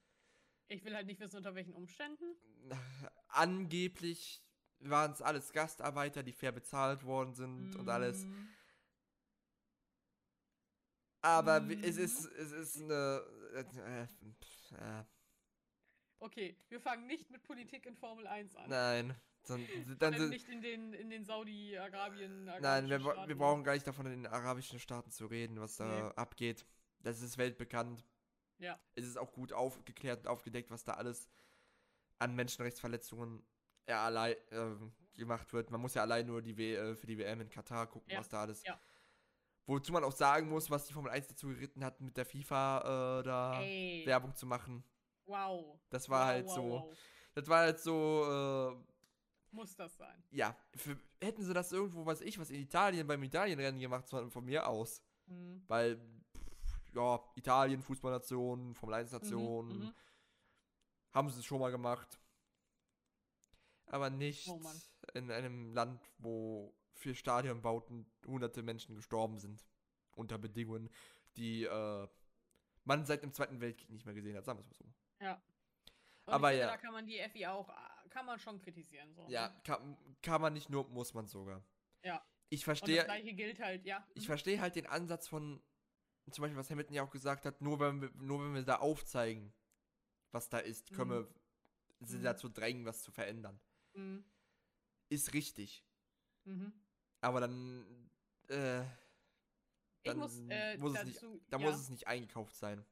[0.69, 2.35] Ich will halt nicht wissen, unter welchen Umständen.
[3.29, 4.43] Angeblich
[4.79, 8.23] waren es alles Gastarbeiter, die fair bezahlt worden sind und alles.
[8.23, 8.49] Hm.
[11.21, 13.21] Aber wie- es ist, es ist eine.
[13.53, 14.07] Äh, äh,
[14.75, 15.03] äh,
[16.19, 18.69] Okay, wir fangen nicht mit Politik in Formel 1 an.
[18.69, 19.15] nein.
[19.47, 19.65] Dann,
[19.99, 22.43] dann sind, nicht in den, in den Saudi-Arabien.
[22.59, 25.85] nein, wir, wir brauchen gar nicht davon in den arabischen Staaten zu reden, was da
[25.85, 26.13] Nee.
[26.17, 26.65] abgeht.
[27.01, 28.05] Das ist weltbekannt.
[28.59, 28.79] Ja.
[28.95, 31.29] Es ist auch gut aufgeklärt und aufgedeckt, was da alles
[32.19, 33.45] an Menschenrechtsverletzungen
[33.87, 35.69] ja, allein, ähm, gemacht wird.
[35.71, 38.19] Man muss ja allein nur die w äh, für die WM in Katar gucken, Ja,
[38.19, 38.63] was da alles.
[38.63, 38.79] ja.
[39.65, 43.19] Wozu man auch sagen muss, was die Formel 1 dazu geritten hat, mit der FIFA
[43.19, 44.83] äh, da Ey, Werbung zu machen.
[45.25, 45.77] wow.
[45.89, 46.63] Das war wow, halt wow, so.
[46.69, 46.97] wow.
[47.33, 50.23] Das war halt so, äh, Muss das sein?
[50.31, 54.31] ja, für, hätten sie das irgendwo, was ich, was in Italien beim Italienrennen gemacht, von,
[54.31, 55.01] von mir aus.
[55.27, 55.63] Hm.
[55.67, 55.99] Weil,
[56.97, 59.93] ja, Italien, Fußballnation, Formel 1 Nation, Mhm, mhm.
[61.13, 62.19] haben sie es schon mal gemacht.
[63.85, 64.59] Aber nicht Oh
[65.13, 69.63] in einem Land, wo für Stadionbauten hunderte Menschen gestorben sind.
[70.15, 70.89] Unter Bedingungen,
[71.37, 72.07] die äh,
[72.83, 74.85] man seit dem Zweiten Weltkrieg nicht mehr gesehen hat, sagen wir es mal so.
[75.23, 75.41] Ja.
[76.25, 76.67] Und Aber ja.
[76.67, 79.13] Da kann man die FI auch, äh, kann man schon kritisieren.
[79.13, 79.25] So.
[79.29, 81.63] Ja, kann, kann man nicht nur, muss man sogar.
[82.03, 82.21] Ja.
[82.49, 82.97] Ich Und verstehe.
[82.97, 84.05] das gleiche gilt halt, ja.
[84.15, 84.27] ich mhm.
[84.27, 85.61] verstehe halt den Ansatz von,
[86.31, 88.77] zum Beispiel, was Hamilton ja auch gesagt hat, nur wenn wir, nur wenn wir da
[88.77, 89.53] aufzeigen,
[90.31, 91.27] was da ist, können Mhm.
[91.99, 92.23] wir sie Mhm.
[92.23, 93.59] dazu drängen, was zu verändern.
[93.93, 94.23] Mhm.
[95.09, 95.83] Ist richtig.
[96.45, 96.73] Mhm.
[97.21, 98.09] Aber dann,
[98.47, 98.83] äh,
[100.03, 102.85] dann muss, äh, muss es nicht, dazu, da ja, muss es nicht eingekauft sein.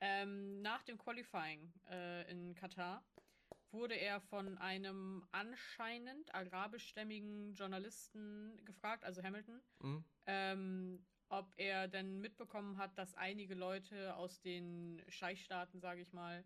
[0.00, 3.04] ähm, nach dem Qualifying äh, in Katar
[3.70, 10.04] wurde er von einem anscheinend arabischstämmigen Journalisten gefragt, also Hamilton, Hm?
[10.26, 16.44] ähm, ob er denn mitbekommen hat, dass einige Leute aus den Scheichstaaten, sage ich mal,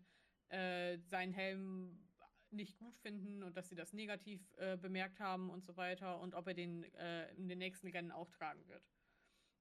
[0.49, 2.07] äh, seinen Helm
[2.51, 6.33] nicht gut finden und dass sie das negativ äh, bemerkt haben und so weiter und
[6.33, 8.83] ob er den äh, in den nächsten Rennen auch tragen wird.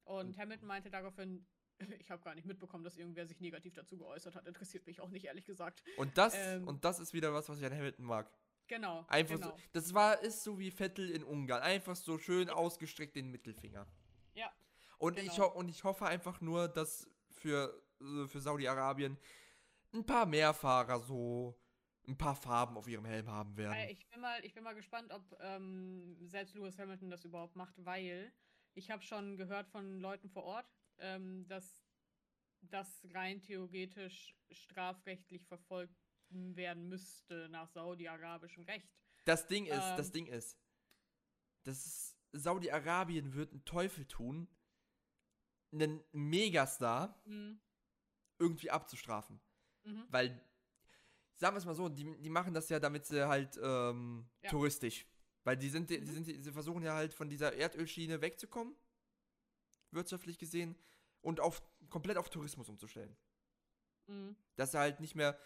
[0.04, 1.46] Und Hamilton meinte daraufhin,
[2.00, 4.46] ich habe gar nicht mitbekommen, dass irgendwer sich negativ dazu geäußert hat.
[4.46, 5.82] Interessiert mich auch nicht, ehrlich gesagt.
[5.96, 6.66] Und das, Ähm.
[6.66, 8.30] und das ist wieder was, was ich an Hamilton mag.
[8.66, 9.04] Genau.
[9.08, 9.50] Einfach genau.
[9.50, 11.62] so, das war, ist so wie Vettel in Ungarn.
[11.62, 13.86] Einfach so schön ausgestreckt den Mittelfinger.
[15.00, 15.54] Und, ich, Genau.
[15.54, 19.16] ho und ich hoffe einfach nur, dass für, äh, für Saudi-Arabien
[19.94, 21.58] ein paar mehr Fahrer so
[22.06, 23.76] ein paar Farben auf ihrem Helm haben werden.
[23.88, 27.74] Ich bin mal, ich bin mal gespannt, ob ähm, selbst Lewis Hamilton das überhaupt macht,
[27.84, 28.32] weil
[28.74, 30.66] ich habe schon gehört von Leuten vor Ort,
[30.98, 31.82] ähm, dass
[32.62, 35.96] das rein theoretisch strafrechtlich verfolgt
[36.28, 38.88] werden müsste nach saudi-arabischem Recht.
[39.24, 40.12] Das Ding ist, das Ähm.
[40.12, 40.58] Ding ist,
[41.64, 44.46] das Saudi-Arabien wird einen Teufel tun,
[45.72, 47.60] einen Megastar Mhm.
[48.38, 49.40] irgendwie abzustrafen.
[49.84, 50.04] Mhm.
[50.08, 50.44] Weil,
[51.36, 54.50] sagen wir es mal so, die, die machen das ja, damit sie halt ähm, Ja.
[54.50, 55.06] touristisch.
[55.44, 56.06] Weil die sind, die Mhm.
[56.24, 58.74] sind, sie versuchen ja halt von dieser Erdölschiene wegzukommen,
[59.90, 60.76] wirtschaftlich gesehen,
[61.22, 63.16] und auf komplett auf Tourismus umzustellen.
[64.06, 64.36] Mhm.
[64.56, 65.38] Dass sie halt nicht mehr,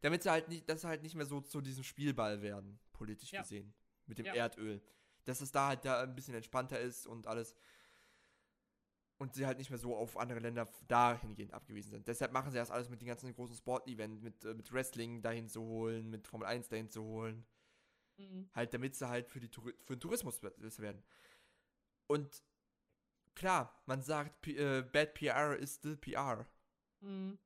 [0.00, 3.32] damit sie halt nicht, dass sie halt nicht mehr so zu diesem Spielball werden, politisch
[3.32, 3.42] Ja.
[3.42, 3.74] gesehen,
[4.06, 4.34] mit dem Ja.
[4.34, 4.82] Erdöl.
[5.24, 7.54] Dass es da halt da ein bisschen entspannter ist und alles.
[9.18, 12.06] Und sie halt nicht mehr so auf andere Länder dahingehend abgewiesen sind.
[12.06, 15.48] Deshalb machen sie das alles mit den ganzen großen Sport-Events, mit, äh, mit Wrestling dahin
[15.48, 17.44] zu holen, mit Formel 1 dahin zu holen.
[18.16, 18.48] Mhm.
[18.54, 21.02] Halt, damit sie halt für, die Touri für den Tourismus besser werden.
[22.06, 22.44] Und
[23.34, 26.46] klar, man sagt, P äh, Bad PR is still PR.
[27.00, 27.38] Mhm.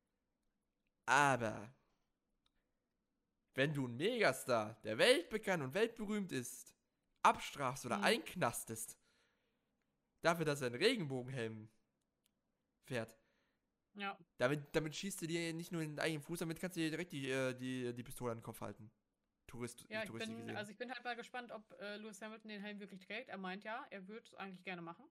[1.06, 1.74] Aber
[3.54, 6.74] wenn du einen Megastar, der weltbekannt und weltberühmt ist,
[7.22, 8.04] abstrafst oder Mhm.
[8.04, 8.98] einknastest,
[10.22, 11.68] dafür, dass er einen Regenbogenhelm
[12.84, 13.16] fährt,
[13.94, 14.18] Ja.
[14.38, 16.90] damit, damit schießt du dir nicht nur in den eigenen Fuß, damit kannst du dir
[16.90, 18.90] direkt die, äh, die, die Pistole an den Kopf halten.
[19.46, 20.56] Tourist, Ja, ich bin, gesehen.
[20.56, 23.28] also ich bin halt mal gespannt, ob äh, Lewis Hamilton den Helm wirklich trägt.
[23.28, 25.04] Er meint ja, er würde es eigentlich gerne machen.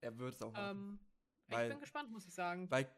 [0.00, 0.76] er wird es auch machen.
[0.78, 1.00] Ähm,
[1.46, 2.70] Weil- ich bin gespannt, muss ich sagen.
[2.70, 2.88] Weil,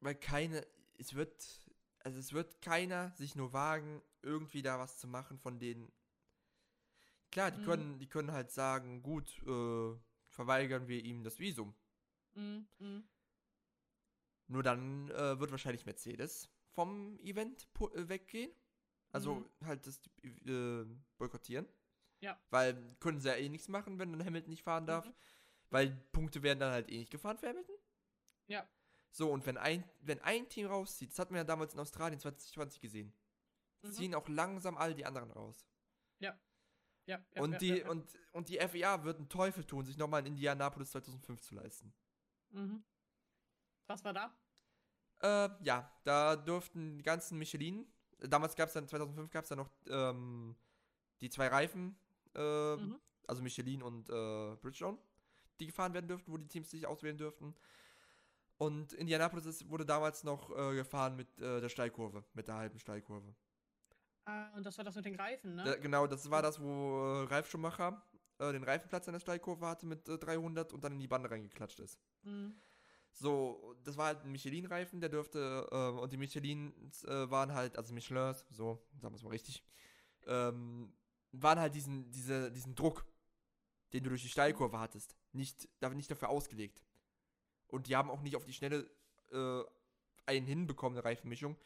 [0.00, 0.66] weil keine,
[0.98, 5.58] es wird, also es wird keiner sich nur wagen, irgendwie da was zu machen von
[5.58, 5.92] denen.
[7.30, 7.64] Klar, die Mhm.
[7.64, 9.96] können, die können halt sagen, gut, äh,
[10.28, 11.74] verweigern wir ihm das Visum.
[12.34, 12.66] Mhm.
[12.78, 13.08] Mhm.
[14.48, 18.50] Nur dann äh, wird wahrscheinlich Mercedes vom Event äh, weggehen.
[19.12, 19.50] Also Mhm.
[19.64, 20.84] halt das äh,
[21.18, 21.68] boykottieren.
[22.20, 22.38] Ja.
[22.50, 25.06] Weil können sie ja eh nichts machen, wenn dann Hamilton nicht fahren darf.
[25.06, 25.14] Mhm.
[25.70, 27.76] Weil Punkte werden dann halt eh nicht gefahren für Hamilton.
[28.48, 28.68] Ja.
[29.12, 32.20] So, und wenn ein, wenn ein Team rauszieht, das hatten wir ja damals in Australien
[32.20, 33.12] 2020 gesehen,
[33.82, 33.92] Mhm.
[33.92, 35.66] ziehen auch langsam all die anderen raus.
[36.18, 36.38] Ja.
[37.10, 37.82] Ja, ja, und, ja, die.
[37.82, 41.92] Und, und die FIA wird einen Teufel tun, sich nochmal in Indianapolis 2005 zu leisten.
[42.50, 42.84] Mhm.
[43.88, 44.32] Was war da?
[45.22, 47.84] Äh, ja, da durften die ganzen Michelin,
[48.20, 50.54] damals gab es dann, 2005 gab es dann noch ähm,
[51.20, 51.96] die zwei Reifen,
[52.36, 53.00] äh, Mhm.
[53.26, 54.96] also Michelin und äh, Bridgestone,
[55.58, 57.54] die gefahren werden dürften, wo die Teams sich auswählen dürften.
[58.56, 63.34] Und Indianapolis wurde damals noch äh, gefahren mit äh, der Steilkurve, mit der halben Steilkurve.
[64.30, 65.64] Ah, und das war das mit den Reifen, ne?
[65.64, 68.00] Da, genau, das war das, wo äh, Ralf Schumacher
[68.38, 71.30] äh, den Reifenplatz an der Steilkurve hatte mit äh, 300 und dann in die Bande
[71.30, 71.98] reingeklatscht ist.
[72.22, 72.54] Mhm.
[73.12, 77.76] So, das war halt ein Michelin-Reifen, der dürfte, ähm, und die Michelins äh, waren halt,
[77.76, 79.64] also Michelins, so, sagen wir es mal richtig,
[80.26, 80.92] ähm,
[81.32, 83.04] waren halt diesen, diese, diesen Druck,
[83.92, 86.84] den du durch die Steilkurve hattest, nicht, nicht dafür ausgelegt.
[87.66, 88.88] Und die haben auch nicht auf die Schnelle
[89.32, 89.62] äh,
[90.26, 91.56] einen hinbekommen, eine Reifenmischung,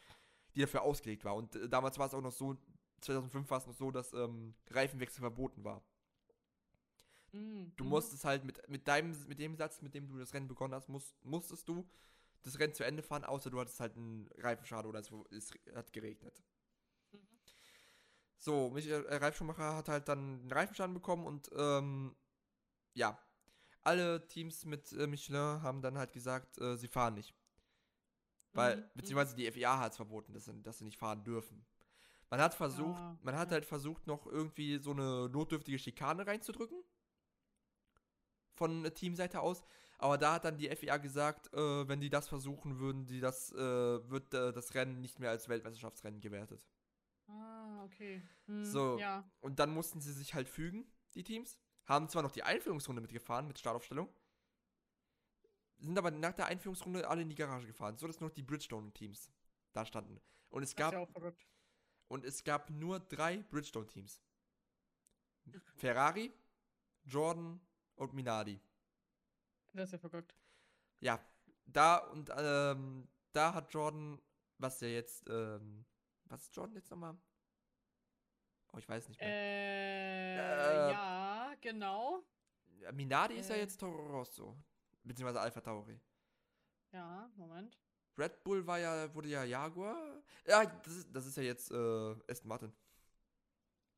[0.55, 1.35] die dafür ausgelegt war.
[1.35, 2.57] Und äh, damals war es auch noch so,
[3.01, 5.83] 2005 war es noch so, dass ähm, Reifenwechsel verboten war.
[7.33, 7.71] Mhm.
[7.75, 7.89] Du Mhm.
[7.89, 10.89] musstest halt mit, mit deinem, mit dem Satz, mit dem du das Rennen begonnen hast,
[10.89, 11.87] musst, musstest du
[12.43, 15.91] das Rennen zu Ende fahren, außer du hattest halt einen Reifenschaden oder es, es hat
[15.93, 16.43] geregnet.
[17.13, 17.19] Mhm.
[18.37, 22.15] So, Michael äh, Ralf Schumacher hat halt dann einen Reifenschaden bekommen und ähm,
[22.95, 23.19] ja,
[23.83, 27.35] alle Teams mit äh, Michelin haben dann halt gesagt, äh, sie fahren nicht.
[28.55, 28.83] Weil, Mhm.
[28.95, 31.65] beziehungsweise die FIA hat es verboten, dass sie, dass sie nicht fahren dürfen.
[32.29, 33.53] Man hat versucht, Ah, man hat ja.
[33.53, 36.83] halt versucht, noch irgendwie so eine notdürftige Schikane reinzudrücken.
[38.53, 39.63] Von Teamseite aus.
[39.97, 43.51] Aber da hat dann die FIA gesagt, äh, wenn die das versuchen, würden die das,
[43.51, 43.57] äh,
[44.09, 46.65] wird äh, das Rennen nicht mehr als Weltmeisterschaftsrennen gewertet.
[47.27, 48.21] Ah, okay.
[48.47, 48.63] Mhm.
[48.65, 48.97] So.
[48.97, 49.29] Ja.
[49.41, 51.57] Und dann mussten sie sich halt fügen, die Teams.
[51.85, 54.09] Haben zwar noch die Einführungsrunde mitgefahren, mit Startaufstellung.
[55.77, 58.43] Sind aber nach der Einführungsrunde alle in die Garage gefahren, so dass nur noch die
[58.43, 59.29] Bridgestone-Teams
[59.73, 60.21] da standen.
[60.49, 61.45] Und es Das ist gab ja auch verrückt.
[62.07, 64.21] und es gab nur drei Bridgestone-Teams.
[65.75, 66.33] Ferrari,
[67.03, 67.59] Jordan
[67.95, 68.59] und Minardi.
[69.73, 70.35] Das ist ja verrückt.
[71.01, 71.19] Ja,
[71.65, 74.19] da und ähm, da hat Jordan,
[74.57, 75.85] was der jetzt, ähm,
[76.25, 77.17] was ist Jordan jetzt nochmal?
[78.73, 79.29] Oh, ich weiß nicht mehr.
[79.29, 82.23] Äh, Äh, ja, genau.
[82.81, 83.59] Ja, Minardi ist ja äh.
[83.59, 84.57] jetzt Toro Rosso,
[85.05, 85.99] beziehungsweise Alpha Tauri.
[86.91, 87.77] Ja, Moment.
[88.17, 90.23] Red Bull war ja, wurde ja Jaguar.
[90.47, 92.73] Ja, das ist, das ist ja jetzt äh, Aston Martin.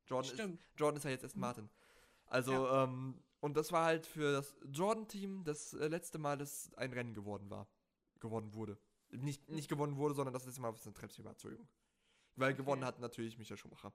[0.07, 0.61] Jordan ist, Stimmt.
[0.77, 1.41] Jordan ist ja jetzt Aston Mhm.
[1.41, 1.69] Martin.
[2.25, 6.91] Also, ähm, Und das war halt für das Jordan-Team das äh, letzte Mal, dass ein
[6.93, 7.67] Rennen geworden war.
[8.19, 8.79] Gewonnen wurde.
[9.09, 11.67] Nicht, nicht gewonnen wurde, sondern das letzte Mal, was eine Treppe war, Entschuldigung.
[12.35, 12.61] Weil Okay.
[12.63, 13.93] gewonnen hat natürlich Michael Schumacher.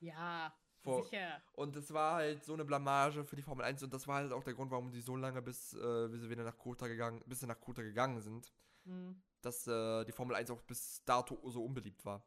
[0.00, 0.52] Ja,
[0.88, 1.40] Vor- sicher.
[1.52, 4.32] Und das war halt so eine Blamage für die Formel 1 und das war halt
[4.32, 7.22] auch der Grund, warum die so lange bis, äh, bis sie wieder nach Kota gegangen,
[7.26, 8.52] bis sie nach Kota gegangen sind,
[8.84, 9.20] Hm.
[9.42, 12.24] dass äh, die Formel 1 auch bis dato so unbeliebt war.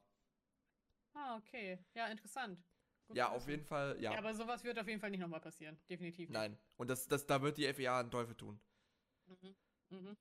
[1.13, 1.77] Ah, okay.
[1.93, 2.63] Ja, interessant.
[3.07, 4.13] Gut ja, auf jeden Fall, ja.
[4.13, 5.77] Ja, aber sowas wird auf jeden Fall nicht nochmal passieren.
[5.89, 6.29] Definitiv.
[6.29, 6.33] nicht.
[6.37, 6.57] Nein.
[6.77, 8.59] Und das, das, da wird die FIA einen Teufel tun.
[9.27, 9.55] Mhm.
[9.89, 10.17] Mhm.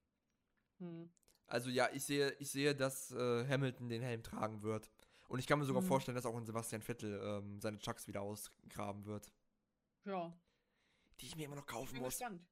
[0.79, 1.11] Hm.
[1.47, 4.91] Also ja, ich sehe, ich sehe, dass äh, Hamilton den Helm tragen wird.
[5.31, 5.87] Und ich kann mir sogar Mhm.
[5.87, 9.33] vorstellen, dass auch ein Sebastian Vettel ähm, seine Chucks wieder ausgraben wird.
[10.05, 10.37] Ja,
[11.21, 12.15] Die ich mir immer noch kaufen bin muss.
[12.19, 12.45] gespannt.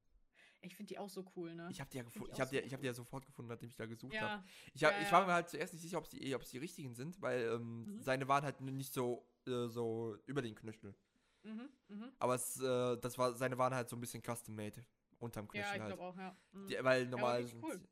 [0.60, 1.68] Ich finde die auch so cool, ne?
[1.70, 2.28] Ich habe die ja gefunden.
[2.30, 4.12] ich Ich habe die, so ich hab die ja sofort gefunden, nachdem ich da gesucht
[4.20, 4.42] habe.
[4.44, 4.44] ja,
[4.74, 5.26] Ich, hab, Ja, ich war ja.
[5.26, 8.00] mir halt zuerst nicht sicher, ob es die, ob's die richtigen sind, weil ähm, Mhm.
[8.02, 10.94] seine waren halt nicht so, äh, so über den Knöchel.
[11.42, 12.12] mhm, mhm.
[12.18, 14.84] Aber es, äh, das war, seine waren halt so ein bisschen custom-made.
[15.18, 15.98] Unterm ja, Knöchel ich halt.
[15.98, 16.36] auch, ja.
[16.52, 16.66] Mhm.
[16.68, 17.64] Die, weil normal richtig sind.
[17.64, 17.88] cool.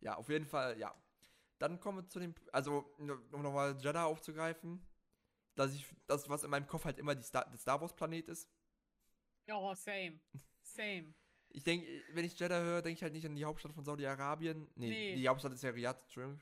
[0.00, 0.94] Ja, auf jeden Fall, ja.
[1.58, 3.06] Dann kommen wir zu dem, also um
[3.42, 4.86] nochmal Jeddah aufzugreifen,
[5.56, 8.28] dass ich, das, was in meinem Kopf halt immer die Star, der Star Wars Planet
[8.28, 8.48] ist.
[9.50, 10.20] Oh, same.
[10.62, 11.14] Same.
[11.50, 14.70] Ich denke, wenn ich Jeddah höre, denke ich halt nicht an die Hauptstadt von Saudi-Arabien.
[14.76, 15.14] Nee, Nee.
[15.16, 16.40] die Hauptstadt ist ja Riyadh, Entschuldigung.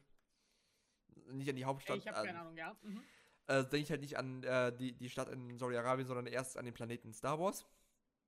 [1.32, 1.96] Nicht an die Hauptstadt.
[1.98, 2.76] ich habe keine Ahnung, ja.
[2.82, 3.02] Mhm.
[3.46, 6.64] Äh, denke ich halt nicht an äh, die, die Stadt in Saudi-Arabien, sondern erst an
[6.64, 7.64] den Planeten Star Wars.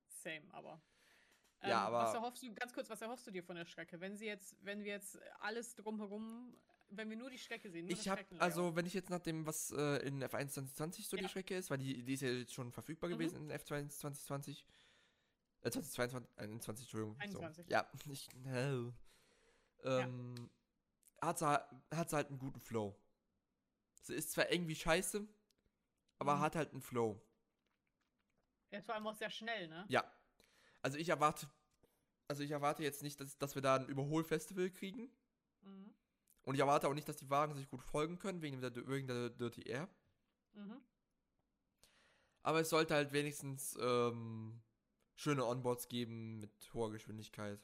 [0.07, 0.81] Same, aber.
[1.61, 3.99] Ja, aber- Was erhoffst du, ganz kurz, was erhoffst du dir von der Strecke?
[3.99, 6.57] Wenn sie jetzt, wenn wir jetzt alles drumherum,
[6.91, 9.71] wenn wir nur die Strecke sehen, Ich habe, also wenn ich jetzt nach dem, was
[9.71, 11.23] äh, in F1 2020 so Ja.
[11.23, 13.13] die Strecke ist, weil die, die ist ja jetzt schon verfügbar Mhm.
[13.13, 14.65] gewesen in F2 2020.
[15.61, 17.19] Äh, 2022, 21, Entschuldigung.
[17.19, 17.65] 21.
[17.65, 17.71] So.
[17.71, 18.81] Ja, ich, äh,
[19.83, 20.49] ähm,
[21.21, 21.45] hat sie
[21.91, 22.95] hat sie halt einen guten Flow.
[24.03, 25.27] Sie ist zwar irgendwie scheiße,
[26.17, 26.39] aber Mhm.
[26.39, 27.21] hat halt einen Flow.
[28.71, 29.85] Ja, vor allem auch sehr schnell, ne?
[29.89, 30.09] Ja.
[30.81, 31.49] Also ich erwarte,
[32.27, 35.09] also ich erwarte jetzt nicht, dass, dass wir da ein Überholfestival kriegen.
[35.61, 35.93] Mhm.
[36.43, 39.07] Und ich erwarte auch nicht, dass die Wagen sich gut folgen können, wegen der, wegen
[39.07, 39.87] der Dirty Air.
[40.53, 40.81] Mhm.
[42.41, 44.61] Aber es sollte halt wenigstens ähm,
[45.15, 47.61] schöne Onboards geben mit hoher Geschwindigkeit.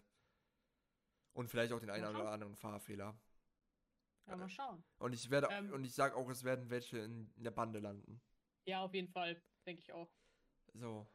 [1.34, 3.18] Und vielleicht auch den einen oder anderen Fahrfehler.
[4.28, 4.84] Ja, mal schauen.
[4.98, 5.72] Und ich werde Ähm.
[5.72, 8.22] und ich sage auch, es werden welche in, in der Bande landen.
[8.66, 10.12] Ja, auf jeden Fall, denke ich auch.
[10.74, 11.08] So.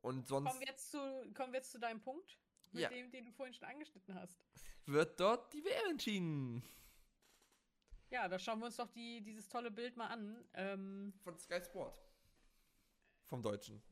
[0.00, 0.98] Und sonst Kommen wir jetzt zu,
[1.34, 2.38] kommen wir jetzt zu deinem Punkt,
[2.76, 2.88] mit Ja.
[2.90, 4.38] dem, den du vorhin schon angeschnitten hast.
[4.86, 6.62] wird dort die WM entschieden.
[8.10, 10.44] Ja, da schauen wir uns doch die, dieses tolle Bild mal an.
[10.54, 12.00] Ähm, Von Sky Sport.
[13.24, 13.82] Vom Deutschen.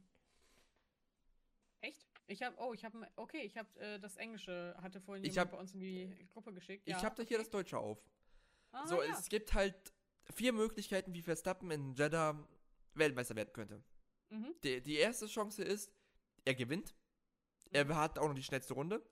[1.80, 2.06] echt?
[2.26, 5.48] Ich habe, oh, ich habe, okay, ich habe äh, das Englische, hatte vorhin Ich jemand
[5.50, 6.84] hab- bei uns in die Gruppe geschickt.
[6.86, 7.02] Ich ja.
[7.02, 7.98] habe da hier das Deutsche auf.
[8.72, 9.12] Ah, so, ja.
[9.18, 9.92] es gibt halt
[10.32, 12.48] vier Möglichkeiten, wie Verstappen in Jeddah
[12.94, 13.82] Weltmeister werden könnte.
[14.30, 14.54] Mhm.
[14.62, 15.92] Die, die erste Chance ist,
[16.44, 16.94] er gewinnt.
[17.74, 19.02] Er hat auch noch die schnellste Runde.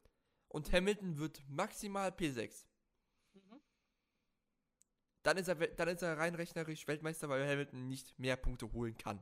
[0.48, 2.66] Und Hamilton wird maximal P6.
[3.34, 3.60] Mhm.
[5.24, 8.96] Dann ist, er, dann ist er rein rechnerisch Weltmeister, weil Hamilton nicht mehr Punkte holen
[8.96, 9.20] kann.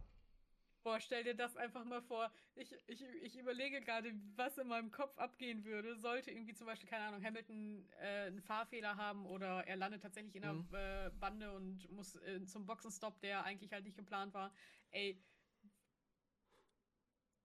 [0.82, 2.32] Boah, stell dir das einfach mal vor.
[2.54, 5.94] Ich, ich, ich überlege gerade, was in meinem Kopf abgehen würde.
[5.98, 10.34] Sollte irgendwie zum Beispiel, keine Ahnung, Hamilton äh, einen Fahrfehler haben oder er landet tatsächlich
[10.36, 10.74] in der Mhm.
[10.74, 14.54] äh, Bande und muss äh, zum Boxenstopp, der eigentlich halt nicht geplant war.
[14.90, 15.22] Ey.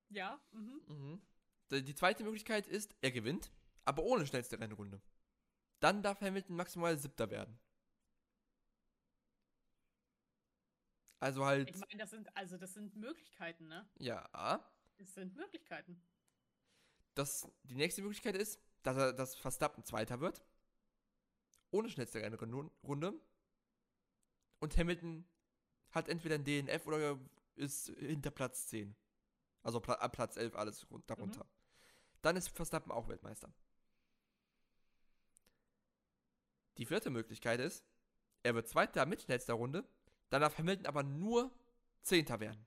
[0.09, 0.81] Ja, mhm.
[0.87, 1.21] Mhm.
[1.71, 3.51] Die zweite Möglichkeit ist, er gewinnt,
[3.85, 5.01] aber ohne schnellste Rennrunde.
[5.79, 7.59] Dann darf Hamilton maximal Siebter werden.
[11.19, 13.87] Also halt, Ich meine, das sind, also das sind Möglichkeiten, ne?
[13.99, 14.63] ja.
[14.97, 16.01] Das sind Möglichkeiten.
[17.15, 20.41] Das, die nächste Möglichkeit ist, dass er dass Verstappen Zweiter wird.
[21.71, 23.13] Ohne schnellste Rennrunde.
[24.59, 25.27] Und Hamilton
[25.91, 27.19] hat entweder ein DNF oder
[27.55, 28.95] ist hinter Platz 10.
[29.63, 31.45] Also Pla ab Platz 11 alles run- darunter.
[32.25, 33.53] Dann ist Verstappen auch Weltmeister.
[36.79, 37.85] Die vierte Möglichkeit ist,
[38.41, 39.87] er wird Zweiter mit schnellster Runde.
[40.31, 41.55] Dann darf Hamilton aber nur
[42.01, 42.65] Zehnter werden.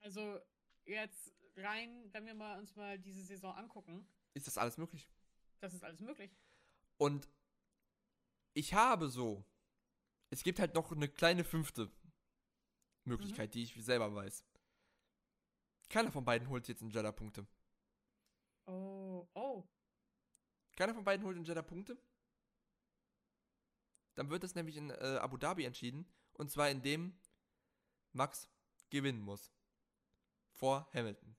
[0.00, 0.38] Also
[0.84, 5.08] jetzt rein, wenn wir mal uns mal diese Saison angucken, Ist das alles möglich?
[5.60, 6.30] das ist alles möglich.
[6.98, 7.26] Und
[8.52, 9.46] ich habe so,
[10.28, 11.90] es gibt halt noch eine kleine fünfte
[13.04, 14.44] Möglichkeit, die ich selber weiß.
[15.88, 17.46] Keiner von beiden holt jetzt in Jeddah Punkte.
[18.66, 19.64] Oh, oh.
[20.76, 21.96] Keiner von beiden holt in Jeddah Punkte.
[24.14, 26.06] Dann wird das nämlich in äh, Abu Dhabi entschieden.
[26.32, 27.18] Und zwar indem
[28.12, 28.48] Max
[28.90, 29.52] gewinnen muss.
[30.52, 31.36] Vor Hamilton.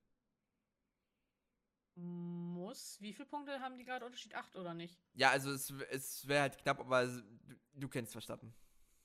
[1.98, 3.00] Muss.
[3.00, 4.36] Wie viele Punkte haben die gerade Unterschied?
[4.36, 5.00] Acht oder nicht?
[5.14, 7.24] Ja, also es, es wäre halt knapp, aber du,
[7.74, 8.54] du kennst Verstappen.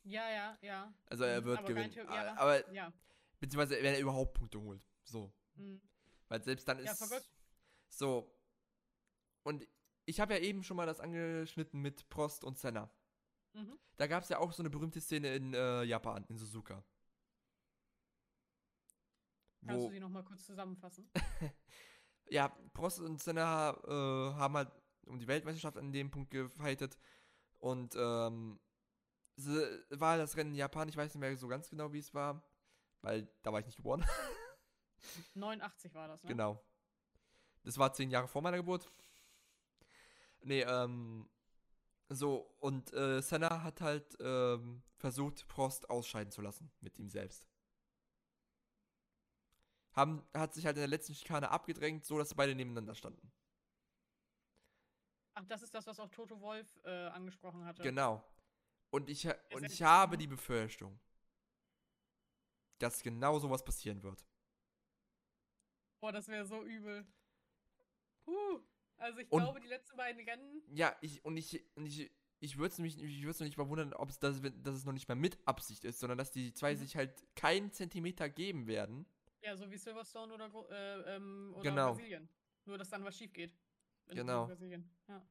[0.03, 0.93] Ja, ja, ja.
[1.07, 1.91] Also er Mhm, wird aber gewinnen.
[1.93, 2.93] theo- ja, aber Ja.
[3.39, 4.85] Beziehungsweise, wenn er überhaupt Punkte holt.
[5.05, 5.33] So.
[5.55, 5.81] Mhm.
[6.29, 6.99] Weil selbst dann Ja, ist.
[6.99, 7.31] verrückt.
[7.89, 8.33] So.
[9.43, 9.67] Und
[10.07, 12.91] ich habe ja eben schon mal das angeschnitten mit Prost und Senna.
[13.53, 13.79] Mhm.
[13.97, 16.85] Da gab es ja auch so eine berühmte Szene in äh, Japan, in Suzuka.
[19.67, 21.11] Kannst du die nochmal kurz zusammenfassen?
[22.31, 24.71] ja, Prost und Senna äh, haben halt
[25.07, 26.97] um die Weltmeisterschaft an dem Punkt gefightet.
[27.59, 28.59] Und ähm,
[29.91, 32.43] war das Rennen in Japan, ich weiß nicht mehr so ganz genau, wie es war.
[33.03, 34.05] Weil da war ich nicht geboren.
[35.35, 36.29] 89 war das, ne?
[36.29, 36.63] Genau.
[37.63, 38.91] Das war zehn Jahre vor meiner Geburt.
[40.43, 41.29] Nee, ähm.
[42.13, 47.47] So, und äh, Senna hat halt ähm, versucht, Prost ausscheiden zu lassen mit ihm selbst.
[49.93, 53.31] Haben, hat sich halt in der letzten Schikane abgedrängt, so dass beide nebeneinander standen.
[55.35, 57.83] Ach, das ist das, was auch Toto Wolf äh, angesprochen hatte.
[57.83, 58.25] Genau.
[58.91, 60.99] Und ich, und ich habe die Befürchtung,
[62.79, 64.27] dass genau sowas passieren wird.
[66.01, 67.07] Boah, das wäre so übel.
[68.25, 68.61] Puh.
[68.97, 70.63] Also ich Und- glaube, die letzten beiden Rennen.
[70.69, 72.11] Ja, ich und ich und ich
[72.43, 75.09] ich würde es mich ich würde nicht verwundern, ob es das, dass es noch nicht
[75.09, 76.79] mal mit Absicht ist, sondern dass die zwei Mhm.
[76.79, 79.07] sich halt keinen Zentimeter geben werden.
[79.43, 81.89] Ja, so wie Silverstone oder, äh, ähm, oder Genau.
[81.93, 82.29] Brasilien.
[82.67, 83.57] Nur, dass dann was schief geht.
[84.09, 84.47] Genau.
[84.47, 84.91] Brasilien.
[85.09, 85.27] Ja.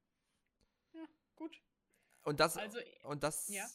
[0.94, 1.62] ja, gut.
[2.24, 3.68] Und das Also, und das ja.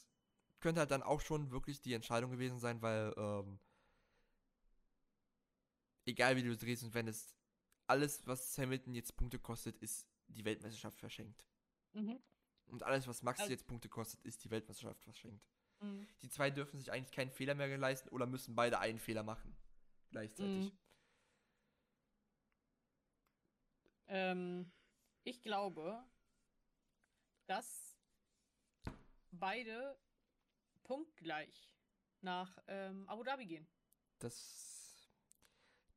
[0.61, 3.61] könnte halt dann auch schon wirklich die Entscheidung gewesen sein, weil ähm,
[6.07, 7.35] egal wie du es drehst und wendest,
[7.87, 11.47] alles was Hamilton jetzt Punkte kostet, ist die Weltmeisterschaft verschenkt.
[11.93, 12.21] mhm.
[12.67, 15.45] Und alles was Max Also- jetzt Punkte kostet, ist die Weltmeisterschaft verschenkt.
[15.81, 16.09] Mhm.
[16.23, 19.55] Die zwei dürfen sich eigentlich keinen Fehler mehr leisten oder müssen beide einen Fehler machen
[20.11, 20.73] gleichzeitig.
[20.73, 20.79] Mhm.
[24.07, 24.73] Ähm,
[25.25, 26.03] ich glaube,
[27.47, 27.97] dass
[29.31, 29.99] beide
[30.85, 31.75] punktgleich
[32.21, 33.67] nach ähm, Abu Dhabi gehen.
[34.19, 34.84] Das,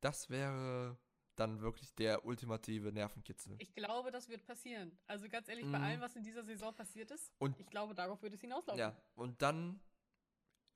[0.01, 0.97] das wäre
[1.35, 3.55] dann wirklich der ultimative Nervenkitzel.
[3.59, 4.97] Ich glaube, das wird passieren.
[5.05, 5.83] Also ganz ehrlich, bei Mhm.
[5.83, 8.79] allem, was in dieser Saison passiert ist, Und ich glaube, darauf wird es hinauslaufen.
[8.79, 9.79] ja, und dann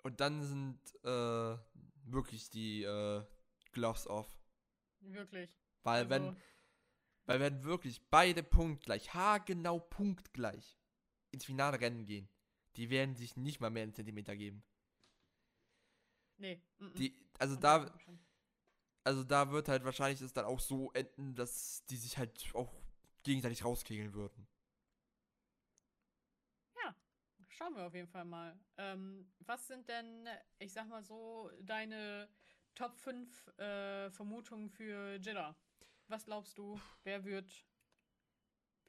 [0.03, 1.57] und dann sind äh,
[2.05, 3.23] wirklich die äh,
[3.71, 4.27] Gloves off.
[4.99, 5.55] Wirklich.
[5.83, 6.37] Weil Also, wenn,
[7.25, 10.79] weil wenn wirklich beide punktgleich, haargenau punktgleich
[11.31, 12.27] ins Finale rennen gehen,
[12.77, 14.63] die werden sich nicht mal mehr einen Zentimeter geben.
[16.37, 16.61] Nee.
[16.97, 18.19] Die, also Und da, ist schon-
[19.03, 22.71] also da wird halt wahrscheinlich es dann auch so enden, dass die sich halt auch
[23.23, 24.47] gegenseitig rauskegeln würden.
[27.61, 28.59] Schauen wir auf jeden Fall mal.
[28.77, 32.27] Ähm, was sind denn, ich sag mal so, deine
[32.73, 35.55] Top 5 äh, Vermutungen für Jeddah?
[36.07, 37.51] Was glaubst du, wer wird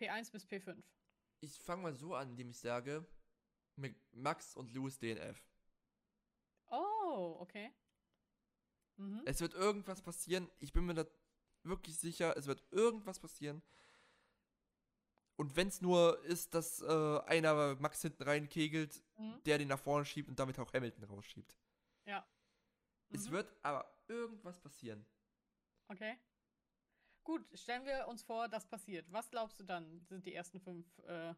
[0.00, 0.82] P1 bis P5?
[1.40, 3.06] Ich fange mal so an, indem ich sage,
[3.76, 5.44] mit Max und Lewis DNF.
[6.70, 7.70] Oh, okay.
[8.96, 9.22] Mhm.
[9.24, 10.50] Es wird irgendwas passieren.
[10.58, 11.06] Ich bin mir da
[11.62, 13.62] wirklich sicher, es wird irgendwas passieren.
[15.36, 19.42] Und wenn es nur ist, dass äh, einer Max hinten reinkegelt, Mhm.
[19.44, 21.56] der den nach vorne schiebt und damit auch Hamilton rausschiebt.
[22.06, 22.26] Ja.
[23.10, 23.32] Es Mhm.
[23.32, 25.04] wird aber irgendwas passieren.
[25.88, 26.18] Okay.
[27.24, 29.10] Gut, stellen wir uns vor, das passiert.
[29.12, 30.86] Was glaubst du dann, sind die ersten fünf?
[31.00, 31.34] Äh,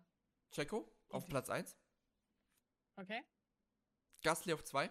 [0.50, 1.26] Checo auf.
[1.28, 1.76] Platz 1,
[2.96, 3.22] okay.
[4.22, 4.90] Gasly auf 2,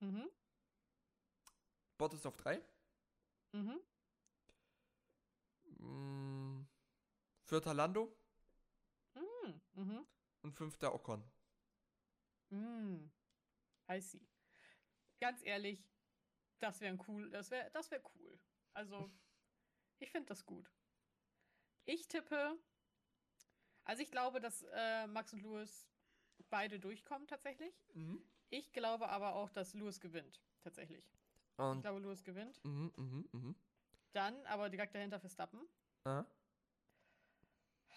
[0.00, 0.28] Mhm.
[2.00, 2.62] Bottas auf 3,
[3.52, 3.78] Mhm.
[5.80, 6.66] mm,
[7.44, 8.16] vierter Lando
[9.14, 9.60] Mhm.
[9.74, 10.06] Mhm.
[10.42, 11.22] und fünfter Ocon.
[12.50, 13.10] Mm.
[13.90, 14.26] I see.
[15.20, 15.84] Ganz ehrlich,
[16.58, 17.28] das wäre cool.
[17.30, 18.38] Das wäre das wär cool.
[18.72, 19.10] Also,
[19.98, 20.72] ich finde das gut.
[21.84, 22.58] Ich tippe.
[23.84, 25.86] Also, ich glaube, dass äh, Max und Lewis
[26.48, 27.74] beide durchkommen, tatsächlich.
[28.48, 31.04] Ich glaube aber auch, dass Lewis gewinnt, tatsächlich.
[31.60, 32.58] Ich Und, glaube, Lewis gewinnt.
[32.64, 33.56] mhm, mhm, mhm.
[34.12, 35.60] Dann aber direkt dahinter Verstappen.
[36.04, 36.24] Ah.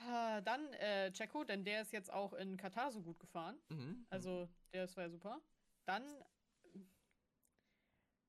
[0.06, 3.58] Ah, Dann äh, Checo, denn der ist jetzt auch in Katar so gut gefahren.
[3.70, 4.06] Mhm.
[4.10, 5.42] Also, der ist war ja super.
[5.86, 6.04] Dann,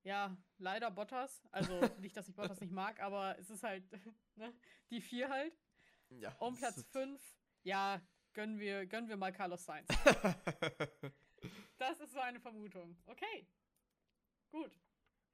[0.05, 1.43] ja, leider Bottas.
[1.51, 3.85] Also, nicht, dass ich Bottas nicht mag, aber es ist halt,
[4.37, 4.55] ne,
[4.91, 5.59] die vier halt.
[6.11, 6.33] ja.
[6.39, 7.21] Um Platz fünf,
[7.65, 8.01] ja,
[8.35, 9.89] gönnen wir, gönnen wir mal Carlos Sainz.
[11.77, 12.97] Das ist so eine Vermutung.
[13.05, 13.47] Okay.
[14.51, 14.81] Gut.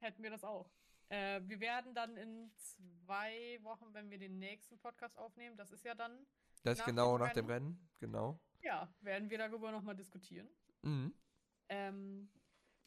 [0.01, 0.69] Hätten wir das auch.
[1.09, 5.83] Äh, wir werden dann in zwei Wochen, wenn wir den nächsten Podcast aufnehmen, das ist
[5.85, 6.25] ja dann,
[6.63, 8.39] das ist genau nach dem Rennen, genau.
[8.61, 10.49] ja, werden wir darüber nochmal diskutieren.
[10.81, 11.13] Mhm.
[11.69, 12.31] Ähm,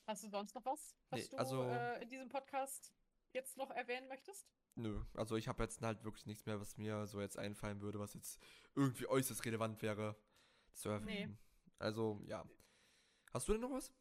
[0.07, 2.93] hast du sonst noch was, was Nee, du also- äh, in diesem Podcast
[3.33, 4.47] jetzt noch erwähnen möchtest?
[4.77, 8.01] Nö, also ich habe jetzt halt wirklich nichts mehr, was mir so jetzt einfallen würde,
[8.01, 8.43] was jetzt
[8.75, 10.17] irgendwie äußerst relevant wäre
[10.73, 11.39] zu erwähnen.
[11.79, 12.45] Also, ja.
[13.33, 13.93] Hast du denn noch was?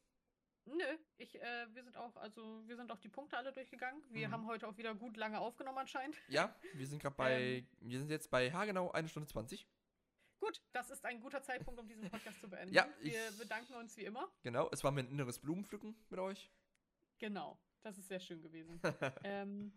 [0.66, 4.02] Nö, ich, äh, wir sind auch, also wir sind auch die Punkte alle durchgegangen.
[4.10, 4.32] Wir Mhm.
[4.32, 6.16] haben heute auch wieder gut lange aufgenommen anscheinend.
[6.30, 7.68] Ja, wir sind gerade bei, Ähm.
[7.82, 9.68] wir sind jetzt bei haargenau eine Stunde 20.
[10.40, 12.74] Gut, das ist ein guter Zeitpunkt, um diesen Podcast zu beenden.
[12.74, 14.32] Ja, wir ich- bedanken uns wie immer.
[14.42, 16.50] Genau, es war mir ein inneres Blumenpflücken mit euch.
[17.20, 18.80] Genau, das ist sehr schön gewesen.
[19.24, 19.74] ähm,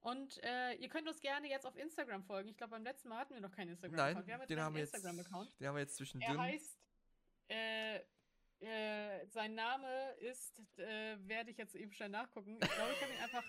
[0.00, 2.48] und äh, ihr könnt uns gerne jetzt auf Instagram folgen.
[2.48, 4.16] Ich glaube, beim letzten Mal hatten wir noch keinen Instagram-Account.
[4.18, 5.60] Nein, wir haben jetzt den einen haben wir jetzt, Instagram-Account.
[5.60, 6.40] den haben wir jetzt Er zwischendrin.
[6.40, 6.78] heißt,
[7.48, 8.00] äh,
[8.62, 12.58] äh, sein Name ist, äh, werde ich jetzt eben schnell nachgucken.
[12.60, 13.44] Ich glaube, ich habe ihn einfach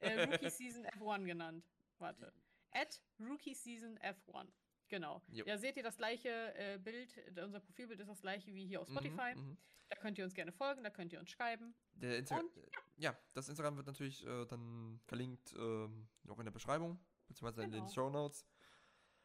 [0.00, 1.64] äh, Rookie Season F1 genannt.
[1.98, 2.32] Warte.
[2.70, 4.48] At Rookie Season F1.
[4.88, 5.22] Genau.
[5.28, 5.44] Jo.
[5.44, 7.14] Da seht ihr das gleiche äh, Bild.
[7.42, 9.34] Unser Profilbild ist das gleiche wie hier auf Spotify.
[9.34, 9.58] Mhm, mhm.
[9.88, 11.74] Da könnt ihr uns gerne folgen, da könnt ihr uns schreiben.
[11.94, 12.24] Und, äh,
[12.96, 17.70] ja, das Instagram wird natürlich äh, dann verlinkt ähm, noch in der Beschreibung, beziehungsweise in
[17.70, 17.92] den Genau.
[17.92, 18.46] Show Notes.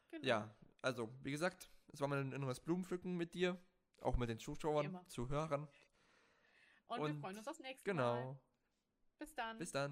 [0.10, 0.26] Genau.
[0.26, 3.58] Ja, also, wie gesagt, es war mal ein inneres Blumenpflücken mit dir,
[4.04, 5.00] auch mit den Zuschauern.
[5.08, 5.68] Zuhörern.
[6.88, 8.18] Und, wir und freuen uns aufs nächste Mal.
[8.22, 8.40] Genau.
[9.18, 9.58] Bis dann.
[9.58, 9.92] Bis dann.